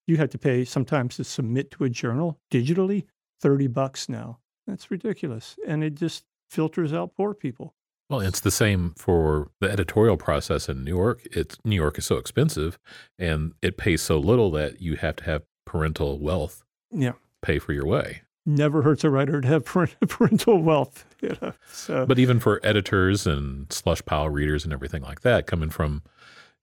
You 0.09 0.17
have 0.17 0.31
to 0.31 0.39
pay 0.39 0.65
sometimes 0.65 1.15
to 1.19 1.23
submit 1.23 1.71
to 1.71 1.85
a 1.85 1.89
journal 1.89 2.41
digitally 2.51 3.05
30 3.41 3.69
bucks 3.69 4.09
now. 4.09 4.41
That's 4.67 4.91
ridiculous. 4.91 5.57
And 5.65 5.85
it 5.85 5.95
just 5.95 6.25
filters 6.51 6.93
out 6.93 7.15
poor 7.15 7.33
people. 7.33 7.77
Well, 8.09 8.21
it's 8.21 8.41
the 8.41 8.51
same 8.51 8.95
for 8.97 9.51
the 9.61 9.71
editorial 9.71 10.17
process 10.17 10.69
in 10.69 10.85
New 10.85 10.95
York. 10.95 11.27
It's 11.33 11.59
New 11.65 11.75
York 11.75 11.99
is 11.99 12.07
so 12.07 12.17
expensive 12.17 12.79
and 13.19 13.53
it 13.63 13.77
pays 13.77 14.03
so 14.03 14.19
little 14.19 14.51
that 14.53 14.81
you 14.81 14.97
have 14.97 15.17
to 15.17 15.25
have 15.25 15.43
parental 15.65 16.19
wealth. 16.19 16.63
Yeah. 16.93 17.13
Pay 17.43 17.59
for 17.59 17.73
your 17.73 17.87
way. 17.87 18.23
Never 18.45 18.83
hurts 18.83 19.03
a 19.03 19.11
writer 19.11 19.41
to 19.41 19.49
have 19.49 19.65
parental 20.09 20.63
wealth. 20.63 21.05
You 21.21 21.37
know? 21.43 21.53
so. 21.71 22.07
But 22.07 22.19
even 22.21 22.39
for 22.39 22.61
editors 22.63 23.27
and 23.27 23.73
slush 23.73 24.05
pile 24.05 24.29
readers 24.29 24.63
and 24.63 24.73
everything 24.73 25.03
like 25.03 25.23
that, 25.23 25.49
coming 25.49 25.71
from, 25.71 26.03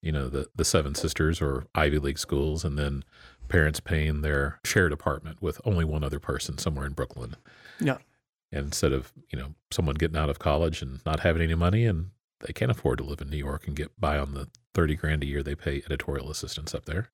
you 0.01 0.13
know, 0.13 0.29
the, 0.29 0.47
the 0.55 0.63
Seven 0.63 0.95
Sisters 0.95 1.41
or 1.41 1.65
Ivy 1.75 1.99
League 1.99 2.19
schools, 2.19 2.63
and 2.63 2.79
then 2.79 3.03
parents 3.49 3.81
paying 3.81 4.21
their 4.21 4.59
shared 4.63 4.93
apartment 4.93 5.41
with 5.41 5.59
only 5.65 5.83
one 5.83 6.03
other 6.03 6.19
person 6.19 6.57
somewhere 6.57 6.85
in 6.85 6.93
Brooklyn. 6.93 7.35
Yeah. 7.81 7.97
Instead 8.59 8.93
of, 8.93 9.11
you 9.29 9.37
know, 9.37 9.55
someone 9.71 9.95
getting 9.95 10.17
out 10.17 10.29
of 10.29 10.39
college 10.39 10.81
and 10.81 10.99
not 11.05 11.21
having 11.21 11.41
any 11.41 11.55
money 11.55 11.85
and 11.85 12.11
they 12.45 12.53
can't 12.53 12.71
afford 12.71 12.97
to 12.99 13.03
live 13.03 13.21
in 13.21 13.29
New 13.29 13.37
York 13.37 13.67
and 13.67 13.75
get 13.75 13.99
by 13.99 14.17
on 14.17 14.33
the 14.33 14.47
30 14.73 14.95
grand 14.95 15.23
a 15.23 15.25
year 15.25 15.41
they 15.41 15.55
pay 15.55 15.81
editorial 15.85 16.29
assistants 16.29 16.75
up 16.75 16.85
there. 16.85 17.09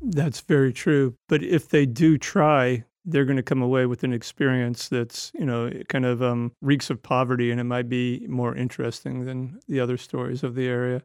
That's 0.00 0.40
very 0.40 0.72
true. 0.72 1.14
But 1.28 1.42
if 1.42 1.68
they 1.68 1.86
do 1.86 2.18
try, 2.18 2.84
they're 3.04 3.24
going 3.24 3.36
to 3.36 3.42
come 3.42 3.62
away 3.62 3.86
with 3.86 4.04
an 4.04 4.12
experience 4.12 4.88
that's, 4.88 5.32
you 5.34 5.44
know, 5.44 5.70
kind 5.88 6.04
of 6.04 6.22
um, 6.22 6.52
reeks 6.60 6.90
of 6.90 7.02
poverty 7.02 7.50
and 7.50 7.60
it 7.60 7.64
might 7.64 7.88
be 7.88 8.24
more 8.28 8.54
interesting 8.54 9.24
than 9.24 9.58
the 9.66 9.80
other 9.80 9.96
stories 9.96 10.42
of 10.42 10.54
the 10.54 10.66
area. 10.66 11.02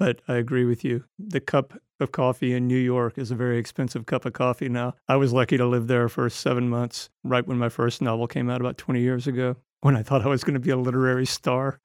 But 0.00 0.22
I 0.26 0.36
agree 0.36 0.64
with 0.64 0.82
you. 0.82 1.04
The 1.18 1.40
cup 1.40 1.74
of 2.00 2.10
coffee 2.10 2.54
in 2.54 2.66
New 2.66 2.78
York 2.78 3.18
is 3.18 3.30
a 3.30 3.34
very 3.34 3.58
expensive 3.58 4.06
cup 4.06 4.24
of 4.24 4.32
coffee 4.32 4.70
now. 4.70 4.94
I 5.06 5.16
was 5.16 5.34
lucky 5.34 5.58
to 5.58 5.66
live 5.66 5.88
there 5.88 6.08
for 6.08 6.30
seven 6.30 6.70
months, 6.70 7.10
right 7.22 7.46
when 7.46 7.58
my 7.58 7.68
first 7.68 8.00
novel 8.00 8.26
came 8.26 8.48
out 8.48 8.62
about 8.62 8.78
20 8.78 8.98
years 9.02 9.26
ago, 9.26 9.56
when 9.82 9.96
I 9.96 10.02
thought 10.02 10.22
I 10.22 10.28
was 10.28 10.42
going 10.42 10.54
to 10.54 10.60
be 10.60 10.70
a 10.70 10.76
literary 10.78 11.26
star. 11.26 11.80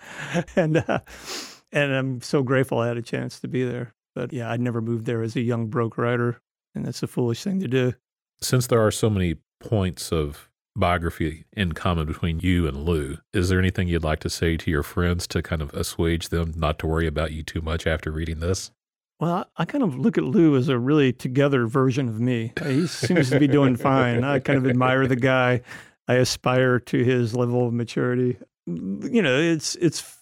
and, 0.56 0.76
uh, 0.76 1.00
and 1.72 1.92
I'm 1.92 2.20
so 2.20 2.44
grateful 2.44 2.78
I 2.78 2.86
had 2.86 2.98
a 2.98 3.02
chance 3.02 3.40
to 3.40 3.48
be 3.48 3.64
there. 3.64 3.94
But 4.14 4.32
yeah, 4.32 4.48
I'd 4.48 4.60
never 4.60 4.80
moved 4.80 5.04
there 5.04 5.22
as 5.22 5.34
a 5.34 5.40
young 5.40 5.66
broke 5.66 5.98
writer, 5.98 6.40
and 6.76 6.86
that's 6.86 7.02
a 7.02 7.08
foolish 7.08 7.42
thing 7.42 7.58
to 7.58 7.68
do. 7.68 7.94
Since 8.40 8.68
there 8.68 8.80
are 8.80 8.92
so 8.92 9.10
many 9.10 9.38
points 9.58 10.12
of 10.12 10.48
biography 10.76 11.44
in 11.52 11.72
common 11.72 12.06
between 12.06 12.40
you 12.40 12.66
and 12.66 12.84
Lou. 12.84 13.18
Is 13.32 13.48
there 13.48 13.58
anything 13.58 13.88
you'd 13.88 14.04
like 14.04 14.20
to 14.20 14.30
say 14.30 14.56
to 14.56 14.70
your 14.70 14.82
friends 14.82 15.26
to 15.28 15.42
kind 15.42 15.62
of 15.62 15.72
assuage 15.74 16.28
them 16.28 16.52
not 16.56 16.78
to 16.80 16.86
worry 16.86 17.06
about 17.06 17.32
you 17.32 17.42
too 17.42 17.60
much 17.60 17.86
after 17.86 18.10
reading 18.10 18.40
this? 18.40 18.70
Well, 19.18 19.50
I 19.56 19.64
kind 19.64 19.82
of 19.82 19.98
look 19.98 20.18
at 20.18 20.24
Lou 20.24 20.56
as 20.56 20.68
a 20.68 20.78
really 20.78 21.12
together 21.12 21.66
version 21.66 22.08
of 22.08 22.20
me. 22.20 22.52
He 22.62 22.86
seems 22.86 23.30
to 23.30 23.38
be 23.40 23.48
doing 23.48 23.76
fine. 23.76 24.24
I 24.24 24.40
kind 24.40 24.58
of 24.58 24.66
admire 24.66 25.06
the 25.06 25.16
guy. 25.16 25.62
I 26.06 26.14
aspire 26.14 26.78
to 26.80 27.02
his 27.02 27.34
level 27.34 27.66
of 27.66 27.72
maturity. 27.72 28.36
You 28.66 29.22
know, 29.22 29.38
it's 29.38 29.74
it's 29.76 30.16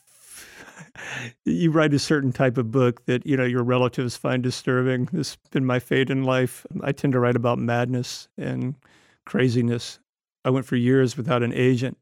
you 1.44 1.70
write 1.70 1.92
a 1.92 1.98
certain 1.98 2.32
type 2.32 2.56
of 2.56 2.70
book 2.70 3.04
that 3.06 3.26
you 3.26 3.36
know 3.36 3.44
your 3.44 3.64
relatives 3.64 4.16
find 4.16 4.42
disturbing. 4.42 5.08
This 5.12 5.30
has 5.30 5.50
been 5.50 5.66
my 5.66 5.80
fate 5.80 6.10
in 6.10 6.22
life. 6.22 6.64
I 6.82 6.92
tend 6.92 7.12
to 7.14 7.20
write 7.20 7.36
about 7.36 7.58
madness 7.58 8.28
and 8.38 8.76
craziness. 9.24 9.98
I 10.44 10.50
went 10.50 10.66
for 10.66 10.76
years 10.76 11.16
without 11.16 11.42
an 11.42 11.52
agent, 11.52 11.96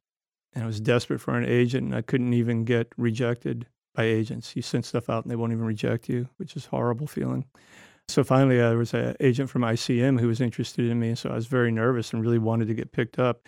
and 0.52 0.64
I 0.64 0.66
was 0.66 0.81
desperate 0.81 1.20
for 1.20 1.37
an 1.37 1.44
agent, 1.44 1.85
and 1.85 1.94
I 1.94 2.02
couldn't 2.02 2.35
even 2.35 2.64
get 2.64 2.92
rejected 2.96 3.66
by 3.94 4.05
agents. 4.05 4.57
You 4.57 4.62
send 4.62 4.85
stuff 4.85 5.11
out 5.11 5.24
and 5.24 5.31
they 5.31 5.37
won't 5.37 5.52
even 5.52 5.64
reject 5.64 6.09
you, 6.09 6.28
which 6.37 6.57
is 6.57 6.66
horrible 6.66 7.07
feeling. 7.07 7.44
So 8.09 8.24
finally, 8.24 8.61
uh, 8.61 8.70
there 8.70 8.78
was 8.78 8.94
an 8.94 9.16
agent 9.20 9.48
from 9.48 9.62
ICM 9.62 10.20
who 10.20 10.28
was 10.28 10.40
interested 10.40 10.90
in 10.90 10.98
me. 10.98 11.14
So 11.14 11.31
I 11.31 11.35
was 11.35 11.46
very 11.46 11.70
nervous 11.70 12.12
and 12.12 12.22
really 12.22 12.38
wanted 12.38 12.68
to 12.68 12.74
get 12.74 12.92
picked 12.92 13.18
up. 13.18 13.46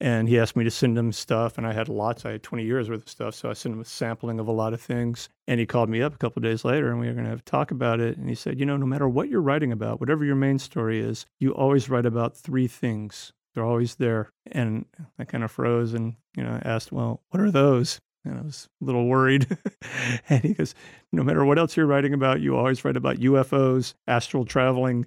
And 0.00 0.28
he 0.28 0.38
asked 0.38 0.56
me 0.56 0.64
to 0.64 0.70
send 0.70 0.98
him 0.98 1.12
stuff, 1.12 1.56
and 1.56 1.66
I 1.66 1.72
had 1.72 1.88
lots. 1.88 2.26
I 2.26 2.32
had 2.32 2.42
20 2.42 2.64
years 2.64 2.90
worth 2.90 3.02
of 3.02 3.08
stuff, 3.08 3.34
so 3.34 3.48
I 3.48 3.52
sent 3.52 3.74
him 3.74 3.80
a 3.80 3.84
sampling 3.84 4.40
of 4.40 4.48
a 4.48 4.52
lot 4.52 4.74
of 4.74 4.80
things. 4.80 5.28
And 5.46 5.60
he 5.60 5.66
called 5.66 5.88
me 5.88 6.02
up 6.02 6.14
a 6.14 6.18
couple 6.18 6.42
days 6.42 6.64
later, 6.64 6.90
and 6.90 6.98
we 6.98 7.06
were 7.06 7.12
going 7.12 7.24
to 7.24 7.30
have 7.30 7.38
a 7.38 7.42
talk 7.42 7.70
about 7.70 8.00
it. 8.00 8.18
And 8.18 8.28
he 8.28 8.34
said, 8.34 8.58
"You 8.58 8.66
know, 8.66 8.76
no 8.76 8.86
matter 8.86 9.08
what 9.08 9.28
you're 9.28 9.40
writing 9.40 9.70
about, 9.70 10.00
whatever 10.00 10.24
your 10.24 10.34
main 10.34 10.58
story 10.58 11.00
is, 11.00 11.26
you 11.38 11.54
always 11.54 11.88
write 11.88 12.06
about 12.06 12.36
three 12.36 12.66
things. 12.66 13.32
They're 13.54 13.64
always 13.64 13.96
there." 13.96 14.32
And 14.50 14.86
I 15.18 15.24
kind 15.24 15.44
of 15.44 15.50
froze 15.50 15.94
and 15.94 16.14
you 16.36 16.42
know 16.42 16.60
asked, 16.64 16.92
"Well, 16.92 17.22
what 17.30 17.40
are 17.40 17.50
those?" 17.50 18.00
And 18.24 18.38
I 18.38 18.42
was 18.42 18.68
a 18.80 18.84
little 18.84 19.06
worried. 19.06 19.46
and 20.28 20.42
he 20.42 20.54
goes, 20.54 20.74
No 21.12 21.22
matter 21.22 21.44
what 21.44 21.58
else 21.58 21.76
you're 21.76 21.86
writing 21.86 22.14
about, 22.14 22.40
you 22.40 22.56
always 22.56 22.84
write 22.84 22.96
about 22.96 23.18
UFOs, 23.18 23.94
astral 24.06 24.44
traveling, 24.44 25.06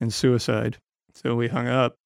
and 0.00 0.12
suicide. 0.12 0.78
So 1.14 1.36
we 1.36 1.48
hung 1.48 1.68
up. 1.68 1.96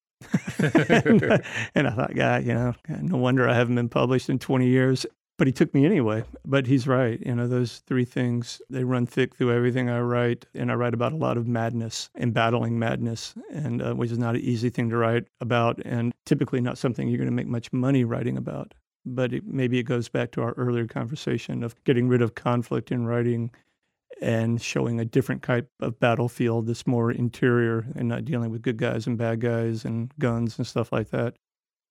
and, 0.59 1.23
and, 1.75 1.87
I 1.87 1.91
thought, 1.91 2.15
God, 2.15 2.45
you 2.45 2.55
know, 2.55 2.75
no 2.89 3.17
wonder 3.17 3.49
I 3.49 3.55
haven't 3.55 3.77
been 3.77 3.89
published 3.89 4.29
in 4.29 4.39
20 4.39 4.67
years. 4.67 5.07
But 5.39 5.47
he 5.47 5.53
took 5.53 5.73
me 5.73 5.87
anyway. 5.87 6.25
But 6.45 6.67
he's 6.67 6.87
right. 6.87 7.21
You 7.25 7.35
know, 7.35 7.49
those 7.49 7.79
three 7.87 8.05
things, 8.05 8.61
they 8.69 8.85
run 8.85 9.07
thick 9.07 9.37
through 9.37 9.53
everything 9.53 9.89
I 9.89 10.01
write. 10.01 10.47
And 10.55 10.71
I 10.71 10.75
write 10.75 10.95
about 10.95 11.13
a 11.13 11.17
lot 11.17 11.37
of 11.37 11.47
madness 11.47 12.11
and 12.17 12.35
battling 12.35 12.79
madness, 12.79 13.35
and 13.51 13.81
uh, 13.81 13.95
which 13.95 14.11
is 14.11 14.19
not 14.19 14.35
an 14.35 14.41
easy 14.41 14.69
thing 14.69 14.91
to 14.91 14.97
write 14.97 15.29
about 15.41 15.81
and 15.85 16.13
typically 16.27 16.61
not 16.61 16.77
something 16.77 17.09
you're 17.09 17.19
going 17.19 17.31
to 17.31 17.35
make 17.35 17.47
much 17.47 17.73
money 17.73 18.05
writing 18.05 18.37
about 18.37 18.75
but 19.15 19.33
it, 19.33 19.47
maybe 19.47 19.79
it 19.79 19.85
goes 19.85 20.09
back 20.09 20.31
to 20.33 20.43
our 20.43 20.53
earlier 20.53 20.87
conversation 20.87 21.63
of 21.63 21.83
getting 21.85 22.09
rid 22.09 22.23
of 22.23 22.35
conflict 22.35 22.91
in 22.93 23.07
writing 23.07 23.51
and 24.21 24.61
showing 24.61 24.99
a 24.99 25.05
different 25.05 25.43
type 25.43 25.71
of 25.81 25.99
battlefield 26.01 26.67
that's 26.67 26.87
more 26.87 27.11
interior 27.11 27.87
and 27.95 28.09
not 28.09 28.25
dealing 28.25 28.51
with 28.51 28.63
good 28.63 28.77
guys 28.77 29.07
and 29.07 29.17
bad 29.17 29.41
guys 29.41 29.85
and 29.85 30.13
guns 30.19 30.59
and 30.59 30.67
stuff 30.67 30.93
like 30.93 31.11
that. 31.11 31.35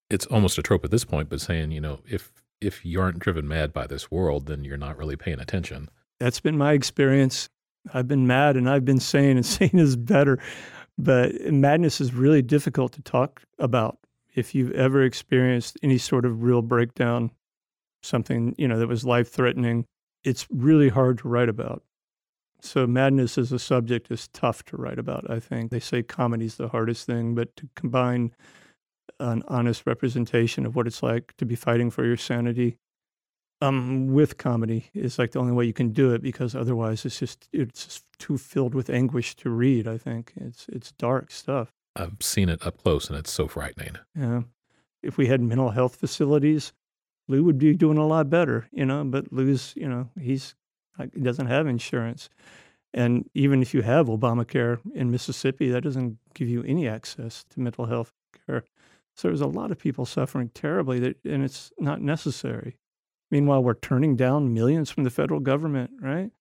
It's 0.10 0.26
almost 0.28 0.58
a 0.58 0.62
trope 0.62 0.86
at 0.86 0.92
this 0.92 1.06
point, 1.06 1.30
but 1.30 1.42
saying, 1.42 1.72
you 1.72 1.82
know, 1.82 2.00
if 2.06 2.32
if 2.62 2.86
you 2.86 3.00
aren't 3.02 3.20
driven 3.20 3.48
mad 3.48 3.74
by 3.74 3.88
this 3.88 4.12
world, 4.12 4.48
then 4.48 4.63
you're 4.63 4.78
not 4.78 4.98
really 4.98 5.15
paying 5.15 5.39
attention. 5.39 5.89
That's 6.20 6.39
been 6.39 6.58
my 6.58 6.74
experience. 6.74 7.50
I've 7.93 8.08
been 8.08 8.28
mad 8.28 8.58
and 8.58 8.70
I've 8.70 8.86
been 8.86 9.00
sane, 9.00 9.38
and 9.38 9.46
sane 9.46 9.80
is 9.80 9.96
better. 9.96 10.39
But 10.98 11.39
madness 11.52 12.02
is 12.02 12.13
really 12.13 12.41
difficult 12.41 12.91
to 12.93 13.02
talk 13.02 13.43
about 13.60 14.00
if 14.36 14.54
you've 14.54 14.72
ever 14.72 15.04
experienced 15.04 15.78
any 15.84 15.98
sort 15.98 16.26
of 16.26 16.43
real 16.43 16.62
breakdown, 16.62 17.32
something, 18.04 18.56
you 18.58 18.67
know, 18.67 18.80
that 18.80 18.88
was 18.88 19.04
life 19.04 19.32
threatening, 19.32 19.86
it's 20.24 20.48
really 20.52 20.89
hard 20.89 21.20
to 21.20 21.28
write 21.28 21.50
about. 21.50 21.84
So 22.62 22.88
madness 22.88 23.38
as 23.38 23.52
a 23.52 23.60
subject 23.60 24.12
is 24.12 24.28
tough 24.30 24.63
to 24.65 24.78
write 24.78 25.00
about, 25.00 25.30
I 25.30 25.39
think. 25.39 25.72
They 25.72 25.80
say 25.80 26.04
comedy's 26.04 26.56
the 26.56 26.67
hardest 26.67 27.06
thing, 27.06 27.36
but 27.36 27.56
to 27.58 27.70
combine 27.76 28.32
an 29.20 29.43
honest 29.48 29.86
representation 29.86 30.65
of 30.65 30.76
what 30.76 30.88
it's 30.88 31.04
like 31.04 31.36
to 31.38 31.46
be 31.46 31.56
fighting 31.56 31.89
for 31.89 32.06
your 32.06 32.17
sanity 32.17 32.78
um, 33.62 34.08
with 34.08 34.38
comedy 34.38 34.89
is 34.93 35.17
like 35.17 35.32
the 35.32 35.39
only 35.39 35.54
way 35.54 35.65
you 35.65 35.74
can 35.74 35.91
do 35.91 36.13
it 36.13 36.22
because 36.22 36.56
otherwise 36.56 37.06
it's 37.06 37.20
just 37.20 37.50
it's 37.52 37.86
just 37.86 38.06
too 38.20 38.38
filled 38.38 38.76
with 38.76 38.89
anguish 38.89 39.36
to 39.38 39.50
read. 39.50 39.88
I 39.88 39.98
think 39.98 40.34
it's 40.36 40.67
it's 40.70 40.91
dark 40.91 41.32
stuff. 41.32 41.74
I've 41.96 42.17
seen 42.22 42.50
it 42.50 42.65
up 42.65 42.78
close 42.78 43.10
and 43.10 43.17
it's 43.17 43.32
so 43.32 43.48
frightening. 43.48 43.98
Yeah. 44.15 44.41
If 45.02 45.17
we 45.17 45.28
had 45.28 45.41
mental 45.41 45.72
health 45.72 45.96
facilities, 45.96 46.74
Lou 47.28 47.43
would 47.43 47.58
be 47.58 47.74
doing 47.74 47.98
a 47.98 48.06
lot 48.06 48.30
better, 48.30 48.67
you 48.72 48.86
know, 48.86 49.04
but 49.04 49.32
Lou's, 49.32 49.74
you 49.76 49.88
know, 49.88 50.10
he's 50.20 50.56
he 51.13 51.22
doesn't 51.22 51.48
have 51.48 51.67
insurance. 51.67 52.30
And 52.93 53.30
even 53.34 53.62
if 53.62 53.74
you 53.74 53.82
have 53.82 54.08
Obamacare 54.08 54.80
in 54.96 55.12
Mississippi, 55.12 55.70
that 55.70 55.82
doesn't 55.82 56.17
give 56.34 56.48
you 56.48 56.63
any 56.63 56.88
access 56.88 57.43
to 57.52 57.60
mental 57.60 57.86
health 57.86 58.12
care. 58.46 58.63
So 59.18 59.28
there's 59.28 59.42
a 59.42 59.48
lot 59.48 59.72
of 59.72 59.80
people 59.80 60.06
suffering 60.06 60.52
terribly 60.54 61.00
that 61.00 61.18
and 61.26 61.44
it's 61.44 61.72
not 61.80 62.02
necessary. 62.02 62.78
Meanwhile, 63.32 63.64
we're 63.64 63.74
turning 63.74 64.16
down 64.16 64.54
millions 64.54 64.92
from 64.92 65.04
the 65.04 65.10
federal 65.10 65.40
government, 65.40 65.92
right? 66.00 66.32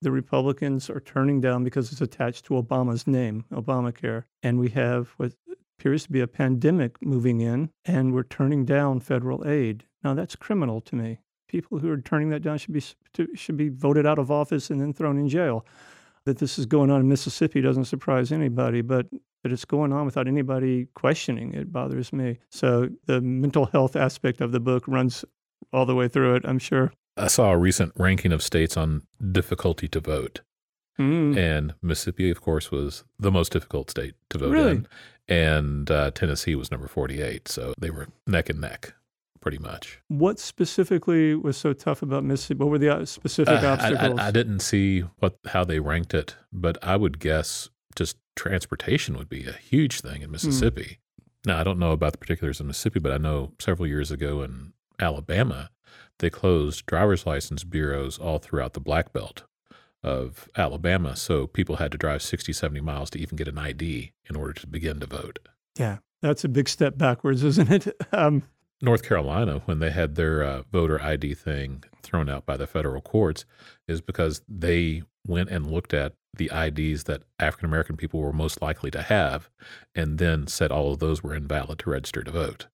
The 0.00 0.12
Republicans 0.12 0.88
are 0.88 1.00
turning 1.00 1.40
down 1.40 1.64
because 1.64 1.92
it's 1.92 2.00
attached 2.00 2.46
to 2.46 2.54
Obama's 2.54 3.06
name, 3.06 3.44
Obamacare. 3.52 4.24
And 4.42 4.58
we 4.58 4.70
have 4.70 5.08
what 5.18 5.32
appears 5.78 6.04
to 6.04 6.12
be 6.12 6.20
a 6.20 6.26
pandemic 6.26 7.02
moving 7.02 7.40
in, 7.40 7.70
and 7.84 8.14
we're 8.14 8.22
turning 8.22 8.64
down 8.64 9.00
federal 9.00 9.46
aid. 9.46 9.84
Now, 10.02 10.14
that's 10.14 10.36
criminal 10.36 10.80
to 10.82 10.96
me. 10.96 11.18
People 11.48 11.78
who 11.78 11.90
are 11.90 12.00
turning 12.00 12.30
that 12.30 12.40
down 12.40 12.56
should 12.56 12.72
be, 12.72 12.82
should 13.34 13.56
be 13.56 13.68
voted 13.68 14.06
out 14.06 14.18
of 14.18 14.30
office 14.30 14.70
and 14.70 14.80
then 14.80 14.94
thrown 14.94 15.18
in 15.18 15.28
jail. 15.28 15.66
That 16.24 16.38
this 16.38 16.58
is 16.58 16.66
going 16.66 16.90
on 16.90 17.00
in 17.00 17.08
Mississippi 17.08 17.60
doesn't 17.60 17.86
surprise 17.86 18.30
anybody, 18.30 18.82
but 18.82 19.06
that 19.42 19.52
it's 19.52 19.64
going 19.64 19.92
on 19.92 20.04
without 20.04 20.28
anybody 20.28 20.86
questioning 20.94 21.54
it 21.54 21.72
bothers 21.72 22.12
me. 22.12 22.38
So 22.50 22.88
the 23.06 23.20
mental 23.20 23.66
health 23.66 23.96
aspect 23.96 24.40
of 24.40 24.52
the 24.52 24.60
book 24.60 24.84
runs 24.86 25.24
all 25.72 25.86
the 25.86 25.94
way 25.94 26.08
through 26.08 26.34
it, 26.36 26.42
I'm 26.44 26.58
sure. 26.58 26.92
I 27.16 27.26
saw 27.26 27.50
a 27.50 27.58
recent 27.58 27.92
ranking 27.96 28.32
of 28.32 28.42
states 28.42 28.76
on 28.76 29.02
difficulty 29.32 29.88
to 29.88 30.00
vote. 30.00 30.40
Mm. 30.98 31.36
And 31.36 31.74
Mississippi, 31.82 32.30
of 32.30 32.40
course, 32.40 32.70
was 32.70 33.04
the 33.18 33.30
most 33.30 33.52
difficult 33.52 33.90
state 33.90 34.14
to 34.30 34.38
vote 34.38 34.52
really? 34.52 34.70
in. 34.70 34.88
And 35.28 35.90
uh, 35.90 36.10
Tennessee 36.10 36.54
was 36.54 36.70
number 36.70 36.88
48. 36.88 37.48
So 37.48 37.72
they 37.78 37.90
were 37.90 38.08
neck 38.26 38.50
and 38.50 38.60
neck, 38.60 38.94
pretty 39.40 39.58
much. 39.58 40.00
What 40.08 40.38
specifically 40.38 41.34
was 41.34 41.56
so 41.56 41.72
tough 41.72 42.02
about 42.02 42.24
Mississippi? 42.24 42.58
What 42.58 42.70
were 42.70 42.78
the 42.78 42.94
uh, 42.94 43.04
specific 43.04 43.62
uh, 43.62 43.68
obstacles? 43.78 44.18
I, 44.18 44.24
I, 44.24 44.28
I 44.28 44.30
didn't 44.30 44.60
see 44.60 45.00
what 45.18 45.38
how 45.48 45.64
they 45.64 45.80
ranked 45.80 46.14
it, 46.14 46.36
but 46.52 46.76
I 46.82 46.96
would 46.96 47.18
guess 47.18 47.70
just 47.96 48.16
transportation 48.36 49.16
would 49.16 49.28
be 49.28 49.46
a 49.46 49.52
huge 49.52 50.00
thing 50.00 50.22
in 50.22 50.28
hmm. 50.28 50.32
Mississippi. 50.32 50.82
Mm. 50.82 51.26
Now, 51.46 51.60
I 51.60 51.64
don't 51.64 51.78
know 51.78 51.92
about 51.92 52.12
the 52.12 52.18
particulars 52.18 52.60
in 52.60 52.66
Mississippi, 52.66 53.00
but 53.00 53.12
I 53.12 53.18
know 53.18 53.52
several 53.58 53.86
years 53.86 54.10
ago 54.10 54.42
in 54.42 54.74
Alabama, 54.98 55.70
they 56.18 56.28
closed 56.28 56.84
driver's 56.86 57.26
license 57.26 57.64
bureaus 57.64 58.18
all 58.18 58.38
throughout 58.38 58.74
the 58.74 58.80
Black 58.80 59.12
Belt 59.12 59.44
of 60.02 60.48
Alabama. 60.56 61.16
So 61.16 61.46
people 61.46 61.76
had 61.76 61.92
to 61.92 61.98
drive 61.98 62.22
60, 62.22 62.52
70 62.52 62.80
miles 62.80 63.10
to 63.10 63.18
even 63.18 63.36
get 63.36 63.48
an 63.48 63.58
ID 63.58 64.12
in 64.28 64.36
order 64.36 64.52
to 64.54 64.66
begin 64.66 65.00
to 65.00 65.06
vote. 65.06 65.38
Yeah, 65.78 65.98
that's 66.20 66.44
a 66.44 66.48
big 66.48 66.68
step 66.68 66.98
backwards, 66.98 67.42
isn't 67.44 67.70
it? 67.70 67.96
Um, 68.12 68.42
North 68.82 69.02
Carolina, 69.02 69.62
when 69.66 69.78
they 69.78 69.90
had 69.90 70.14
their 70.14 70.42
uh, 70.42 70.62
voter 70.72 71.00
ID 71.02 71.34
thing 71.34 71.84
thrown 72.02 72.28
out 72.28 72.46
by 72.46 72.56
the 72.56 72.66
federal 72.66 73.00
courts, 73.00 73.44
is 73.86 74.00
because 74.00 74.42
they 74.48 75.02
went 75.26 75.50
and 75.50 75.70
looked 75.70 75.92
at 75.92 76.14
the 76.34 76.50
IDs 76.54 77.04
that 77.04 77.22
African 77.38 77.66
American 77.66 77.96
people 77.96 78.20
were 78.20 78.32
most 78.32 78.62
likely 78.62 78.90
to 78.90 79.02
have 79.02 79.50
and 79.94 80.18
then 80.18 80.46
said 80.46 80.70
all 80.70 80.92
of 80.92 80.98
those 80.98 81.22
were 81.22 81.34
invalid 81.34 81.78
to 81.80 81.90
register 81.90 82.22
to 82.22 82.30
vote. 82.30 82.68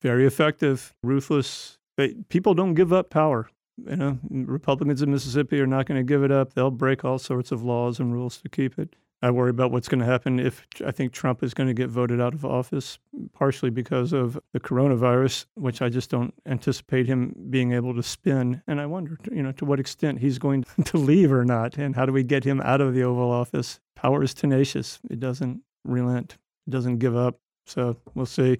Very 0.00 0.26
effective, 0.26 0.94
ruthless. 1.02 1.78
People 2.28 2.54
don't 2.54 2.74
give 2.74 2.92
up 2.92 3.10
power. 3.10 3.48
You 3.86 3.96
know, 3.96 4.18
Republicans 4.28 5.02
in 5.02 5.10
Mississippi 5.10 5.60
are 5.60 5.66
not 5.66 5.86
going 5.86 5.98
to 5.98 6.04
give 6.04 6.24
it 6.24 6.32
up. 6.32 6.54
They'll 6.54 6.70
break 6.70 7.04
all 7.04 7.18
sorts 7.18 7.52
of 7.52 7.62
laws 7.62 8.00
and 8.00 8.12
rules 8.12 8.38
to 8.38 8.48
keep 8.48 8.78
it. 8.78 8.96
I 9.22 9.30
worry 9.30 9.50
about 9.50 9.70
what's 9.70 9.88
going 9.88 10.00
to 10.00 10.06
happen 10.06 10.40
if 10.40 10.66
I 10.84 10.90
think 10.90 11.12
Trump 11.12 11.42
is 11.42 11.54
going 11.54 11.68
to 11.68 11.74
get 11.74 11.88
voted 11.88 12.20
out 12.20 12.34
of 12.34 12.44
office, 12.44 12.98
partially 13.32 13.70
because 13.70 14.12
of 14.12 14.38
the 14.52 14.60
coronavirus, 14.60 15.46
which 15.54 15.80
I 15.80 15.88
just 15.88 16.10
don't 16.10 16.34
anticipate 16.44 17.06
him 17.06 17.34
being 17.48 17.72
able 17.72 17.94
to 17.94 18.02
spin. 18.02 18.62
And 18.66 18.80
I 18.80 18.86
wonder, 18.86 19.16
you 19.30 19.42
know, 19.42 19.52
to 19.52 19.64
what 19.64 19.78
extent 19.78 20.18
he's 20.18 20.38
going 20.38 20.64
to 20.84 20.96
leave 20.96 21.32
or 21.32 21.44
not, 21.44 21.78
and 21.78 21.94
how 21.94 22.04
do 22.04 22.12
we 22.12 22.24
get 22.24 22.44
him 22.44 22.60
out 22.62 22.80
of 22.80 22.94
the 22.94 23.04
Oval 23.04 23.30
Office? 23.30 23.80
Power 23.94 24.22
is 24.22 24.34
tenacious; 24.34 24.98
it 25.08 25.20
doesn't 25.20 25.62
relent, 25.84 26.38
it 26.66 26.70
doesn't 26.70 26.98
give 26.98 27.16
up. 27.16 27.38
So 27.64 27.96
we'll 28.14 28.26
see 28.26 28.58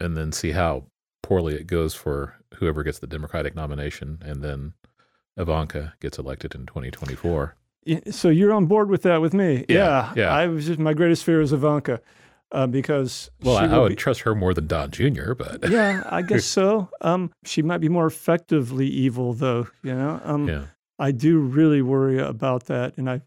and 0.00 0.16
then 0.16 0.32
see 0.32 0.52
how 0.52 0.84
poorly 1.22 1.54
it 1.54 1.66
goes 1.66 1.94
for 1.94 2.36
whoever 2.54 2.82
gets 2.82 2.98
the 2.98 3.06
Democratic 3.06 3.54
nomination, 3.54 4.18
and 4.24 4.42
then 4.42 4.74
Ivanka 5.36 5.94
gets 6.00 6.18
elected 6.18 6.54
in 6.54 6.66
2024. 6.66 7.56
So 8.10 8.28
you're 8.28 8.52
on 8.52 8.66
board 8.66 8.90
with 8.90 9.02
that 9.02 9.20
with 9.20 9.34
me? 9.34 9.64
Yeah, 9.68 9.76
yeah. 9.76 10.12
yeah. 10.16 10.34
I 10.34 10.46
was 10.46 10.66
just 10.66 10.78
my 10.78 10.94
greatest 10.94 11.24
fear 11.24 11.40
is 11.40 11.52
Ivanka. 11.52 12.00
Uh, 12.50 12.66
because 12.66 13.30
well, 13.42 13.58
I, 13.58 13.66
I, 13.66 13.78
would 13.78 13.90
be, 13.90 13.94
trust 13.96 14.22
her 14.22 14.34
more 14.34 14.54
than 14.54 14.66
Don 14.66 14.90
Jr. 14.90 15.34
But 15.34 15.68
yeah, 15.68 16.02
I 16.06 16.22
guess 16.22 16.44
so. 16.46 16.88
Um, 17.02 17.30
she 17.44 17.60
might 17.60 17.76
be 17.76 17.90
more 17.90 18.06
effectively 18.06 18.86
evil, 18.86 19.34
though. 19.34 19.68
You 19.82 19.94
know, 19.94 20.18
um, 20.24 20.48
yeah. 20.48 20.64
I 21.00 21.12
do 21.12 21.38
really 21.38 21.80
worry 21.80 22.18
about 22.18 22.64
that, 22.64 22.96
and 22.96 23.08
I 23.08 23.20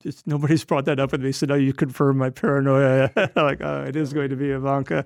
just 0.00 0.26
nobody's 0.26 0.64
brought 0.64 0.84
that 0.84 1.00
up 1.00 1.10
with 1.10 1.22
me. 1.22 1.32
So 1.32 1.46
now 1.46 1.56
you 1.56 1.72
confirm 1.72 2.16
my 2.16 2.30
paranoia. 2.30 3.10
like, 3.36 3.60
oh, 3.60 3.84
it 3.84 3.96
is 3.96 4.12
going 4.12 4.30
to 4.30 4.36
be 4.36 4.50
Ivanka, 4.50 5.04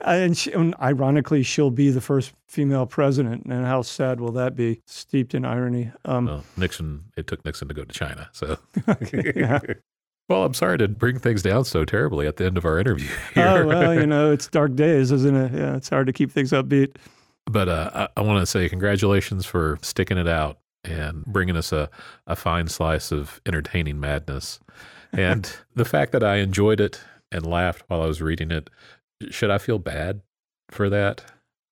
and, 0.00 0.36
she, 0.36 0.50
and, 0.52 0.74
ironically, 0.82 1.44
she'll 1.44 1.70
be 1.70 1.90
the 1.90 2.00
first 2.00 2.32
female 2.48 2.86
president. 2.86 3.44
And 3.46 3.64
how 3.64 3.82
sad 3.82 4.20
will 4.20 4.32
that 4.32 4.56
be? 4.56 4.80
Steeped 4.86 5.34
in 5.34 5.44
irony. 5.44 5.92
Um, 6.04 6.26
well, 6.26 6.44
Nixon. 6.56 7.04
It 7.16 7.28
took 7.28 7.44
Nixon 7.44 7.68
to 7.68 7.74
go 7.74 7.84
to 7.84 7.92
China. 7.92 8.28
So. 8.32 8.58
Well, 10.28 10.44
I'm 10.44 10.54
sorry 10.54 10.78
to 10.78 10.88
bring 10.88 11.18
things 11.18 11.42
down 11.42 11.64
so 11.64 11.84
terribly 11.84 12.26
at 12.26 12.36
the 12.36 12.46
end 12.46 12.56
of 12.56 12.64
our 12.64 12.78
interview. 12.78 13.08
Here. 13.34 13.46
Oh 13.46 13.66
well, 13.66 13.92
you 13.92 14.06
know, 14.06 14.32
it's 14.32 14.46
dark 14.46 14.74
days, 14.76 15.12
isn't 15.12 15.36
it? 15.36 15.52
Yeah, 15.52 15.76
it's 15.76 15.90
hard 15.90 16.06
to 16.06 16.12
keep 16.12 16.30
things 16.30 16.52
upbeat. 16.52 16.94
But 17.46 17.68
uh, 17.68 17.90
I, 17.92 18.20
I 18.20 18.22
want 18.22 18.40
to 18.40 18.46
say 18.46 18.66
congratulations 18.68 19.44
for 19.44 19.78
sticking 19.82 20.16
it 20.16 20.28
out 20.28 20.58
and 20.84 21.24
bringing 21.26 21.56
us 21.56 21.72
a, 21.72 21.88
a 22.26 22.36
fine 22.36 22.68
slice 22.68 23.12
of 23.12 23.40
entertaining 23.46 24.00
madness. 24.00 24.60
And 25.12 25.50
the 25.74 25.84
fact 25.84 26.12
that 26.12 26.24
I 26.24 26.36
enjoyed 26.36 26.80
it 26.80 27.00
and 27.30 27.46
laughed 27.46 27.84
while 27.88 28.02
I 28.02 28.06
was 28.06 28.22
reading 28.22 28.50
it, 28.50 28.70
should 29.30 29.50
I 29.50 29.58
feel 29.58 29.78
bad 29.78 30.22
for 30.70 30.88
that? 30.90 31.24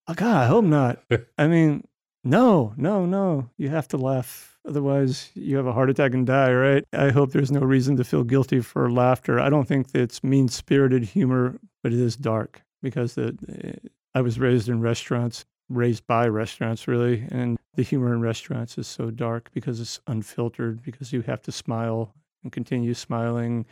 Oh, 0.07 0.13
God, 0.13 0.43
I 0.43 0.45
hope 0.47 0.65
not. 0.65 0.99
I 1.37 1.47
mean, 1.47 1.85
no, 2.23 2.73
no, 2.77 3.05
no. 3.05 3.49
You 3.57 3.69
have 3.69 3.87
to 3.89 3.97
laugh. 3.97 4.57
Otherwise, 4.67 5.31
you 5.33 5.57
have 5.57 5.65
a 5.65 5.73
heart 5.73 5.89
attack 5.89 6.13
and 6.13 6.27
die, 6.27 6.53
right? 6.53 6.85
I 6.93 7.09
hope 7.09 7.31
there's 7.31 7.51
no 7.51 7.61
reason 7.61 7.97
to 7.97 8.03
feel 8.03 8.23
guilty 8.23 8.61
for 8.61 8.91
laughter. 8.91 9.39
I 9.39 9.49
don't 9.49 9.67
think 9.67 9.87
it's 9.95 10.23
mean 10.23 10.47
spirited 10.49 11.03
humor, 11.03 11.57
but 11.81 11.91
it 11.91 11.99
is 11.99 12.15
dark 12.15 12.61
because 12.81 13.15
the, 13.15 13.35
eh, 13.63 13.89
I 14.13 14.21
was 14.21 14.39
raised 14.39 14.69
in 14.69 14.81
restaurants 14.81 15.45
raised 15.71 16.05
by 16.07 16.27
restaurants, 16.27 16.87
really. 16.87 17.25
And 17.31 17.57
the 17.75 17.83
humor 17.83 18.13
in 18.13 18.21
restaurants 18.21 18.77
is 18.77 18.87
so 18.87 19.11
dark 19.11 19.49
because 19.53 19.79
it's 19.79 19.99
unfiltered, 20.07 20.83
because 20.83 21.13
you 21.13 21.21
have 21.21 21.41
to 21.43 21.51
smile 21.51 22.13
and 22.43 22.51
continue 22.51 22.93
smiling 22.93 23.65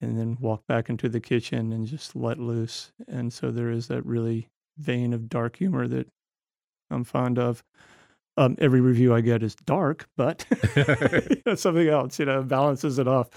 and 0.00 0.18
then 0.18 0.36
walk 0.40 0.66
back 0.66 0.88
into 0.88 1.08
the 1.08 1.20
kitchen 1.20 1.72
and 1.72 1.86
just 1.86 2.14
let 2.14 2.38
loose. 2.38 2.92
And 3.08 3.32
so 3.32 3.50
there 3.50 3.70
is 3.70 3.88
that 3.88 4.04
really 4.04 4.48
vein 4.76 5.12
of 5.12 5.28
dark 5.28 5.56
humor 5.56 5.88
that 5.88 6.08
I'm 6.90 7.04
fond 7.04 7.38
of. 7.38 7.64
Um, 8.36 8.56
every 8.58 8.80
review 8.80 9.14
I 9.14 9.20
get 9.20 9.42
is 9.42 9.54
dark, 9.54 10.08
but 10.16 10.44
something 11.54 11.88
else, 11.88 12.18
you 12.18 12.24
know, 12.24 12.42
balances 12.42 12.98
it 12.98 13.06
off. 13.06 13.28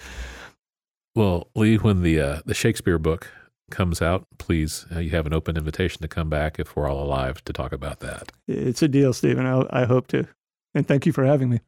Well, 1.15 1.49
Lee, 1.55 1.77
when 1.77 2.01
the 2.01 2.19
uh, 2.19 2.41
the 2.45 2.53
Shakespeare 2.53 2.99
book 2.99 3.31
comes 3.69 4.01
out, 4.01 4.27
please, 4.37 4.85
uh, 4.95 4.99
you 4.99 5.09
have 5.11 5.25
an 5.25 5.33
open 5.33 5.57
invitation 5.57 6.01
to 6.01 6.07
come 6.07 6.29
back 6.29 6.59
if 6.59 6.75
we're 6.75 6.89
all 6.89 7.03
alive 7.03 7.43
to 7.45 7.53
talk 7.53 7.71
about 7.71 7.99
that. 7.99 8.31
It's 8.47 8.81
a 8.81 8.87
deal, 8.87 9.13
Stephen. 9.13 9.45
I, 9.45 9.65
I 9.69 9.85
hope 9.85 10.07
to. 10.07 10.27
And 10.73 10.87
thank 10.87 11.05
you 11.05 11.11
for 11.11 11.25
having 11.25 11.49
me. 11.49 11.59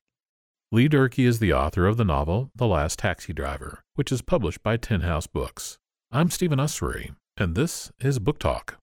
Lee 0.71 0.87
Durkee 0.87 1.25
is 1.25 1.39
the 1.39 1.53
author 1.53 1.87
of 1.87 1.97
the 1.97 2.05
novel 2.05 2.51
The 2.55 2.67
Last 2.67 2.99
Taxi 2.99 3.33
Driver, 3.33 3.83
which 3.95 4.11
is 4.11 4.21
published 4.21 4.61
by 4.61 4.77
Tin 4.77 5.01
House 5.01 5.27
Books. 5.27 5.79
I'm 6.11 6.29
Stephen 6.29 6.59
Usery, 6.59 7.11
and 7.37 7.55
this 7.55 7.91
is 7.99 8.19
Book 8.19 8.39
Talk. 8.39 8.78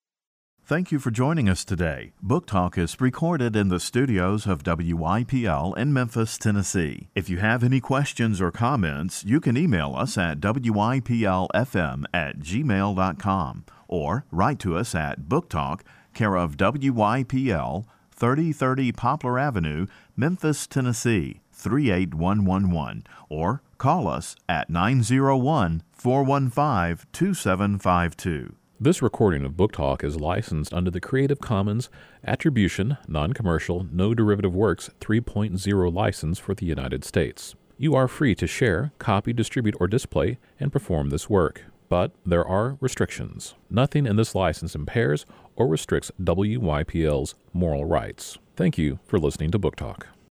Thank 0.69 0.91
you 0.91 0.99
for 0.99 1.13
joining 1.13 1.49
us 1.49 1.65
today. 1.65 2.11
Book 2.21 2.45
Talk 2.45 2.77
is 2.77 3.01
recorded 3.01 3.55
in 3.55 3.69
the 3.69 3.79
studios 3.79 4.49
of 4.49 4.65
WYPL 4.65 5.79
in 5.79 5.93
Memphis, 5.93 6.37
Tennessee. 6.37 7.07
If 7.15 7.31
you 7.31 7.39
have 7.39 7.63
any 7.63 7.79
questions 7.79 8.41
or 8.41 8.51
comments, 8.51 9.25
you 9.25 9.39
can 9.39 9.57
email 9.57 9.95
us 9.95 10.19
at 10.19 10.41
WYPLFM 10.41 12.05
at 12.13 12.41
gmail.com 12.41 13.65
or 13.87 14.25
write 14.33 14.59
to 14.59 14.77
us 14.77 14.97
at 14.97 15.29
Book 15.29 15.49
Talk, 15.49 15.85
care 16.15 16.37
of 16.37 16.57
WYPL, 16.57 17.85
3030 18.11 18.91
Poplar 18.91 19.39
Avenue, 19.39 19.87
Memphis, 20.17 20.67
Tennessee, 20.67 21.43
38111, 21.53 23.05
or 23.29 23.63
call 23.79 24.09
us 24.09 24.35
at 24.49 24.69
901 24.69 25.85
415 25.93 27.07
2752. 27.13 28.57
This 28.79 29.01
recording 29.01 29.47
of 29.47 29.57
Book 29.57 29.73
Talk 29.73 30.05
is 30.05 30.21
licensed 30.21 30.75
under 30.75 30.91
the 30.91 31.01
Creative 31.01 31.41
Commons 31.41 31.89
Attribution, 32.23 32.99
Non 33.09 33.33
Commercial, 33.33 33.87
No 33.91 34.13
Derivative 34.13 34.55
Works 34.55 34.91
3.0 35.01 35.95
license 35.95 36.39
for 36.39 36.55
the 36.55 36.67
United 36.67 37.03
States. 37.03 37.55
You 37.79 37.95
are 37.95 38.07
free 38.07 38.35
to 38.35 38.47
share, 38.47 38.93
copy, 38.99 39.33
distribute, 39.33 39.77
or 39.81 39.87
display 39.87 40.37
and 40.61 40.71
perform 40.71 41.09
this 41.09 41.31
work. 41.31 41.65
But 41.89 42.13
there 42.27 42.47
are 42.47 42.77
restrictions. 42.83 43.55
Nothing 43.71 44.05
in 44.05 44.17
this 44.17 44.35
license 44.35 44.75
impairs 44.75 45.25
or 45.55 45.67
restricts 45.69 46.13
WYPL's 46.21 47.35
moral 47.55 47.87
rights. 47.87 48.37
Thank 48.57 48.77
you 48.77 48.99
for 49.07 49.19
listening 49.19 49.53
to 49.53 49.59
Book 49.59 49.77
Talk. 49.77 50.09